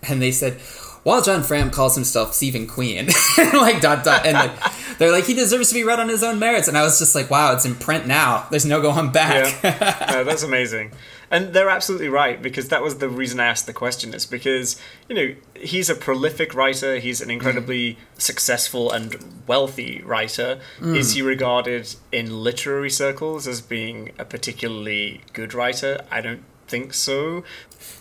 And 0.09 0.19
they 0.19 0.31
said, 0.31 0.59
while 1.03 1.21
John 1.21 1.43
Fram 1.43 1.69
calls 1.69 1.95
himself 1.95 2.33
Stephen 2.33 2.67
Queen, 2.67 3.07
like 3.53 3.79
dot 3.79 4.03
dot, 4.03 4.25
and 4.25 4.33
like, 4.33 4.51
they're 4.97 5.11
like 5.11 5.25
he 5.25 5.33
deserves 5.33 5.69
to 5.69 5.75
be 5.75 5.83
read 5.83 5.99
on 5.99 6.09
his 6.09 6.23
own 6.23 6.39
merits, 6.39 6.67
and 6.67 6.77
I 6.77 6.83
was 6.83 6.99
just 6.99 7.15
like, 7.15 7.29
wow, 7.29 7.53
it's 7.53 7.65
in 7.65 7.75
print 7.75 8.07
now. 8.07 8.47
There's 8.51 8.65
no 8.65 8.81
going 8.81 9.11
back. 9.11 9.61
Yeah, 9.63 10.05
no, 10.11 10.23
that's 10.23 10.43
amazing. 10.43 10.91
And 11.29 11.53
they're 11.53 11.69
absolutely 11.69 12.07
right 12.07 12.41
because 12.41 12.69
that 12.69 12.81
was 12.81 12.99
the 12.99 13.09
reason 13.09 13.39
I 13.39 13.47
asked 13.47 13.65
the 13.65 13.73
question. 13.73 14.13
Is 14.13 14.25
because 14.25 14.79
you 15.09 15.15
know 15.15 15.35
he's 15.55 15.89
a 15.89 15.95
prolific 15.95 16.53
writer. 16.55 16.99
He's 16.99 17.21
an 17.21 17.29
incredibly 17.29 17.93
mm. 17.93 17.97
successful 18.17 18.91
and 18.91 19.43
wealthy 19.45 20.01
writer. 20.05 20.59
Mm. 20.79 20.95
Is 20.95 21.13
he 21.13 21.21
regarded 21.21 21.95
in 22.11 22.43
literary 22.43 22.89
circles 22.89 23.47
as 23.47 23.61
being 23.61 24.11
a 24.17 24.25
particularly 24.25 25.21
good 25.33 25.53
writer? 25.53 25.99
I 26.09 26.21
don't 26.21 26.43
think 26.67 26.93
so. 26.93 27.43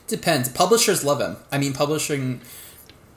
Depends. 0.07 0.49
Publishers 0.49 1.05
love 1.05 1.21
him. 1.21 1.37
I 1.51 1.59
mean, 1.59 1.73
publishing, 1.73 2.41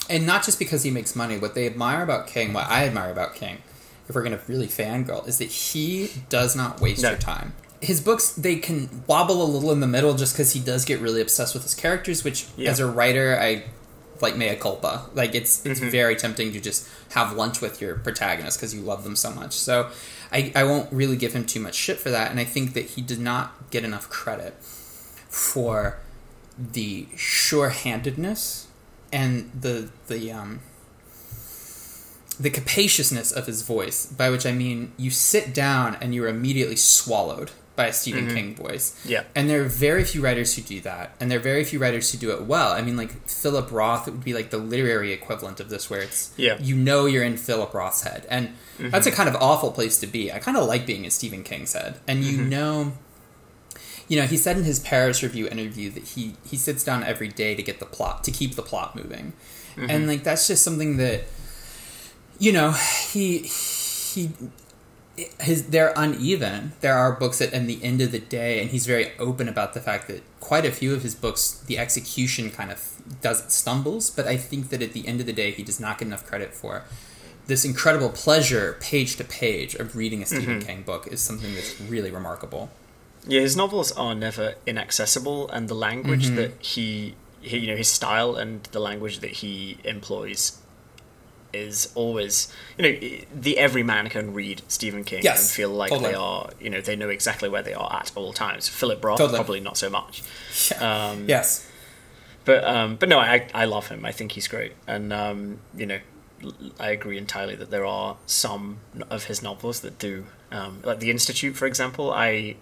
and 0.10 0.26
not 0.26 0.44
just 0.44 0.60
because 0.60 0.84
he 0.84 0.92
makes 0.92 1.16
money. 1.16 1.38
What 1.38 1.56
they 1.56 1.66
admire 1.66 2.04
about 2.04 2.28
King, 2.28 2.54
what 2.54 2.68
I 2.68 2.86
admire 2.86 3.12
about 3.12 3.36
King, 3.36 3.60
if 4.08 4.16
we're 4.16 4.24
going 4.24 4.38
to 4.38 4.44
really 4.48 4.68
fangirl, 4.68 5.28
is 5.28 5.38
that 5.38 5.50
he 5.50 6.12
does 6.30 6.56
not 6.56 6.82
waste 6.82 7.04
no. 7.04 7.10
your 7.10 7.20
time 7.20 7.54
his 7.82 8.02
books 8.02 8.32
they 8.32 8.58
can 8.58 9.04
wobble 9.08 9.42
a 9.42 9.46
little 9.46 9.72
in 9.72 9.80
the 9.80 9.88
middle 9.88 10.14
just 10.14 10.34
because 10.34 10.54
he 10.54 10.60
does 10.60 10.86
get 10.86 11.00
really 11.00 11.22
obsessed 11.22 11.54
with 11.54 11.64
his 11.64 11.74
characters 11.74 12.24
which 12.24 12.46
yeah. 12.58 12.70
as 12.70 12.80
a 12.80 12.90
writer 12.90 13.38
i 13.40 13.64
like 14.22 14.36
mea 14.36 14.56
culpa 14.56 15.06
like 15.14 15.34
it's 15.34 15.66
it's 15.66 15.80
mm-hmm. 15.80 15.90
very 15.90 16.16
tempting 16.16 16.52
to 16.52 16.60
just 16.60 16.88
have 17.12 17.34
lunch 17.34 17.62
with 17.62 17.82
your 17.82 17.96
protagonist 17.96 18.58
because 18.60 18.76
you 18.76 18.82
love 18.82 19.04
them 19.04 19.16
so 19.16 19.32
much 19.32 19.54
so 19.54 19.90
I, 20.32 20.52
I 20.56 20.64
won't 20.66 20.92
really 20.92 21.16
give 21.16 21.34
him 21.34 21.46
too 21.46 21.60
much 21.60 21.76
shit 21.76 21.98
for 21.98 22.10
that 22.10 22.32
and 22.32 22.40
i 22.40 22.44
think 22.44 22.74
that 22.74 22.86
he 22.86 23.02
did 23.02 23.20
not 23.20 23.72
get 23.72 23.86
enough 23.86 24.10
credit 24.10 24.56
for 24.62 26.00
the 26.58 27.08
sure-handedness 27.16 28.68
and 29.12 29.52
the 29.60 29.90
the 30.08 30.32
um 30.32 30.60
the 32.40 32.50
capaciousness 32.50 33.32
of 33.32 33.48
his 33.48 33.62
voice 33.64 34.06
by 34.06 34.30
which 34.30 34.46
i 34.46 34.52
mean 34.52 34.92
you 34.98 35.12
sit 35.12 35.54
down 35.54 35.98
and 36.02 36.16
you're 36.16 36.28
immediately 36.28 36.76
swallowed 36.76 37.52
by 37.80 37.88
a 37.88 37.94
Stephen 37.94 38.26
mm-hmm. 38.26 38.36
King 38.36 38.56
voice. 38.56 38.94
Yeah. 39.06 39.24
And 39.36 39.50
there 39.50 39.62
are 39.62 39.70
very 39.70 40.04
few 40.04 40.22
writers 40.22 40.54
who 40.54 40.62
do 40.62 40.82
that. 40.82 41.16
And 41.22 41.32
there 41.32 41.40
are 41.40 41.42
very 41.42 41.64
few 41.64 41.80
writers 41.80 42.12
who 42.12 42.18
do 42.18 42.32
it 42.32 42.44
well. 42.44 42.74
I 42.74 42.82
mean, 42.82 42.98
like 42.98 43.26
Philip 43.26 43.72
Roth 43.72 44.06
would 44.06 44.22
be 44.22 44.34
like 44.34 44.50
the 44.50 44.58
literary 44.58 45.14
equivalent 45.14 45.62
of 45.62 45.70
this, 45.70 45.90
where 45.90 46.02
it's, 46.02 46.34
yeah. 46.36 46.58
you 46.60 46.76
know, 46.76 47.06
you're 47.06 47.24
in 47.24 47.38
Philip 47.38 47.74
Roth's 47.74 48.04
head. 48.04 48.28
And 48.30 48.50
mm-hmm. 48.50 48.90
that's 48.90 49.08
a 49.08 49.12
kind 49.12 49.30
of 49.30 49.36
awful 49.36 49.72
place 49.72 49.98
to 50.02 50.08
be. 50.08 50.30
I 50.30 50.40
kind 50.40 50.58
of 50.58 50.68
like 50.68 50.86
being 50.86 51.06
in 51.06 51.12
Stephen 51.12 51.42
King's 51.42 51.72
head. 51.72 52.02
And 52.06 52.22
you 52.26 52.40
mm-hmm. 52.40 52.50
know, 52.50 52.94
you 54.10 54.20
know, 54.20 54.28
he 54.28 54.36
said 54.36 54.58
in 54.58 54.66
his 54.66 54.80
Paris 54.80 55.24
Review 55.24 55.48
interview 55.48 55.90
that 55.92 56.04
he, 56.04 56.36
he 56.46 56.58
sits 56.58 56.84
down 56.84 57.04
every 57.04 57.30
day 57.30 57.56
to 57.56 57.64
get 57.64 57.80
the 57.80 57.86
plot, 57.86 58.26
to 58.26 58.32
keep 58.32 58.56
the 58.56 58.62
plot 58.62 58.96
moving. 58.96 59.32
And 59.78 59.90
mm-hmm. 59.90 60.08
like, 60.08 60.24
that's 60.24 60.48
just 60.48 60.64
something 60.64 60.98
that, 60.98 61.24
you 62.38 62.52
know, 62.52 62.72
he, 63.14 63.40
he 63.40 64.32
his 65.40 65.68
they're 65.68 65.94
uneven. 65.96 66.74
There 66.82 66.96
are 66.96 67.12
books 67.14 67.40
that, 67.40 67.54
in 67.54 67.68
the 67.68 67.84
end 67.84 68.02
of 68.02 68.12
the 68.12 68.20
day, 68.20 68.62
and 68.62 68.72
he's 68.72 68.86
very 68.86 69.18
open 69.18 69.48
about 69.48 69.74
the 69.74 69.80
fact 69.80 70.08
that 70.08 70.24
quite 70.40 70.66
a 70.66 70.72
few 70.72 70.94
of 70.94 71.04
his 71.04 71.16
books, 71.16 71.64
the 71.68 71.78
execution 71.78 72.50
kind 72.50 72.72
of 72.72 73.02
does 73.22 73.54
stumbles. 73.54 74.10
But 74.10 74.28
I 74.28 74.38
think 74.38 74.70
that 74.70 74.82
at 74.82 74.94
the 74.94 75.08
end 75.08 75.20
of 75.20 75.26
the 75.26 75.34
day, 75.34 75.52
he 75.52 75.64
does 75.64 75.80
not 75.80 76.00
get 76.00 76.08
enough 76.08 76.26
credit 76.26 76.54
for 76.54 76.84
this 77.48 77.66
incredible 77.66 78.10
pleasure, 78.10 78.78
page 78.80 79.16
to 79.18 79.24
page, 79.24 79.76
of 79.76 79.96
reading 79.96 80.22
a 80.22 80.26
Stephen 80.26 80.60
mm-hmm. 80.60 80.68
King 80.68 80.82
book 80.84 81.08
is 81.08 81.20
something 81.22 81.54
that's 81.56 81.80
really 81.82 82.12
remarkable. 82.12 82.70
Yeah, 83.28 83.42
his 83.42 83.56
novels 83.56 83.92
are 83.94 84.16
never 84.16 84.56
inaccessible, 84.66 85.50
and 85.50 85.68
the 85.68 85.76
language 85.76 86.28
mm-hmm. 86.28 86.36
that 86.36 86.62
he, 86.62 87.16
he, 87.42 87.58
you 87.60 87.68
know, 87.68 87.76
his 87.76 87.90
style 87.90 88.36
and 88.36 88.64
the 88.72 88.80
language 88.80 89.20
that 89.20 89.32
he 89.32 89.78
employs 89.84 90.60
is 91.52 91.92
always 91.96 92.54
you 92.78 92.84
know 92.84 93.26
the 93.34 93.58
everyman 93.58 94.08
can 94.08 94.34
read 94.34 94.62
Stephen 94.68 95.04
King 95.04 95.24
yes, 95.24 95.42
and 95.42 95.50
feel 95.50 95.70
like 95.70 95.90
totally. 95.90 96.12
they 96.12 96.16
are 96.16 96.50
you 96.60 96.70
know 96.70 96.82
they 96.82 96.96
know 96.96 97.10
exactly 97.10 97.50
where 97.50 97.64
they 97.64 97.74
are 97.74 97.92
at 97.92 98.12
all 98.16 98.34
times. 98.34 98.68
Philip 98.68 99.04
Roth 99.04 99.18
totally. 99.18 99.38
probably 99.38 99.60
not 99.60 99.78
so 99.78 99.90
much. 99.90 100.24
Yeah. 100.72 101.10
Um, 101.10 101.26
yes, 101.28 101.68
but 102.46 102.64
um, 102.64 102.96
but 102.98 103.10
no, 103.10 103.20
I 103.20 103.48
I 103.54 103.66
love 103.66 103.88
him. 103.88 104.06
I 104.06 104.12
think 104.12 104.34
he's 104.34 104.48
great, 104.48 104.74
and 104.88 105.12
um, 105.12 105.60
you 105.76 105.86
know 105.86 106.00
I 106.80 106.92
agree 106.92 107.18
entirely 107.18 107.56
that 107.56 107.70
there 107.70 107.86
are 107.86 108.18
some 108.26 108.80
of 109.10 109.26
his 109.26 109.42
novels 109.42 109.82
that 109.82 110.00
do 110.00 110.26
um, 110.52 110.80
like 110.84 111.00
the 111.00 111.12
Institute, 111.12 111.56
for 111.56 111.66
example. 111.66 112.12
I 112.12 112.56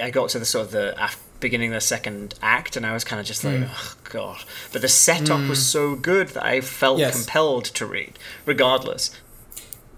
I 0.00 0.10
got 0.10 0.30
to 0.30 0.38
the 0.38 0.44
sort 0.44 0.66
of 0.66 0.72
the 0.72 1.10
beginning 1.40 1.70
of 1.70 1.74
the 1.74 1.80
second 1.80 2.34
act, 2.40 2.76
and 2.76 2.86
I 2.86 2.92
was 2.92 3.04
kind 3.04 3.20
of 3.20 3.26
just 3.26 3.44
like, 3.44 3.56
mm. 3.56 3.68
oh 3.70 3.96
god. 4.04 4.44
But 4.72 4.82
the 4.82 4.88
setup 4.88 5.40
mm. 5.40 5.48
was 5.48 5.58
hmm. 5.58 5.78
so 5.78 5.94
good 5.96 6.28
that 6.30 6.44
I 6.44 6.60
felt 6.60 6.98
yes. 6.98 7.14
compelled 7.14 7.64
to 7.66 7.86
read, 7.86 8.18
regardless. 8.46 9.10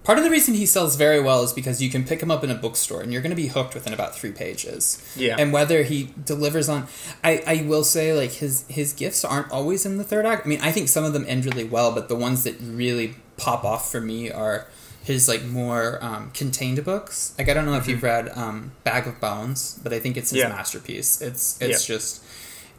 Part 0.05 0.19
of 0.19 0.23
the 0.23 0.29
reason 0.29 0.53
he 0.53 0.67
sells 0.67 0.95
very 0.95 1.19
well 1.19 1.41
is 1.41 1.51
because 1.51 1.81
you 1.81 1.89
can 1.89 2.03
pick 2.03 2.21
him 2.21 2.29
up 2.29 2.43
in 2.43 2.51
a 2.51 2.55
bookstore 2.55 3.01
and 3.01 3.11
you're 3.11 3.23
going 3.23 3.31
to 3.31 3.35
be 3.35 3.47
hooked 3.47 3.73
within 3.73 3.91
about 3.91 4.15
three 4.15 4.31
pages. 4.31 5.03
Yeah. 5.15 5.35
And 5.39 5.51
whether 5.51 5.81
he 5.81 6.13
delivers 6.23 6.69
on, 6.69 6.87
I, 7.23 7.41
I 7.47 7.65
will 7.67 7.83
say 7.83 8.13
like 8.13 8.33
his 8.33 8.65
his 8.67 8.93
gifts 8.93 9.25
aren't 9.25 9.51
always 9.51 9.83
in 9.83 9.97
the 9.97 10.03
third 10.03 10.27
act. 10.27 10.45
I 10.45 10.49
mean, 10.49 10.61
I 10.61 10.71
think 10.71 10.89
some 10.89 11.03
of 11.03 11.13
them 11.13 11.25
end 11.27 11.43
really 11.45 11.63
well, 11.63 11.91
but 11.91 12.07
the 12.07 12.15
ones 12.15 12.43
that 12.43 12.55
really 12.61 13.15
pop 13.37 13.63
off 13.63 13.91
for 13.91 13.99
me 13.99 14.29
are 14.29 14.67
his 15.05 15.27
like 15.27 15.43
more 15.43 16.03
um, 16.03 16.31
contained 16.31 16.83
books. 16.83 17.35
Like 17.37 17.47
I 17.47 17.53
don't 17.53 17.65
know 17.65 17.75
if 17.75 17.83
mm-hmm. 17.83 17.91
you've 17.91 18.03
read 18.03 18.31
um, 18.35 18.71
Bag 18.83 19.05
of 19.05 19.21
Bones, 19.21 19.79
but 19.83 19.93
I 19.93 19.99
think 19.99 20.17
it's 20.17 20.31
his 20.31 20.39
yeah. 20.39 20.49
masterpiece. 20.49 21.21
It's 21.21 21.61
it's 21.61 21.87
yeah. 21.87 21.95
just 21.95 22.23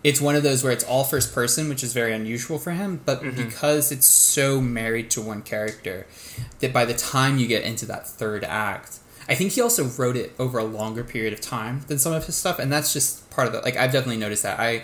it's 0.02 0.20
one 0.20 0.34
of 0.34 0.42
those 0.42 0.64
where 0.64 0.72
it's 0.72 0.82
all 0.84 1.04
first 1.04 1.32
person, 1.32 1.68
which 1.68 1.84
is 1.84 1.92
very 1.92 2.12
unusual 2.12 2.58
for 2.58 2.72
him. 2.72 3.00
But 3.04 3.22
mm-hmm. 3.22 3.44
because 3.44 3.92
it's 3.92 4.06
so 4.06 4.60
married 4.60 5.08
to 5.12 5.22
one 5.22 5.42
character, 5.42 6.06
that 6.58 6.72
by 6.72 6.84
the 6.84 6.94
time 6.94 7.38
you 7.38 7.46
get 7.46 7.62
into 7.62 7.86
that 7.86 8.08
third 8.08 8.42
act, 8.42 8.98
I 9.28 9.36
think 9.36 9.52
he 9.52 9.60
also 9.60 9.84
wrote 9.84 10.16
it 10.16 10.32
over 10.36 10.58
a 10.58 10.64
longer 10.64 11.04
period 11.04 11.32
of 11.32 11.40
time 11.40 11.82
than 11.86 11.98
some 11.98 12.12
of 12.12 12.26
his 12.26 12.34
stuff, 12.34 12.58
and 12.58 12.72
that's 12.72 12.92
just 12.92 13.30
part 13.30 13.46
of 13.46 13.52
the 13.52 13.60
like 13.60 13.76
I've 13.76 13.92
definitely 13.92 14.18
noticed 14.18 14.42
that 14.42 14.58
I 14.58 14.82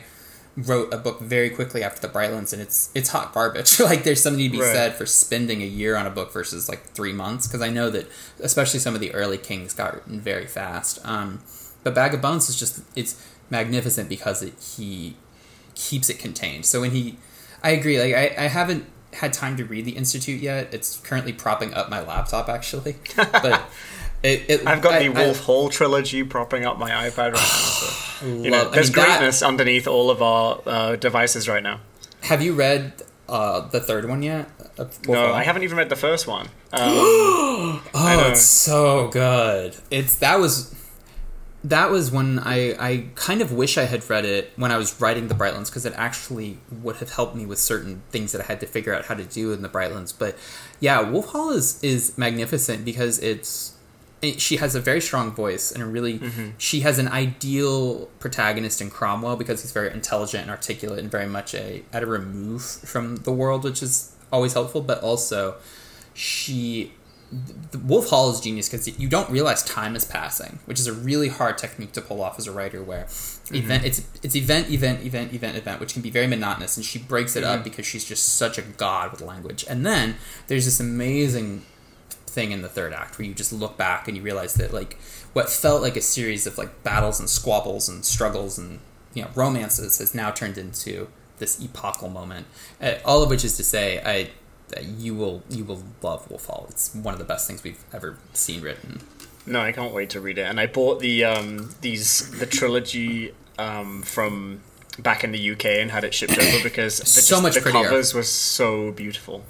wrote 0.56 0.92
a 0.92 0.98
book 0.98 1.20
very 1.20 1.48
quickly 1.48 1.82
after 1.82 2.06
the 2.06 2.12
Brightlands, 2.12 2.52
and 2.52 2.60
it's 2.60 2.90
it's 2.94 3.10
hot 3.10 3.32
garbage. 3.32 3.80
like 3.80 4.04
there's 4.04 4.22
something 4.22 4.44
to 4.44 4.50
be 4.50 4.60
right. 4.60 4.72
said 4.72 4.94
for 4.94 5.06
spending 5.06 5.62
a 5.62 5.66
year 5.66 5.96
on 5.96 6.06
a 6.06 6.10
book 6.10 6.32
versus 6.32 6.68
like 6.68 6.82
three 6.90 7.12
months, 7.12 7.46
because 7.46 7.62
I 7.62 7.70
know 7.70 7.90
that 7.90 8.06
especially 8.40 8.80
some 8.80 8.94
of 8.94 9.00
the 9.00 9.12
early 9.14 9.38
Kings 9.38 9.72
got 9.72 9.94
written 9.94 10.20
very 10.20 10.46
fast. 10.46 10.98
Um, 11.04 11.42
but 11.82 11.94
Bag 11.94 12.14
of 12.14 12.20
Bones 12.20 12.48
is 12.48 12.58
just 12.58 12.82
it's 12.94 13.24
magnificent 13.50 14.08
because 14.08 14.42
it, 14.42 14.54
he 14.76 15.16
keeps 15.74 16.08
it 16.10 16.18
contained. 16.18 16.66
So 16.66 16.80
when 16.82 16.90
he, 16.90 17.16
I 17.62 17.70
agree. 17.70 17.98
Like 17.98 18.14
I, 18.14 18.44
I 18.44 18.48
haven't 18.48 18.86
had 19.14 19.32
time 19.32 19.56
to 19.56 19.64
read 19.64 19.84
the 19.84 19.92
Institute 19.92 20.40
yet. 20.40 20.72
It's 20.72 20.98
currently 21.00 21.32
propping 21.32 21.74
up 21.74 21.88
my 21.88 22.02
laptop 22.02 22.48
actually, 22.48 22.96
but. 23.16 23.62
It, 24.22 24.44
it, 24.48 24.66
I've 24.66 24.82
got 24.82 24.94
I, 24.94 25.02
the 25.02 25.08
Wolf 25.08 25.40
I, 25.40 25.44
Hall 25.44 25.68
trilogy 25.68 26.22
propping 26.22 26.64
up 26.64 26.78
my 26.78 26.90
iPad 26.90 27.32
right 27.32 27.34
now. 27.34 27.38
So, 27.38 28.26
you 28.26 28.50
know, 28.50 28.70
there's 28.70 28.90
I 28.90 28.96
mean, 28.96 29.06
greatness 29.06 29.40
that, 29.40 29.46
underneath 29.46 29.86
all 29.86 30.10
of 30.10 30.22
our 30.22 30.60
uh, 30.64 30.96
devices 30.96 31.48
right 31.48 31.62
now. 31.62 31.80
Have 32.22 32.40
you 32.40 32.54
read 32.54 32.92
uh, 33.28 33.60
the 33.68 33.80
third 33.80 34.08
one 34.08 34.22
yet? 34.22 34.48
Uh, 34.78 34.84
no, 35.08 35.26
Hall? 35.26 35.34
I 35.34 35.42
haven't 35.42 35.64
even 35.64 35.76
read 35.76 35.88
the 35.88 35.96
first 35.96 36.26
one. 36.26 36.48
Um, 36.74 37.82
oh, 37.94 38.28
it's 38.30 38.40
so 38.40 39.08
good. 39.08 39.76
It's 39.90 40.14
that 40.16 40.40
was 40.40 40.74
that 41.64 41.90
was 41.90 42.10
when 42.10 42.38
I, 42.40 42.74
I 42.78 43.06
kind 43.14 43.40
of 43.40 43.52
wish 43.52 43.78
I 43.78 43.84
had 43.84 44.08
read 44.10 44.24
it 44.24 44.52
when 44.56 44.72
I 44.72 44.76
was 44.76 45.00
writing 45.00 45.28
the 45.28 45.34
Brightlands 45.34 45.66
because 45.66 45.86
it 45.86 45.92
actually 45.96 46.58
would 46.70 46.96
have 46.96 47.12
helped 47.12 47.36
me 47.36 47.46
with 47.46 47.58
certain 47.58 48.02
things 48.10 48.32
that 48.32 48.40
I 48.40 48.44
had 48.44 48.60
to 48.60 48.66
figure 48.66 48.94
out 48.94 49.04
how 49.04 49.14
to 49.14 49.24
do 49.24 49.52
in 49.52 49.62
the 49.62 49.68
Brightlands. 49.68 50.12
But 50.18 50.36
yeah, 50.80 51.02
Wolf 51.02 51.26
Hall 51.26 51.50
is 51.50 51.82
is 51.84 52.16
magnificent 52.18 52.84
because 52.84 53.18
it's 53.20 53.71
she 54.38 54.56
has 54.56 54.74
a 54.74 54.80
very 54.80 55.00
strong 55.00 55.32
voice 55.32 55.72
and 55.72 55.82
a 55.82 55.86
really 55.86 56.18
mm-hmm. 56.18 56.50
she 56.56 56.80
has 56.80 56.98
an 56.98 57.08
ideal 57.08 58.06
protagonist 58.20 58.80
in 58.80 58.90
Cromwell 58.90 59.36
because 59.36 59.62
he's 59.62 59.72
very 59.72 59.92
intelligent 59.92 60.42
and 60.42 60.50
articulate 60.50 61.00
and 61.00 61.10
very 61.10 61.26
much 61.26 61.54
a 61.54 61.82
at 61.92 62.02
a 62.02 62.06
remove 62.06 62.62
from 62.62 63.16
the 63.16 63.32
world, 63.32 63.64
which 63.64 63.82
is 63.82 64.14
always 64.32 64.52
helpful. 64.52 64.80
But 64.80 65.02
also, 65.02 65.56
she 66.14 66.92
the 67.70 67.78
Wolf 67.78 68.10
Hall 68.10 68.30
is 68.30 68.40
genius 68.40 68.68
because 68.68 68.98
you 69.00 69.08
don't 69.08 69.30
realize 69.30 69.62
time 69.62 69.96
is 69.96 70.04
passing, 70.04 70.58
which 70.66 70.78
is 70.78 70.86
a 70.86 70.92
really 70.92 71.28
hard 71.28 71.56
technique 71.56 71.92
to 71.92 72.02
pull 72.02 72.22
off 72.22 72.38
as 72.38 72.46
a 72.46 72.52
writer. 72.52 72.82
Where 72.82 73.04
mm-hmm. 73.04 73.56
event 73.56 73.84
it's 73.84 74.06
it's 74.22 74.36
event 74.36 74.70
event 74.70 75.04
event 75.04 75.32
event 75.32 75.56
event, 75.56 75.80
which 75.80 75.94
can 75.94 76.02
be 76.02 76.10
very 76.10 76.26
monotonous, 76.28 76.76
and 76.76 76.86
she 76.86 76.98
breaks 76.98 77.34
it 77.34 77.42
mm-hmm. 77.42 77.58
up 77.58 77.64
because 77.64 77.86
she's 77.86 78.04
just 78.04 78.36
such 78.36 78.56
a 78.58 78.62
god 78.62 79.10
with 79.10 79.20
language. 79.20 79.64
And 79.68 79.84
then 79.84 80.16
there's 80.46 80.66
this 80.66 80.78
amazing 80.78 81.62
thing 82.32 82.50
in 82.50 82.62
the 82.62 82.68
third 82.68 82.92
act 82.92 83.18
where 83.18 83.26
you 83.26 83.34
just 83.34 83.52
look 83.52 83.76
back 83.76 84.08
and 84.08 84.16
you 84.16 84.22
realize 84.22 84.54
that 84.54 84.72
like 84.72 84.98
what 85.34 85.48
felt 85.50 85.82
like 85.82 85.96
a 85.96 86.00
series 86.00 86.46
of 86.46 86.56
like 86.58 86.82
battles 86.82 87.20
and 87.20 87.28
squabbles 87.28 87.88
and 87.88 88.04
struggles 88.04 88.58
and 88.58 88.80
you 89.14 89.22
know 89.22 89.28
romances 89.34 89.98
has 89.98 90.14
now 90.14 90.30
turned 90.30 90.56
into 90.58 91.08
this 91.38 91.60
epochal 91.62 92.08
moment. 92.08 92.46
Uh, 92.80 92.94
all 93.04 93.22
of 93.22 93.28
which 93.30 93.44
is 93.44 93.56
to 93.56 93.64
say, 93.64 94.00
I 94.04 94.30
that 94.68 94.84
you 94.84 95.14
will 95.14 95.42
you 95.50 95.64
will 95.64 95.82
love 96.02 96.28
Wolf 96.30 96.46
Hall. 96.46 96.66
It's 96.70 96.94
one 96.94 97.12
of 97.14 97.18
the 97.18 97.26
best 97.26 97.46
things 97.46 97.62
we've 97.62 97.82
ever 97.92 98.16
seen 98.32 98.62
written. 98.62 99.00
No, 99.44 99.60
I 99.60 99.72
can't 99.72 99.92
wait 99.92 100.08
to 100.10 100.20
read 100.20 100.38
it. 100.38 100.42
And 100.46 100.58
I 100.60 100.66
bought 100.66 101.00
the 101.00 101.24
um, 101.24 101.74
these 101.82 102.30
the 102.38 102.46
trilogy 102.46 103.34
um, 103.58 104.02
from 104.02 104.60
back 104.98 105.24
in 105.24 105.32
the 105.32 105.50
UK 105.52 105.64
and 105.66 105.90
had 105.90 106.04
it 106.04 106.14
shipped 106.14 106.38
over 106.38 106.62
because 106.62 106.98
the, 107.00 107.06
So 107.06 107.20
just- 107.34 107.42
much 107.42 107.54
the 107.56 107.60
prettier. 107.60 107.82
covers 107.84 108.14
were 108.14 108.22
so 108.22 108.92
beautiful. 108.92 109.42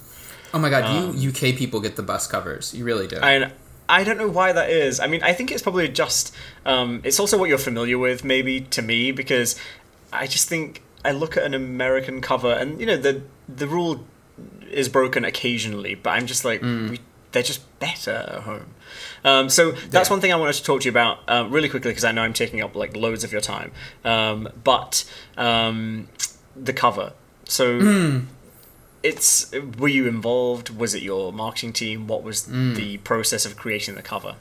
Oh 0.54 0.58
my 0.58 0.70
god, 0.70 1.14
you 1.16 1.30
UK 1.30 1.56
people 1.56 1.80
get 1.80 1.96
the 1.96 2.02
best 2.02 2.30
covers. 2.30 2.74
You 2.74 2.84
really 2.84 3.06
do. 3.06 3.16
And 3.16 3.52
I 3.88 4.04
don't 4.04 4.18
know 4.18 4.28
why 4.28 4.52
that 4.52 4.70
is. 4.70 5.00
I 5.00 5.06
mean, 5.06 5.22
I 5.22 5.32
think 5.32 5.50
it's 5.50 5.62
probably 5.62 5.88
just 5.88 6.34
um, 6.66 7.00
it's 7.04 7.18
also 7.20 7.38
what 7.38 7.48
you're 7.48 7.58
familiar 7.58 7.98
with, 7.98 8.24
maybe 8.24 8.60
to 8.60 8.82
me, 8.82 9.12
because 9.12 9.56
I 10.12 10.26
just 10.26 10.48
think 10.48 10.82
I 11.04 11.12
look 11.12 11.36
at 11.36 11.42
an 11.44 11.54
American 11.54 12.20
cover, 12.20 12.52
and 12.52 12.78
you 12.80 12.86
know 12.86 12.96
the 12.96 13.22
the 13.48 13.66
rule 13.66 14.04
is 14.70 14.88
broken 14.88 15.24
occasionally, 15.24 15.94
but 15.94 16.10
I'm 16.10 16.26
just 16.26 16.44
like 16.44 16.62
we, 16.62 17.00
they're 17.32 17.42
just 17.42 17.62
better 17.80 18.12
at 18.28 18.42
home. 18.42 18.66
Um, 19.24 19.48
so 19.48 19.72
that's 19.72 20.08
Yeah. 20.08 20.12
one 20.14 20.20
thing 20.20 20.32
I 20.32 20.36
wanted 20.36 20.54
to 20.54 20.64
talk 20.64 20.80
to 20.82 20.84
you 20.86 20.90
about 20.90 21.20
uh, 21.28 21.46
really 21.48 21.68
quickly 21.68 21.90
because 21.90 22.04
I 22.04 22.12
know 22.12 22.22
I'm 22.22 22.32
taking 22.34 22.60
up 22.62 22.74
like 22.76 22.94
loads 22.96 23.24
of 23.24 23.32
your 23.32 23.40
time. 23.40 23.72
Um, 24.04 24.48
but 24.64 25.04
um, 25.36 26.08
the 26.56 26.72
cover, 26.72 27.12
so 27.44 28.22
it's 29.02 29.50
were 29.78 29.88
you 29.88 30.06
involved? 30.08 30.70
Was 30.70 30.94
it 30.94 31.02
your 31.02 31.32
marketing 31.32 31.72
team? 31.72 32.06
What 32.06 32.22
was 32.22 32.44
the 32.44 32.98
process 32.98 33.44
of 33.46 33.56
creating 33.56 33.94
the 33.94 34.02
cover? 34.02 34.36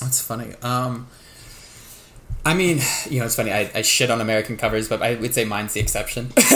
That's 0.00 0.20
funny. 0.20 0.54
Um, 0.62 1.06
I 2.46 2.52
mean, 2.52 2.80
you 3.08 3.20
know, 3.20 3.24
it's 3.26 3.36
funny. 3.36 3.52
I, 3.52 3.70
I 3.74 3.82
shit 3.82 4.10
on 4.10 4.20
American 4.20 4.56
covers, 4.58 4.86
but 4.88 5.00
I 5.02 5.14
would 5.14 5.32
say 5.32 5.44
mine's 5.46 5.72
the 5.72 5.80
exception. 5.80 6.28
like 6.36 6.42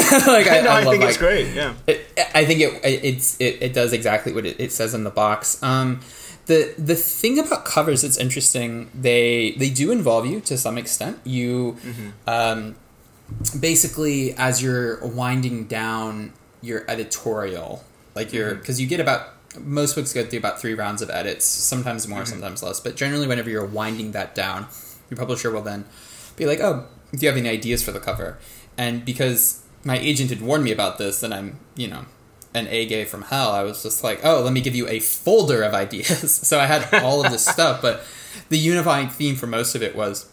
I, 0.50 0.60
no, 0.62 0.70
I, 0.70 0.82
love 0.82 0.92
think 0.92 1.02
my- 1.02 1.08
it's 1.08 1.16
great. 1.16 1.54
Yeah. 1.54 1.74
It, 1.86 2.06
I 2.34 2.44
think 2.44 2.60
it 2.60 2.74
it- 2.84 3.04
it's 3.04 3.40
it, 3.40 3.58
it 3.62 3.72
does 3.72 3.92
exactly 3.92 4.32
what 4.32 4.44
it, 4.44 4.60
it 4.60 4.70
says 4.72 4.92
in 4.92 5.04
the 5.04 5.10
box. 5.10 5.62
Um, 5.62 6.00
the 6.46 6.74
the 6.76 6.94
thing 6.94 7.38
about 7.38 7.64
covers 7.64 8.02
that's 8.02 8.18
interesting, 8.18 8.90
they 8.94 9.52
they 9.52 9.70
do 9.70 9.90
involve 9.90 10.26
you 10.26 10.40
to 10.42 10.58
some 10.58 10.76
extent. 10.76 11.20
You 11.24 11.76
um, 12.26 12.74
basically 13.58 14.34
as 14.34 14.62
you're 14.62 15.04
winding 15.06 15.66
down 15.66 16.32
your 16.62 16.84
editorial, 16.88 17.84
like 18.14 18.32
your 18.32 18.50
mm-hmm. 18.50 18.60
because 18.60 18.80
you 18.80 18.86
get 18.86 19.00
about 19.00 19.28
most 19.58 19.94
books 19.94 20.12
go 20.12 20.24
through 20.24 20.38
about 20.38 20.60
three 20.60 20.74
rounds 20.74 21.02
of 21.02 21.10
edits, 21.10 21.44
sometimes 21.44 22.06
more, 22.06 22.20
mm-hmm. 22.20 22.28
sometimes 22.28 22.62
less. 22.62 22.80
But 22.80 22.96
generally, 22.96 23.26
whenever 23.26 23.50
you're 23.50 23.64
winding 23.64 24.12
that 24.12 24.34
down, 24.34 24.66
your 25.10 25.16
publisher 25.16 25.50
will 25.50 25.62
then 25.62 25.84
be 26.36 26.46
like, 26.46 26.60
"Oh, 26.60 26.86
do 27.12 27.18
you 27.18 27.28
have 27.28 27.38
any 27.38 27.48
ideas 27.48 27.82
for 27.82 27.92
the 27.92 28.00
cover?" 28.00 28.38
And 28.76 29.04
because 29.04 29.62
my 29.84 29.98
agent 29.98 30.30
had 30.30 30.40
warned 30.40 30.64
me 30.64 30.72
about 30.72 30.98
this, 30.98 31.22
and 31.22 31.32
I'm 31.32 31.58
you 31.76 31.88
know 31.88 32.04
an 32.54 32.66
A 32.68 32.86
gay 32.86 33.04
from 33.04 33.22
hell, 33.22 33.52
I 33.52 33.62
was 33.62 33.82
just 33.82 34.04
like, 34.04 34.20
"Oh, 34.24 34.42
let 34.42 34.52
me 34.52 34.60
give 34.60 34.74
you 34.74 34.88
a 34.88 35.00
folder 35.00 35.62
of 35.62 35.74
ideas." 35.74 36.34
so 36.46 36.58
I 36.58 36.66
had 36.66 37.02
all 37.02 37.24
of 37.24 37.32
this 37.32 37.46
stuff, 37.54 37.80
but 37.82 38.04
the 38.48 38.58
unifying 38.58 39.08
theme 39.08 39.36
for 39.36 39.46
most 39.46 39.74
of 39.74 39.82
it 39.82 39.96
was, 39.96 40.28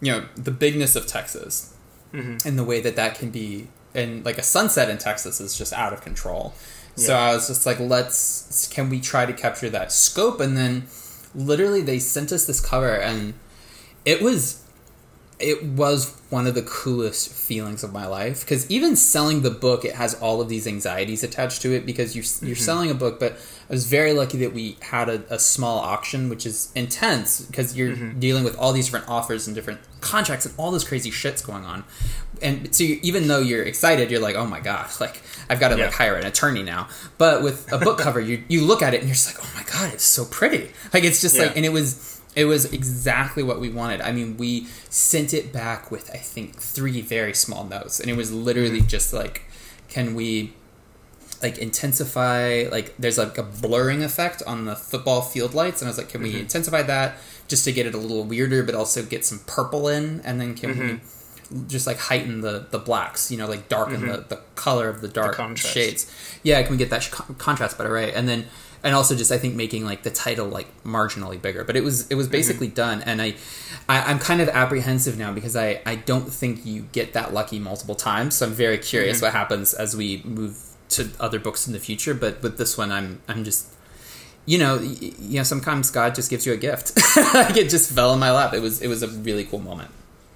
you 0.00 0.12
know, 0.12 0.26
the 0.36 0.50
bigness 0.50 0.96
of 0.96 1.06
Texas 1.06 1.74
mm-hmm. 2.12 2.46
and 2.46 2.58
the 2.58 2.64
way 2.64 2.80
that 2.80 2.96
that 2.96 3.16
can 3.16 3.30
be 3.30 3.68
and 3.94 4.24
like 4.24 4.38
a 4.38 4.42
sunset 4.42 4.90
in 4.90 4.98
Texas 4.98 5.40
is 5.40 5.56
just 5.56 5.72
out 5.72 5.92
of 5.92 6.00
control. 6.00 6.54
So 6.96 7.12
Yeah. 7.12 7.20
I 7.20 7.34
was 7.34 7.48
just 7.48 7.66
like, 7.66 7.80
let's 7.80 8.68
can 8.72 8.88
we 8.88 9.00
try 9.00 9.26
to 9.26 9.32
capture 9.32 9.70
that 9.70 9.92
scope? 9.92 10.40
And 10.40 10.56
then 10.56 10.86
literally 11.34 11.82
they 11.82 11.98
sent 11.98 12.32
us 12.32 12.46
this 12.46 12.60
cover 12.60 12.94
and 12.94 13.34
it 14.04 14.22
was 14.22 14.62
it 15.38 15.62
was 15.64 16.16
one 16.30 16.46
of 16.46 16.54
the 16.54 16.62
coolest 16.62 17.32
feelings 17.32 17.82
of 17.82 17.92
my 17.92 18.06
life 18.06 18.40
because 18.40 18.70
even 18.70 18.94
selling 18.94 19.42
the 19.42 19.50
book 19.50 19.84
it 19.84 19.94
has 19.94 20.14
all 20.14 20.40
of 20.40 20.48
these 20.48 20.66
anxieties 20.66 21.22
attached 21.24 21.60
to 21.62 21.72
it 21.72 21.84
because 21.84 22.14
you're, 22.14 22.48
you're 22.48 22.56
mm-hmm. 22.56 22.64
selling 22.64 22.90
a 22.90 22.94
book 22.94 23.18
but 23.18 23.32
i 23.68 23.72
was 23.72 23.86
very 23.86 24.12
lucky 24.12 24.38
that 24.38 24.52
we 24.52 24.76
had 24.80 25.08
a, 25.08 25.22
a 25.32 25.38
small 25.38 25.78
auction 25.78 26.28
which 26.28 26.46
is 26.46 26.70
intense 26.74 27.40
because 27.40 27.76
you're 27.76 27.94
mm-hmm. 27.94 28.18
dealing 28.18 28.44
with 28.44 28.56
all 28.58 28.72
these 28.72 28.86
different 28.86 29.08
offers 29.08 29.46
and 29.46 29.54
different 29.54 29.80
contracts 30.04 30.46
and 30.46 30.54
all 30.58 30.70
this 30.70 30.84
crazy 30.84 31.10
shit's 31.10 31.42
going 31.42 31.64
on. 31.64 31.82
And 32.42 32.74
so 32.74 32.84
you, 32.84 33.00
even 33.02 33.26
though 33.26 33.40
you're 33.40 33.64
excited 33.64 34.10
you're 34.10 34.20
like 34.20 34.36
oh 34.36 34.46
my 34.46 34.60
god 34.60 34.88
like 35.00 35.22
i've 35.48 35.58
got 35.58 35.68
to 35.68 35.78
Yeah. 35.78 35.86
like 35.86 35.94
hire 35.94 36.14
an 36.14 36.26
attorney 36.26 36.62
now. 36.62 36.88
But 37.18 37.42
with 37.42 37.72
a 37.72 37.78
book 37.78 37.98
cover 37.98 38.20
you, 38.20 38.44
you 38.48 38.62
look 38.64 38.82
at 38.82 38.94
it 38.94 38.98
and 39.00 39.08
you're 39.08 39.14
just 39.14 39.34
like 39.34 39.44
oh 39.44 39.50
my 39.56 39.64
god 39.64 39.94
it's 39.94 40.04
so 40.04 40.24
pretty. 40.24 40.70
Like 40.92 41.04
it's 41.04 41.20
just 41.20 41.36
Yeah. 41.36 41.44
like 41.44 41.56
and 41.56 41.64
it 41.64 41.72
was 41.72 42.13
it 42.36 42.46
was 42.46 42.72
exactly 42.72 43.42
what 43.42 43.60
we 43.60 43.68
wanted. 43.68 44.00
I 44.00 44.12
mean, 44.12 44.36
we 44.36 44.66
sent 44.90 45.32
it 45.32 45.52
back 45.52 45.90
with 45.90 46.10
I 46.10 46.18
think 46.18 46.56
three 46.56 47.00
very 47.00 47.34
small 47.34 47.64
notes, 47.64 48.00
and 48.00 48.10
it 48.10 48.16
was 48.16 48.32
literally 48.32 48.78
mm-hmm. 48.78 48.88
just 48.88 49.12
like, 49.12 49.42
can 49.88 50.14
we 50.14 50.54
like 51.42 51.58
intensify 51.58 52.64
like 52.72 52.96
there's 52.96 53.18
like 53.18 53.36
a 53.36 53.42
blurring 53.42 54.02
effect 54.02 54.42
on 54.46 54.64
the 54.64 54.74
football 54.74 55.22
field 55.22 55.54
lights, 55.54 55.80
and 55.80 55.88
I 55.88 55.90
was 55.90 55.98
like, 55.98 56.08
can 56.08 56.22
we 56.22 56.30
mm-hmm. 56.30 56.40
intensify 56.40 56.82
that 56.82 57.16
just 57.46 57.64
to 57.64 57.72
get 57.72 57.86
it 57.86 57.94
a 57.94 57.98
little 57.98 58.24
weirder, 58.24 58.62
but 58.62 58.74
also 58.74 59.04
get 59.04 59.24
some 59.24 59.40
purple 59.46 59.88
in, 59.88 60.20
and 60.24 60.40
then 60.40 60.54
can 60.54 60.70
we 60.70 60.74
mm-hmm. 60.74 61.68
just 61.68 61.86
like 61.86 61.98
heighten 61.98 62.40
the 62.40 62.66
the 62.70 62.78
blacks, 62.78 63.30
you 63.30 63.38
know, 63.38 63.46
like 63.46 63.68
darken 63.68 64.06
the, 64.06 64.24
the 64.28 64.40
color 64.56 64.88
of 64.88 65.02
the 65.02 65.08
dark 65.08 65.36
contrast. 65.36 65.74
shades. 65.74 66.38
Yeah, 66.42 66.60
can 66.62 66.72
we 66.72 66.78
get 66.78 66.90
that 66.90 67.04
sh- 67.04 67.10
contrast 67.38 67.78
better, 67.78 67.92
right? 67.92 68.12
And 68.14 68.28
then 68.28 68.46
and 68.84 68.94
also 68.94 69.16
just 69.16 69.32
I 69.32 69.38
think 69.38 69.56
making 69.56 69.84
like 69.84 70.02
the 70.02 70.10
title 70.10 70.46
like 70.46 70.68
marginally 70.84 71.40
bigger. 71.40 71.64
But 71.64 71.74
it 71.76 71.82
was 71.82 72.08
it 72.08 72.14
was 72.14 72.26
mm-hmm. 72.26 72.32
basically 72.32 72.68
done, 72.68 73.02
and 73.02 73.20
I, 73.20 73.34
I 73.88 74.02
I'm 74.02 74.18
kind 74.18 74.40
of 74.40 74.48
apprehensive 74.50 75.18
now 75.18 75.32
because 75.32 75.56
I 75.56 75.80
I 75.86 75.96
don't 75.96 76.32
think 76.32 76.64
you 76.64 76.82
get 76.92 77.14
that 77.14 77.32
lucky 77.32 77.58
multiple 77.58 77.94
times. 77.94 78.36
So 78.36 78.46
I'm 78.46 78.52
very 78.52 78.78
curious 78.78 79.16
mm-hmm. 79.16 79.26
what 79.26 79.32
happens 79.32 79.72
as 79.72 79.96
we 79.96 80.22
move 80.24 80.58
to 80.90 81.10
other 81.18 81.40
books 81.40 81.66
in 81.66 81.72
the 81.72 81.80
future. 81.80 82.14
But 82.14 82.42
with 82.42 82.58
this 82.58 82.78
one, 82.78 82.92
I'm 82.92 83.20
I'm 83.26 83.42
just. 83.42 83.70
You 84.46 84.58
know, 84.58 84.78
you 84.78 85.38
know. 85.38 85.42
Sometimes 85.42 85.90
God 85.90 86.14
just 86.14 86.28
gives 86.28 86.44
you 86.44 86.52
a 86.52 86.58
gift. 86.58 86.92
like 87.34 87.56
it 87.56 87.70
just 87.70 87.90
fell 87.90 88.12
in 88.12 88.20
my 88.20 88.30
lap. 88.30 88.52
It 88.52 88.60
was, 88.60 88.82
it 88.82 88.88
was 88.88 89.02
a 89.02 89.08
really 89.08 89.44
cool 89.44 89.58
moment. 89.58 89.90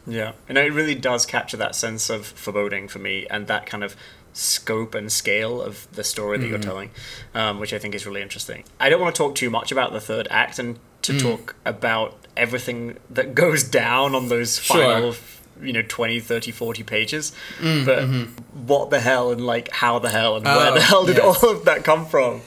Yeah, 0.06 0.32
and 0.48 0.56
it 0.56 0.72
really 0.72 0.94
does 0.94 1.26
capture 1.26 1.58
that 1.58 1.74
sense 1.74 2.08
of 2.08 2.24
foreboding 2.26 2.88
for 2.88 3.00
me, 3.00 3.26
and 3.28 3.46
that 3.48 3.66
kind 3.66 3.84
of 3.84 3.94
scope 4.32 4.94
and 4.94 5.10
scale 5.10 5.60
of 5.60 5.86
the 5.92 6.04
story 6.04 6.38
that 6.38 6.46
you're 6.46 6.58
mm-hmm. 6.58 6.68
telling, 6.68 6.90
um, 7.34 7.60
which 7.60 7.72
I 7.72 7.78
think 7.78 7.94
is 7.94 8.06
really 8.06 8.22
interesting. 8.22 8.64
I 8.78 8.88
don't 8.88 9.00
want 9.00 9.14
to 9.14 9.18
talk 9.18 9.34
too 9.34 9.50
much 9.50 9.72
about 9.72 9.92
the 9.92 10.00
third 10.00 10.28
act 10.30 10.58
and 10.58 10.78
to 11.02 11.12
mm. 11.12 11.20
talk 11.20 11.56
about 11.64 12.26
everything 12.36 12.98
that 13.10 13.34
goes 13.34 13.64
down 13.64 14.14
on 14.14 14.28
those 14.28 14.60
Sure. 14.60 14.76
final 14.76 15.14
you 15.60 15.72
know 15.72 15.82
20 15.82 16.20
30 16.20 16.52
40 16.52 16.82
pages. 16.84 17.32
Mm, 17.58 17.84
but 17.84 17.98
mm-hmm. 18.00 18.66
what 18.66 18.90
the 18.90 19.00
hell 19.00 19.32
and 19.32 19.44
like 19.44 19.70
how 19.70 19.98
the 19.98 20.08
hell 20.10 20.36
and 20.36 20.44
where 20.44 20.70
Oh, 20.70 20.74
the 20.74 20.80
hell 20.80 21.06
did 21.06 21.16
yes. 21.16 21.42
all 21.42 21.50
of 21.50 21.64
that 21.64 21.84
come 21.84 22.06
from? 22.06 22.42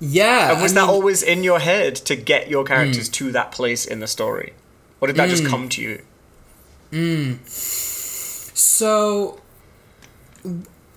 Yeah, 0.00 0.52
and 0.52 0.62
was 0.62 0.72
I 0.72 0.76
that 0.76 0.80
mean- 0.82 0.90
always 0.90 1.22
in 1.22 1.44
your 1.44 1.60
head 1.60 1.94
to 1.96 2.16
get 2.16 2.48
your 2.48 2.64
characters 2.64 3.08
mm. 3.08 3.12
to 3.14 3.32
that 3.32 3.52
place 3.52 3.84
in 3.84 4.00
the 4.00 4.06
story? 4.06 4.52
Or 5.00 5.06
did 5.06 5.16
that 5.16 5.28
just 5.28 5.46
come 5.46 5.68
to 5.70 5.82
you? 5.82 6.02
So, 8.54 9.40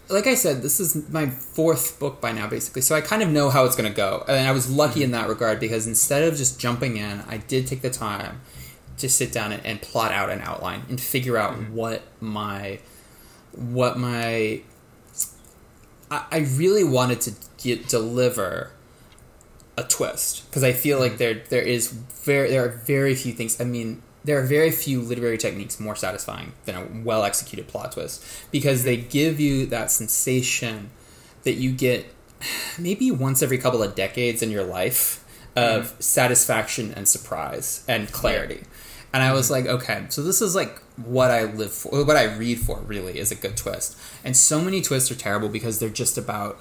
like 0.09 0.27
I 0.27 0.35
said, 0.35 0.61
this 0.61 0.79
is 0.79 1.09
my 1.09 1.29
fourth 1.29 1.99
book 1.99 2.21
by 2.21 2.31
now, 2.31 2.47
basically. 2.47 2.81
So 2.81 2.95
I 2.95 3.01
kind 3.01 3.21
of 3.21 3.29
know 3.29 3.49
how 3.49 3.65
it's 3.65 3.75
going 3.75 3.89
to 3.89 3.95
go, 3.95 4.23
and 4.27 4.47
I 4.47 4.51
was 4.51 4.69
lucky 4.69 5.03
in 5.03 5.11
that 5.11 5.27
regard 5.27 5.59
because 5.59 5.87
instead 5.87 6.23
of 6.23 6.37
just 6.37 6.59
jumping 6.59 6.97
in, 6.97 7.21
I 7.27 7.37
did 7.37 7.67
take 7.67 7.81
the 7.81 7.89
time 7.89 8.41
to 8.97 9.09
sit 9.09 9.31
down 9.31 9.51
and, 9.51 9.65
and 9.65 9.81
plot 9.81 10.11
out 10.11 10.29
an 10.29 10.41
outline 10.41 10.83
and 10.89 10.99
figure 10.99 11.37
out 11.37 11.53
mm-hmm. 11.53 11.75
what 11.75 12.01
my 12.19 12.79
what 13.53 13.97
my 13.97 14.61
I, 16.09 16.25
I 16.31 16.37
really 16.55 16.83
wanted 16.83 17.21
to 17.21 17.33
get 17.57 17.87
deliver 17.87 18.71
a 19.77 19.83
twist 19.83 20.49
because 20.49 20.63
I 20.63 20.73
feel 20.73 20.99
like 20.99 21.13
mm-hmm. 21.13 21.17
there 21.19 21.43
there 21.49 21.61
is 21.61 21.91
very 21.91 22.49
there 22.49 22.65
are 22.65 22.69
very 22.69 23.13
few 23.13 23.33
things. 23.33 23.59
I 23.61 23.65
mean, 23.65 24.01
there 24.27 24.37
are 24.37 24.43
very 24.43 24.71
few 24.71 25.01
literary 25.01 25.37
techniques 25.37 25.79
more 25.79 25.95
satisfying 25.95 26.51
than 26.65 26.75
a 26.75 26.85
well 27.03 27.23
executed 27.23 27.67
plot 27.67 27.93
twist 27.93 28.23
because 28.51 28.83
they 28.83 28.97
give 28.97 29.39
you 29.39 29.65
that 29.67 29.89
sensation 29.89 30.89
that 31.43 31.53
you 31.53 31.71
get 31.71 32.05
maybe 32.77 33.09
once 33.09 33.41
every 33.41 33.57
couple 33.57 33.81
of 33.81 33.95
decades 33.95 34.41
in 34.41 34.51
your 34.51 34.65
life 34.65 35.23
of 35.55 35.85
mm-hmm. 35.85 36.01
satisfaction 36.01 36.93
and 36.93 37.07
surprise 37.07 37.85
and 37.87 38.11
clarity. 38.11 38.63
And 39.13 39.23
I 39.23 39.31
was 39.31 39.49
mm-hmm. 39.49 39.65
like, 39.67 39.81
okay, 39.81 40.05
so 40.09 40.21
this 40.21 40.41
is 40.41 40.53
like 40.53 40.81
what 40.97 41.31
I 41.31 41.45
live 41.45 41.71
for, 41.71 42.03
what 42.03 42.17
I 42.17 42.25
read 42.25 42.59
for 42.59 42.81
really 42.81 43.17
is 43.17 43.31
a 43.31 43.35
good 43.35 43.55
twist. 43.55 43.97
And 44.25 44.35
so 44.35 44.59
many 44.61 44.81
twists 44.81 45.09
are 45.09 45.15
terrible 45.15 45.47
because 45.47 45.79
they're 45.79 45.89
just 45.89 46.17
about 46.17 46.59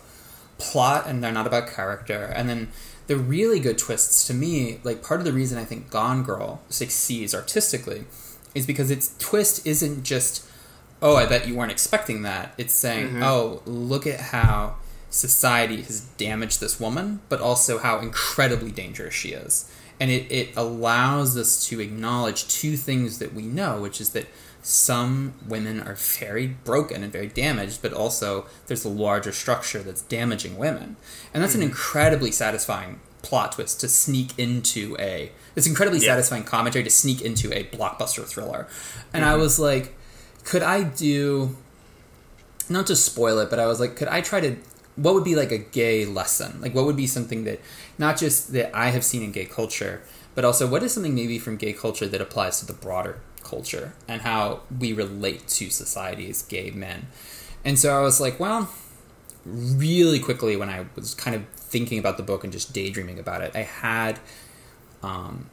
plot 0.58 1.06
and 1.06 1.22
they're 1.22 1.32
not 1.32 1.48
about 1.48 1.68
character. 1.68 2.24
And 2.24 2.48
then 2.48 2.68
the 3.06 3.16
really 3.16 3.60
good 3.60 3.78
twists 3.78 4.26
to 4.26 4.34
me, 4.34 4.80
like 4.82 5.02
part 5.02 5.20
of 5.20 5.26
the 5.26 5.32
reason 5.32 5.58
I 5.58 5.64
think 5.64 5.90
Gone 5.90 6.22
Girl 6.22 6.60
succeeds 6.68 7.34
artistically 7.34 8.04
is 8.54 8.66
because 8.66 8.90
its 8.90 9.14
twist 9.18 9.66
isn't 9.66 10.02
just, 10.02 10.44
oh, 11.00 11.16
I 11.16 11.26
bet 11.26 11.46
you 11.46 11.54
weren't 11.54 11.70
expecting 11.70 12.22
that. 12.22 12.54
It's 12.58 12.74
saying, 12.74 13.08
mm-hmm. 13.08 13.22
oh, 13.22 13.62
look 13.64 14.06
at 14.06 14.20
how 14.20 14.76
society 15.10 15.82
has 15.82 16.00
damaged 16.16 16.60
this 16.60 16.80
woman, 16.80 17.20
but 17.28 17.40
also 17.40 17.78
how 17.78 17.98
incredibly 18.00 18.70
dangerous 18.70 19.14
she 19.14 19.30
is. 19.30 19.70
And 20.00 20.10
it, 20.10 20.30
it 20.30 20.56
allows 20.56 21.36
us 21.36 21.66
to 21.68 21.80
acknowledge 21.80 22.48
two 22.48 22.76
things 22.76 23.18
that 23.18 23.32
we 23.32 23.42
know, 23.42 23.80
which 23.80 24.00
is 24.00 24.10
that 24.10 24.26
some 24.66 25.32
women 25.46 25.80
are 25.80 25.94
very 25.94 26.48
broken 26.48 27.04
and 27.04 27.12
very 27.12 27.28
damaged, 27.28 27.80
but 27.82 27.92
also 27.92 28.46
there's 28.66 28.84
a 28.84 28.88
larger 28.88 29.30
structure 29.30 29.78
that's 29.78 30.02
damaging 30.02 30.58
women. 30.58 30.96
And 31.32 31.40
that's 31.40 31.54
an 31.54 31.60
mm. 31.60 31.66
incredibly 31.66 32.32
satisfying 32.32 32.98
plot 33.22 33.52
twist 33.52 33.78
to 33.82 33.88
sneak 33.88 34.36
into 34.36 34.96
a 34.98 35.30
it's 35.54 35.68
incredibly 35.68 36.00
Yeah. 36.00 36.14
satisfying 36.14 36.42
commentary 36.42 36.82
to 36.82 36.90
sneak 36.90 37.22
into 37.22 37.52
a 37.52 37.62
blockbuster 37.62 38.24
thriller. 38.24 38.66
And 39.12 39.24
I 39.24 39.32
mm-hmm. 39.32 39.42
was 39.42 39.60
like, 39.60 39.94
could 40.42 40.64
I 40.64 40.82
do 40.82 41.56
not 42.68 42.88
to 42.88 42.96
spoil 42.96 43.38
it, 43.38 43.50
but 43.50 43.60
I 43.60 43.66
was 43.66 43.78
like, 43.78 43.94
could 43.94 44.08
I 44.08 44.20
try 44.20 44.40
to 44.40 44.56
what 44.96 45.14
would 45.14 45.24
be 45.24 45.36
like 45.36 45.52
a 45.52 45.58
gay 45.58 46.06
lesson? 46.06 46.60
Like 46.60 46.74
what 46.74 46.86
would 46.86 46.96
be 46.96 47.06
something 47.06 47.44
that 47.44 47.60
not 47.98 48.18
just 48.18 48.52
that 48.52 48.76
I 48.76 48.90
have 48.90 49.04
seen 49.04 49.22
in 49.22 49.30
gay 49.30 49.44
culture, 49.44 50.02
but 50.34 50.44
also 50.44 50.66
what 50.66 50.82
is 50.82 50.92
something 50.92 51.14
maybe 51.14 51.38
from 51.38 51.56
gay 51.56 51.72
culture 51.72 52.08
that 52.08 52.20
applies 52.20 52.58
to 52.58 52.66
the 52.66 52.72
broader 52.72 53.20
culture 53.46 53.94
and 54.08 54.22
how 54.22 54.60
we 54.78 54.92
relate 54.92 55.46
to 55.48 55.70
society 55.70 56.28
as 56.28 56.42
gay 56.42 56.70
men. 56.70 57.06
And 57.64 57.78
so 57.78 57.96
I 57.96 58.02
was 58.02 58.20
like, 58.20 58.38
well, 58.40 58.68
really 59.44 60.18
quickly 60.18 60.56
when 60.56 60.68
I 60.68 60.86
was 60.96 61.14
kind 61.14 61.36
of 61.36 61.46
thinking 61.48 61.98
about 61.98 62.16
the 62.16 62.22
book 62.22 62.44
and 62.44 62.52
just 62.52 62.72
daydreaming 62.72 63.18
about 63.18 63.42
it, 63.42 63.52
I 63.54 63.62
had 63.62 64.18
um 65.02 65.50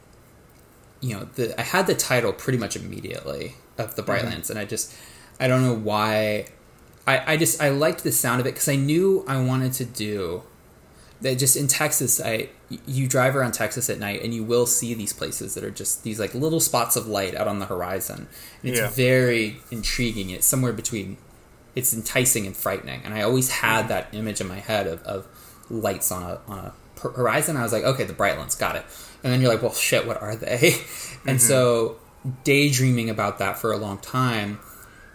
you 1.00 1.14
know, 1.14 1.28
the 1.34 1.58
I 1.60 1.62
had 1.62 1.86
the 1.86 1.94
title 1.94 2.32
pretty 2.32 2.58
much 2.58 2.76
immediately 2.76 3.54
of 3.78 3.94
the 3.94 4.02
Brightlands 4.02 4.50
and 4.50 4.58
I 4.58 4.64
just 4.64 4.94
I 5.38 5.48
don't 5.48 5.62
know 5.62 5.74
why 5.74 6.46
I, 7.06 7.34
I 7.34 7.36
just 7.36 7.62
I 7.62 7.68
liked 7.68 8.02
the 8.02 8.12
sound 8.12 8.40
of 8.40 8.46
it 8.46 8.54
because 8.54 8.68
I 8.68 8.76
knew 8.76 9.24
I 9.28 9.40
wanted 9.40 9.72
to 9.74 9.84
do 9.84 10.42
that 11.20 11.38
just 11.38 11.56
in 11.56 11.68
Texas 11.68 12.20
I 12.20 12.48
you 12.86 13.06
drive 13.06 13.36
around 13.36 13.52
Texas 13.52 13.88
at 13.88 13.98
night 13.98 14.22
and 14.22 14.34
you 14.34 14.42
will 14.44 14.66
see 14.66 14.94
these 14.94 15.12
places 15.12 15.54
that 15.54 15.64
are 15.64 15.70
just 15.70 16.02
these 16.02 16.18
like 16.18 16.34
little 16.34 16.60
spots 16.60 16.96
of 16.96 17.06
light 17.06 17.34
out 17.34 17.48
on 17.48 17.58
the 17.58 17.66
horizon. 17.66 18.26
And 18.62 18.70
it's 18.70 18.80
Yeah. 18.80 18.90
very 18.90 19.60
intriguing. 19.70 20.30
It's 20.30 20.46
somewhere 20.46 20.72
between 20.72 21.16
it's 21.74 21.92
enticing 21.92 22.46
and 22.46 22.56
frightening. 22.56 23.02
And 23.04 23.14
I 23.14 23.22
always 23.22 23.50
had 23.50 23.80
mm-hmm. 23.80 23.88
that 23.88 24.08
image 24.12 24.40
in 24.40 24.46
my 24.46 24.60
head 24.60 24.86
of, 24.86 25.02
of 25.02 25.26
lights 25.70 26.12
on 26.12 26.22
a 26.22 26.40
on 26.48 26.58
a 26.58 26.72
horizon. 27.00 27.56
I 27.56 27.62
was 27.62 27.72
like 27.72 27.84
okay 27.84 28.04
the 28.04 28.12
Brightlands 28.12 28.58
got 28.58 28.76
it. 28.76 28.84
And 29.22 29.32
then 29.32 29.40
you're 29.40 29.52
like 29.52 29.62
well 29.62 29.74
shit 29.74 30.06
what 30.06 30.20
are 30.20 30.36
they? 30.36 30.80
And 31.26 31.38
mm-hmm. 31.38 31.48
so 31.48 31.96
daydreaming 32.44 33.08
about 33.08 33.38
that 33.38 33.58
for 33.58 33.72
a 33.72 33.76
long 33.76 33.98
time 33.98 34.58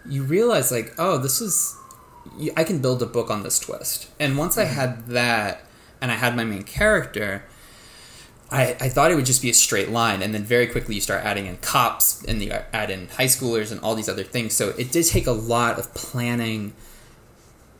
you 0.08 0.22
realize 0.22 0.70
like 0.72 0.94
oh 0.98 1.18
this 1.18 1.40
is 1.40 1.76
i 2.56 2.62
can 2.62 2.80
build 2.80 3.02
a 3.02 3.06
book 3.06 3.30
on 3.30 3.42
this 3.42 3.58
twist. 3.58 4.08
And 4.18 4.36
once 4.38 4.56
i 4.58 4.64
mm-hmm. 4.64 4.74
had 4.74 5.06
that 5.08 5.66
and 6.00 6.10
i 6.10 6.14
had 6.14 6.36
my 6.36 6.44
main 6.44 6.62
character 6.62 7.44
I, 8.52 8.76
I 8.80 8.88
thought 8.88 9.12
it 9.12 9.14
would 9.14 9.26
just 9.26 9.42
be 9.42 9.50
a 9.50 9.54
straight 9.54 9.90
line 9.90 10.22
and 10.22 10.34
then 10.34 10.42
very 10.42 10.66
quickly 10.66 10.96
you 10.96 11.00
start 11.00 11.24
adding 11.24 11.46
in 11.46 11.58
cops 11.58 12.24
and 12.24 12.42
you 12.42 12.50
add 12.50 12.90
in 12.90 13.06
high 13.10 13.26
schoolers 13.26 13.70
and 13.70 13.80
all 13.80 13.94
these 13.94 14.08
other 14.08 14.24
things. 14.24 14.54
So 14.54 14.70
it 14.70 14.90
did 14.90 15.06
take 15.06 15.28
a 15.28 15.32
lot 15.32 15.78
of 15.78 15.94
planning 15.94 16.72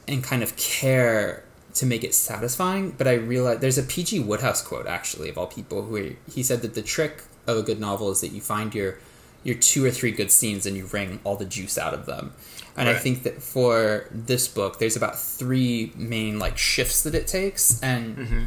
and 0.06 0.22
kind 0.22 0.44
of 0.44 0.56
care 0.56 1.44
to 1.74 1.86
make 1.86 2.02
it 2.02 2.14
satisfying 2.14 2.90
but 2.90 3.06
i 3.06 3.12
realized 3.12 3.60
there's 3.60 3.78
a 3.78 3.82
pg 3.82 4.20
Wodehouse 4.20 4.62
quote 4.62 4.86
actually 4.86 5.28
of 5.28 5.38
all 5.38 5.46
people 5.46 5.82
who 5.82 6.14
he 6.32 6.42
said 6.42 6.62
that 6.62 6.74
the 6.74 6.82
trick 6.82 7.22
of 7.46 7.56
a 7.56 7.62
good 7.62 7.80
novel 7.80 8.10
is 8.10 8.20
that 8.20 8.32
you 8.32 8.40
find 8.40 8.74
your 8.74 8.98
your 9.44 9.54
two 9.54 9.84
or 9.84 9.90
three 9.90 10.10
good 10.10 10.30
scenes 10.30 10.66
and 10.66 10.76
you 10.76 10.86
wring 10.86 11.20
all 11.24 11.36
the 11.36 11.44
juice 11.44 11.78
out 11.78 11.94
of 11.94 12.06
them 12.06 12.32
and 12.76 12.88
i 12.88 12.94
think 12.94 13.22
that 13.22 13.42
for 13.42 14.06
this 14.10 14.48
book 14.48 14.78
there's 14.78 14.96
about 14.96 15.18
three 15.18 15.92
main 15.96 16.38
like 16.38 16.56
shifts 16.56 17.02
that 17.02 17.14
it 17.14 17.26
takes 17.26 17.82
and 17.82 18.16
mm-hmm. 18.16 18.44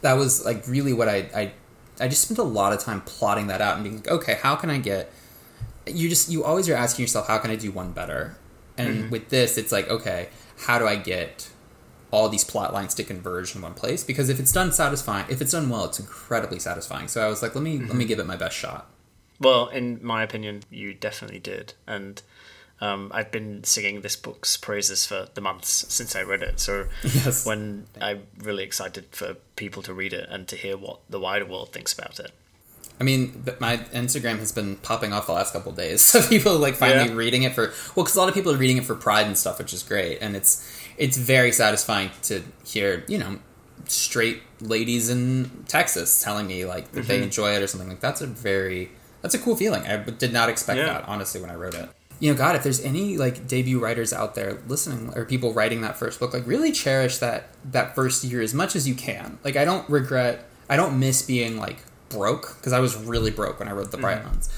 that 0.00 0.14
was 0.14 0.44
like 0.44 0.66
really 0.66 0.92
what 0.92 1.08
I, 1.08 1.28
I 1.34 1.52
I 2.00 2.08
just 2.08 2.22
spent 2.22 2.38
a 2.38 2.44
lot 2.44 2.72
of 2.72 2.80
time 2.80 3.00
plotting 3.02 3.46
that 3.46 3.60
out 3.60 3.74
and 3.74 3.84
being 3.84 3.96
like, 3.96 4.08
okay, 4.08 4.38
how 4.42 4.56
can 4.56 4.70
I 4.70 4.78
get 4.78 5.12
you 5.86 6.08
just 6.08 6.30
you 6.30 6.44
always 6.44 6.68
are 6.68 6.74
asking 6.74 7.02
yourself 7.02 7.26
how 7.26 7.38
can 7.38 7.50
I 7.50 7.56
do 7.56 7.70
one 7.70 7.92
better? 7.92 8.36
And 8.78 8.88
mm-hmm. 8.88 9.10
with 9.10 9.28
this 9.28 9.58
it's 9.58 9.72
like, 9.72 9.88
okay, 9.88 10.28
how 10.66 10.78
do 10.78 10.86
I 10.86 10.96
get 10.96 11.50
all 12.10 12.28
these 12.28 12.44
plot 12.44 12.72
lines 12.72 12.94
to 12.94 13.04
converge 13.04 13.54
in 13.54 13.62
one 13.62 13.74
place? 13.74 14.04
Because 14.04 14.28
if 14.28 14.40
it's 14.40 14.52
done 14.52 14.72
satisfying 14.72 15.26
if 15.28 15.40
it's 15.40 15.52
done 15.52 15.68
well, 15.68 15.84
it's 15.84 16.00
incredibly 16.00 16.58
satisfying. 16.58 17.08
So 17.08 17.24
I 17.24 17.28
was 17.28 17.42
like, 17.42 17.54
let 17.54 17.62
me 17.62 17.78
let 17.78 17.80
me 17.80 17.88
mm-hmm. 17.88 18.08
give 18.08 18.18
it 18.18 18.26
my 18.26 18.36
best 18.36 18.56
shot. 18.56 18.88
Well, 19.40 19.68
in 19.68 19.98
my 20.02 20.22
opinion, 20.22 20.62
you 20.70 20.94
definitely 20.94 21.40
did, 21.40 21.74
and 21.84 22.22
um, 22.86 23.10
I've 23.14 23.30
been 23.30 23.62
singing 23.64 24.00
this 24.02 24.16
book's 24.16 24.56
praises 24.56 25.06
for 25.06 25.28
the 25.34 25.40
months 25.40 25.70
since 25.88 26.16
I 26.16 26.22
read 26.22 26.42
it. 26.42 26.58
So 26.60 26.88
Yes. 27.04 27.46
when 27.46 27.86
I'm 28.00 28.20
really 28.42 28.64
excited 28.64 29.04
for 29.12 29.34
people 29.56 29.82
to 29.84 29.94
read 29.94 30.12
it 30.12 30.26
and 30.28 30.46
to 30.48 30.56
hear 30.56 30.76
what 30.76 30.98
the 31.08 31.20
wider 31.20 31.46
world 31.46 31.72
thinks 31.72 31.92
about 31.92 32.18
it. 32.18 32.32
I 33.00 33.04
mean, 33.04 33.44
my 33.58 33.78
Instagram 34.02 34.38
has 34.38 34.52
been 34.52 34.76
popping 34.76 35.12
off 35.12 35.26
the 35.26 35.32
last 35.32 35.52
couple 35.52 35.70
of 35.72 35.76
days. 35.78 36.02
So 36.12 36.20
people 36.34 36.58
like 36.58 36.74
finally 36.76 37.08
Yeah. 37.10 37.14
reading 37.24 37.42
it 37.44 37.52
for 37.54 37.64
well, 37.94 38.04
because 38.04 38.16
a 38.16 38.20
lot 38.20 38.28
of 38.28 38.34
people 38.34 38.52
are 38.52 38.56
reading 38.64 38.78
it 38.78 38.84
for 38.84 38.94
pride 38.94 39.26
and 39.26 39.36
stuff, 39.38 39.58
which 39.58 39.72
is 39.72 39.82
great, 39.82 40.18
and 40.20 40.36
it's 40.36 40.52
it's 40.98 41.16
very 41.16 41.52
satisfying 41.52 42.10
to 42.24 42.42
hear 42.64 43.04
you 43.08 43.18
know 43.18 43.38
straight 43.88 44.42
ladies 44.60 45.08
in 45.08 45.64
Texas 45.68 46.22
telling 46.22 46.46
me 46.46 46.64
like 46.64 46.92
that 46.92 47.00
Mm-hmm. 47.00 47.08
they 47.08 47.22
enjoy 47.22 47.54
it 47.56 47.62
or 47.62 47.66
something 47.66 47.88
like 47.88 48.00
that's 48.00 48.20
a 48.20 48.26
very 48.26 48.90
that's 49.22 49.34
a 49.34 49.38
cool 49.38 49.56
feeling. 49.56 49.82
I 49.86 49.96
did 49.96 50.32
not 50.32 50.48
expect 50.48 50.78
Yeah. 50.78 50.86
that 50.92 51.08
honestly 51.08 51.40
when 51.40 51.50
I 51.50 51.54
wrote 51.54 51.74
it. 51.74 51.88
You 52.22 52.30
know, 52.30 52.38
God, 52.38 52.54
if 52.54 52.62
there's 52.62 52.80
any 52.84 53.16
like 53.16 53.48
debut 53.48 53.80
writers 53.80 54.12
out 54.12 54.36
there 54.36 54.58
listening 54.68 55.12
or 55.16 55.24
people 55.24 55.52
writing 55.52 55.80
that 55.80 55.96
first 55.96 56.20
book, 56.20 56.32
like 56.32 56.46
really 56.46 56.70
cherish 56.70 57.18
that 57.18 57.48
that 57.64 57.96
first 57.96 58.22
year 58.22 58.40
as 58.40 58.54
much 58.54 58.76
as 58.76 58.86
you 58.86 58.94
can. 58.94 59.40
Like 59.42 59.56
I 59.56 59.64
don't 59.64 59.90
regret, 59.90 60.48
I 60.70 60.76
don't 60.76 61.00
miss 61.00 61.22
being 61.22 61.56
like 61.58 61.78
broke 62.10 62.58
because 62.58 62.72
I 62.72 62.78
was 62.78 62.94
really 62.94 63.32
broke 63.32 63.58
when 63.58 63.66
I 63.66 63.72
wrote 63.72 63.90
the 63.90 63.96
mm-hmm. 63.96 64.06
Brightlands, 64.06 64.48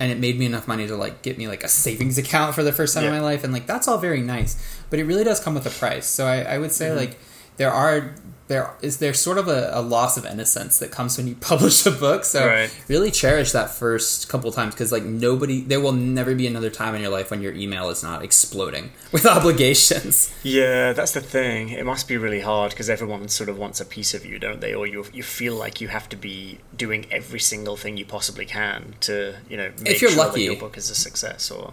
and 0.00 0.10
it 0.10 0.18
made 0.18 0.36
me 0.36 0.46
enough 0.46 0.66
money 0.66 0.88
to 0.88 0.96
like 0.96 1.22
get 1.22 1.38
me 1.38 1.46
like 1.46 1.62
a 1.62 1.68
savings 1.68 2.18
account 2.24 2.56
for 2.56 2.64
the 2.64 2.72
first 2.72 2.92
time 2.92 3.04
in 3.04 3.12
my 3.12 3.20
life, 3.20 3.44
and 3.44 3.52
like 3.52 3.68
that's 3.68 3.86
all 3.86 3.98
very 3.98 4.20
nice, 4.20 4.60
but 4.90 4.98
it 4.98 5.04
really 5.04 5.22
does 5.22 5.38
come 5.38 5.54
with 5.54 5.64
a 5.64 5.70
price. 5.70 6.06
So 6.06 6.26
I, 6.26 6.40
I 6.40 6.58
would 6.58 6.72
say 6.72 6.88
mm-hmm. 6.88 6.96
like 6.96 7.20
there 7.56 7.70
are 7.70 8.16
there 8.52 8.66
is 8.88 8.94
there 9.02 9.14
sort 9.14 9.38
of 9.42 9.46
a, 9.58 9.60
a 9.72 9.82
loss 9.96 10.14
of 10.20 10.24
innocence 10.34 10.74
that 10.80 10.90
comes 10.98 11.12
when 11.18 11.26
you 11.30 11.34
publish 11.50 11.78
a 11.86 11.90
book. 12.06 12.24
So 12.24 12.40
Right. 12.46 12.70
really 12.94 13.10
cherish 13.22 13.50
that 13.58 13.68
first 13.82 14.28
couple 14.32 14.50
times 14.58 14.74
because 14.74 14.90
like 14.96 15.04
nobody 15.04 15.58
there 15.70 15.80
will 15.84 15.96
never 16.18 16.32
be 16.42 16.46
another 16.52 16.70
time 16.82 16.92
in 16.96 17.00
your 17.04 17.10
life 17.18 17.28
when 17.32 17.40
your 17.46 17.54
email 17.62 17.86
is 17.94 18.02
not 18.02 18.18
exploding 18.28 18.84
with 19.14 19.24
obligations 19.36 20.14
Yeah, 20.42 20.92
that's 20.92 21.12
the 21.18 21.20
thing. 21.36 21.62
It 21.80 21.86
must 21.92 22.04
be 22.12 22.16
really 22.26 22.40
hard 22.40 22.68
because 22.72 22.88
everyone 22.96 23.28
sort 23.28 23.48
of 23.52 23.56
wants 23.58 23.78
a 23.80 23.84
piece 23.96 24.12
of 24.16 24.22
you, 24.26 24.36
don't 24.46 24.60
they? 24.64 24.74
Or 24.74 24.84
you 24.86 25.00
you 25.18 25.22
feel 25.22 25.54
like 25.64 25.74
you 25.82 25.88
have 25.88 26.06
to 26.14 26.16
be 26.30 26.58
doing 26.84 27.02
every 27.18 27.40
single 27.52 27.76
thing 27.82 27.92
you 28.00 28.06
possibly 28.16 28.46
can 28.58 28.80
to, 29.08 29.14
you 29.50 29.56
know, 29.60 29.70
make 29.86 30.00
you're 30.00 30.10
sure 30.10 30.24
lucky. 30.24 30.42
your 30.50 30.56
book 30.64 30.76
is 30.82 30.90
a 30.90 30.94
success. 31.08 31.50
Or 31.50 31.64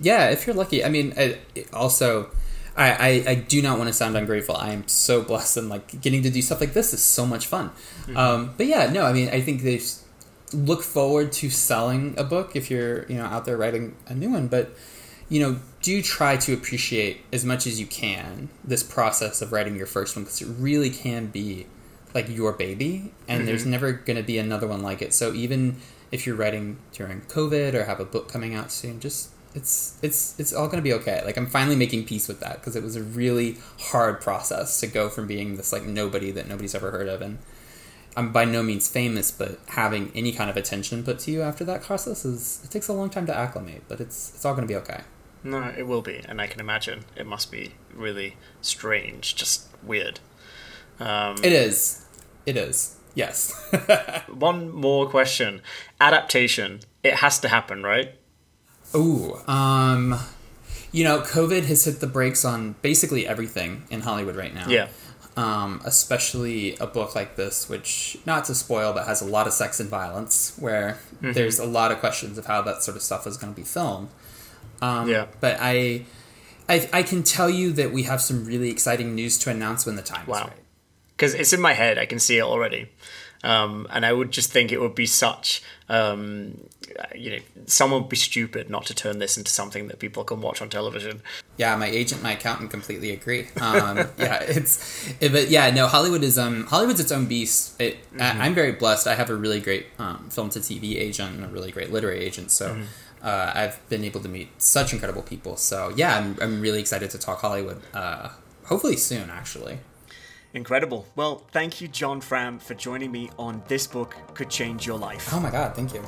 yeah 0.00 0.30
if 0.34 0.46
you're 0.46 0.54
lucky 0.62 0.78
i 0.84 0.88
mean 0.96 1.08
also 1.72 2.06
I, 2.78 2.90
I, 2.90 3.24
I 3.26 3.34
do 3.34 3.60
not 3.60 3.78
want 3.78 3.88
to 3.88 3.92
sound 3.92 4.16
ungrateful. 4.16 4.56
I 4.56 4.70
am 4.70 4.86
so 4.86 5.20
blessed 5.22 5.56
and 5.56 5.68
like 5.68 6.00
getting 6.00 6.22
to 6.22 6.30
do 6.30 6.40
stuff 6.40 6.60
like 6.60 6.72
this 6.72 6.94
is 6.94 7.02
so 7.02 7.26
much 7.26 7.46
fun. 7.46 7.72
Um, 8.14 8.54
but 8.56 8.66
yeah 8.66 8.90
no 8.90 9.04
i 9.04 9.12
mean 9.12 9.28
i 9.30 9.40
think 9.40 9.62
they 9.62 9.80
look 10.52 10.82
forward 10.82 11.32
to 11.32 11.50
selling 11.50 12.14
a 12.16 12.24
book 12.24 12.56
if 12.56 12.70
you're 12.70 13.04
you 13.06 13.16
know 13.16 13.24
out 13.24 13.44
there 13.44 13.56
writing 13.56 13.96
a 14.06 14.14
new 14.14 14.30
one 14.30 14.48
but 14.48 14.70
you 15.28 15.40
know 15.40 15.58
do 15.82 16.02
try 16.02 16.36
to 16.36 16.54
appreciate 16.54 17.20
as 17.32 17.44
much 17.44 17.66
as 17.66 17.78
you 17.78 17.86
can 17.86 18.48
this 18.64 18.82
process 18.82 19.42
of 19.42 19.52
writing 19.52 19.76
your 19.76 19.86
first 19.86 20.16
one 20.16 20.24
because 20.24 20.40
it 20.40 20.48
really 20.58 20.90
can 20.90 21.26
be 21.26 21.66
like 22.14 22.28
your 22.28 22.52
baby 22.52 23.12
and 23.28 23.46
there's 23.46 23.66
never 23.66 23.92
going 23.92 24.16
to 24.16 24.22
be 24.22 24.38
another 24.38 24.66
one 24.66 24.82
like 24.82 25.02
it. 25.02 25.12
So 25.12 25.34
even 25.34 25.76
if 26.10 26.26
you're 26.26 26.36
writing 26.36 26.78
during 26.92 27.20
covid 27.22 27.74
or 27.74 27.84
have 27.84 28.00
a 28.00 28.04
book 28.04 28.28
coming 28.32 28.54
out 28.54 28.72
soon 28.72 28.98
just 28.98 29.30
it's 29.58 29.98
it's 30.02 30.38
it's 30.38 30.52
all 30.52 30.66
going 30.66 30.78
to 30.78 30.82
be 30.82 30.92
okay. 30.94 31.22
Like 31.24 31.36
i'm 31.36 31.46
finally 31.46 31.76
making 31.76 32.04
peace 32.04 32.28
with 32.28 32.40
that 32.40 32.54
because 32.54 32.76
it 32.76 32.82
was 32.82 32.96
a 32.96 33.02
really 33.02 33.58
hard 33.90 34.20
process 34.20 34.80
to 34.80 34.86
go 34.86 35.08
from 35.08 35.26
being 35.26 35.56
this 35.56 35.72
like 35.72 35.84
nobody 35.84 36.30
that 36.30 36.48
nobody's 36.48 36.74
ever 36.74 36.90
heard 36.90 37.08
of. 37.08 37.20
And 37.20 37.38
i'm 38.16 38.32
by 38.32 38.44
no 38.44 38.62
means 38.62 38.88
famous 38.88 39.30
but 39.30 39.58
having 39.68 40.10
any 40.14 40.32
kind 40.32 40.48
of 40.48 40.56
attention 40.56 41.04
put 41.04 41.18
to 41.20 41.30
you 41.30 41.42
after 41.42 41.64
that 41.64 41.82
process 41.82 42.24
is 42.24 42.60
it 42.64 42.70
takes 42.70 42.88
a 42.88 42.92
long 42.92 43.10
time 43.10 43.26
to 43.26 43.36
acclimate 43.36 43.82
but 43.86 44.00
it's 44.00 44.34
it's 44.34 44.44
all 44.44 44.54
going 44.54 44.66
to 44.66 44.72
be 44.72 44.76
okay. 44.76 45.02
No, 45.44 45.72
it 45.76 45.86
will 45.86 46.02
be, 46.02 46.20
and 46.28 46.40
I 46.40 46.46
can 46.46 46.60
imagine 46.60 47.04
it 47.16 47.26
must 47.26 47.52
be 47.52 47.74
really 47.94 48.36
strange, 48.60 49.36
just 49.36 49.68
weird. 49.82 50.20
Um, 50.98 51.36
it 51.44 51.52
is. 51.52 52.04
It 52.44 52.56
is. 52.56 52.96
Yes. 53.14 53.54
One 54.28 54.70
more 54.70 55.08
question: 55.08 55.62
adaptation. 56.00 56.80
It 57.04 57.14
has 57.16 57.38
to 57.40 57.48
happen, 57.48 57.82
right? 57.82 58.14
Ooh, 58.94 59.36
um, 59.46 60.18
you 60.92 61.04
know, 61.04 61.20
COVID 61.20 61.64
has 61.64 61.84
hit 61.84 62.00
the 62.00 62.06
brakes 62.06 62.44
on 62.44 62.74
basically 62.82 63.26
everything 63.26 63.84
in 63.90 64.00
Hollywood 64.00 64.36
right 64.36 64.54
now. 64.54 64.68
Yeah. 64.68 64.88
Um, 65.36 65.80
especially 65.84 66.76
a 66.78 66.86
book 66.86 67.14
like 67.14 67.36
this, 67.36 67.68
which 67.68 68.18
not 68.26 68.46
to 68.46 68.54
spoil, 68.56 68.92
but 68.92 69.06
has 69.06 69.20
a 69.22 69.24
lot 69.24 69.46
of 69.46 69.52
sex 69.52 69.78
and 69.78 69.88
violence, 69.88 70.54
where 70.58 70.98
there's 71.20 71.60
a 71.60 71.64
lot 71.64 71.92
of 71.92 72.00
questions 72.00 72.38
of 72.38 72.46
how 72.46 72.60
that 72.62 72.82
sort 72.82 72.96
of 72.96 73.02
stuff 73.02 73.24
is 73.26 73.36
going 73.36 73.52
to 73.52 73.56
be 73.56 73.64
filmed. 73.64 74.08
Um, 74.82 75.08
Yeah. 75.08 75.26
But 75.40 75.58
I, 75.60 76.06
I, 76.68 76.88
I 76.92 77.02
can 77.04 77.22
tell 77.22 77.48
you 77.48 77.72
that 77.72 77.92
we 77.92 78.02
have 78.04 78.20
some 78.20 78.46
really 78.46 78.68
exciting 78.70 79.14
news 79.14 79.38
to 79.40 79.50
announce 79.50 79.86
when 79.86 79.94
the 79.94 80.02
time 80.02 80.22
is 80.22 80.28
Wow. 80.28 80.44
right. 80.48 80.52
Because 81.16 81.34
it's 81.34 81.52
in 81.52 81.60
my 81.60 81.72
head, 81.74 81.98
I 81.98 82.06
can 82.06 82.18
see 82.18 82.38
it 82.38 82.42
already. 82.42 82.88
Um, 83.44 83.86
and 83.90 84.04
I 84.04 84.12
would 84.12 84.30
just 84.30 84.52
think 84.52 84.72
it 84.72 84.80
would 84.80 84.94
be 84.94 85.06
such, 85.06 85.62
um, 85.88 86.60
you 87.14 87.30
know, 87.30 87.38
someone 87.66 88.02
would 88.02 88.08
be 88.08 88.16
stupid 88.16 88.68
not 88.68 88.86
to 88.86 88.94
turn 88.94 89.18
this 89.18 89.36
into 89.36 89.50
something 89.50 89.88
that 89.88 89.98
people 89.98 90.24
can 90.24 90.40
watch 90.40 90.60
on 90.60 90.68
television. 90.68 91.22
Yeah, 91.56 91.76
my 91.76 91.86
agent, 91.86 92.22
my 92.22 92.32
accountant 92.32 92.70
completely 92.70 93.10
agree. 93.10 93.46
Um, 93.60 93.98
yeah, 94.18 94.42
it's, 94.42 95.12
it, 95.20 95.32
but 95.32 95.48
yeah, 95.50 95.70
no, 95.70 95.86
Hollywood 95.86 96.24
is 96.24 96.38
um 96.38 96.66
Hollywood's 96.66 97.00
its 97.00 97.12
own 97.12 97.26
beast. 97.26 97.80
It, 97.80 97.98
I, 98.18 98.46
I'm 98.46 98.54
very 98.54 98.72
blessed. 98.72 99.06
I 99.06 99.14
have 99.14 99.30
a 99.30 99.36
really 99.36 99.60
great 99.60 99.86
um, 99.98 100.28
film 100.30 100.50
to 100.50 100.58
TV 100.58 100.96
agent 100.96 101.36
and 101.36 101.44
a 101.44 101.48
really 101.48 101.70
great 101.72 101.92
literary 101.92 102.20
agent. 102.20 102.50
So. 102.50 102.78
Uh, 103.20 103.50
I've 103.52 103.88
been 103.88 104.04
able 104.04 104.20
to 104.20 104.28
meet 104.28 104.62
such 104.62 104.92
incredible 104.92 105.22
people. 105.22 105.56
So 105.56 105.92
yeah, 105.96 106.16
I'm, 106.16 106.36
I'm 106.40 106.60
really 106.60 106.78
excited 106.78 107.10
to 107.10 107.18
talk 107.18 107.40
Hollywood. 107.40 107.82
Uh, 107.92 108.28
hopefully 108.66 108.96
soon, 108.96 109.28
actually. 109.28 109.80
Incredible. 110.54 111.06
Well, 111.14 111.44
thank 111.52 111.80
you, 111.80 111.88
John 111.88 112.20
Fram, 112.20 112.58
for 112.58 112.74
joining 112.74 113.12
me 113.12 113.30
on 113.38 113.62
This 113.68 113.86
Book 113.86 114.16
Could 114.34 114.48
Change 114.48 114.86
Your 114.86 114.98
Life. 114.98 115.28
Oh 115.32 115.40
my 115.40 115.50
god, 115.50 115.76
thank 115.76 115.92
you. 115.92 116.02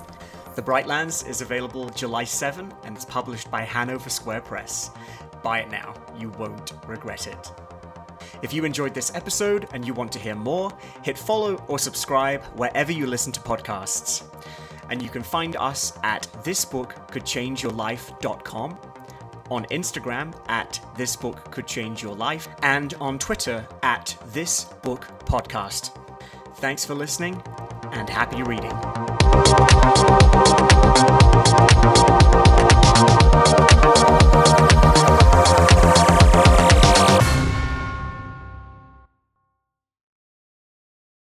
The 0.56 0.62
Brightlands 0.62 1.28
is 1.28 1.42
available 1.42 1.90
July 1.90 2.24
7 2.24 2.72
and 2.84 2.96
it's 2.96 3.04
published 3.04 3.50
by 3.50 3.62
Hanover 3.62 4.10
Square 4.10 4.40
Press. 4.42 4.90
Buy 5.42 5.60
it 5.60 5.70
now, 5.70 5.94
you 6.18 6.30
won't 6.30 6.72
regret 6.86 7.26
it. 7.26 7.52
If 8.42 8.54
you 8.54 8.64
enjoyed 8.64 8.94
this 8.94 9.14
episode 9.14 9.68
and 9.72 9.86
you 9.86 9.94
want 9.94 10.10
to 10.12 10.18
hear 10.18 10.34
more, 10.34 10.72
hit 11.02 11.18
follow 11.18 11.56
or 11.68 11.78
subscribe 11.78 12.42
wherever 12.56 12.90
you 12.90 13.06
listen 13.06 13.32
to 13.32 13.40
podcasts. 13.40 14.24
And 14.88 15.02
you 15.02 15.08
can 15.08 15.22
find 15.22 15.54
us 15.56 15.96
at 16.02 16.22
thisbookcouldchangeyourlife.com, 16.42 18.78
on 19.50 19.64
Instagram 19.66 20.34
at 20.48 20.80
This 20.96 21.16
Book 21.16 21.50
Could 21.50 21.66
Change 21.66 22.02
Your 22.02 22.14
Life 22.14 22.48
and 22.62 22.94
on 22.94 23.18
Twitter 23.18 23.66
at 23.82 24.16
This 24.32 24.64
Book 24.82 25.06
Podcast. 25.26 25.96
Thanks 26.56 26.84
for 26.84 26.94
listening 26.94 27.42
and 27.92 28.08
happy 28.08 28.42
reading. 28.42 28.70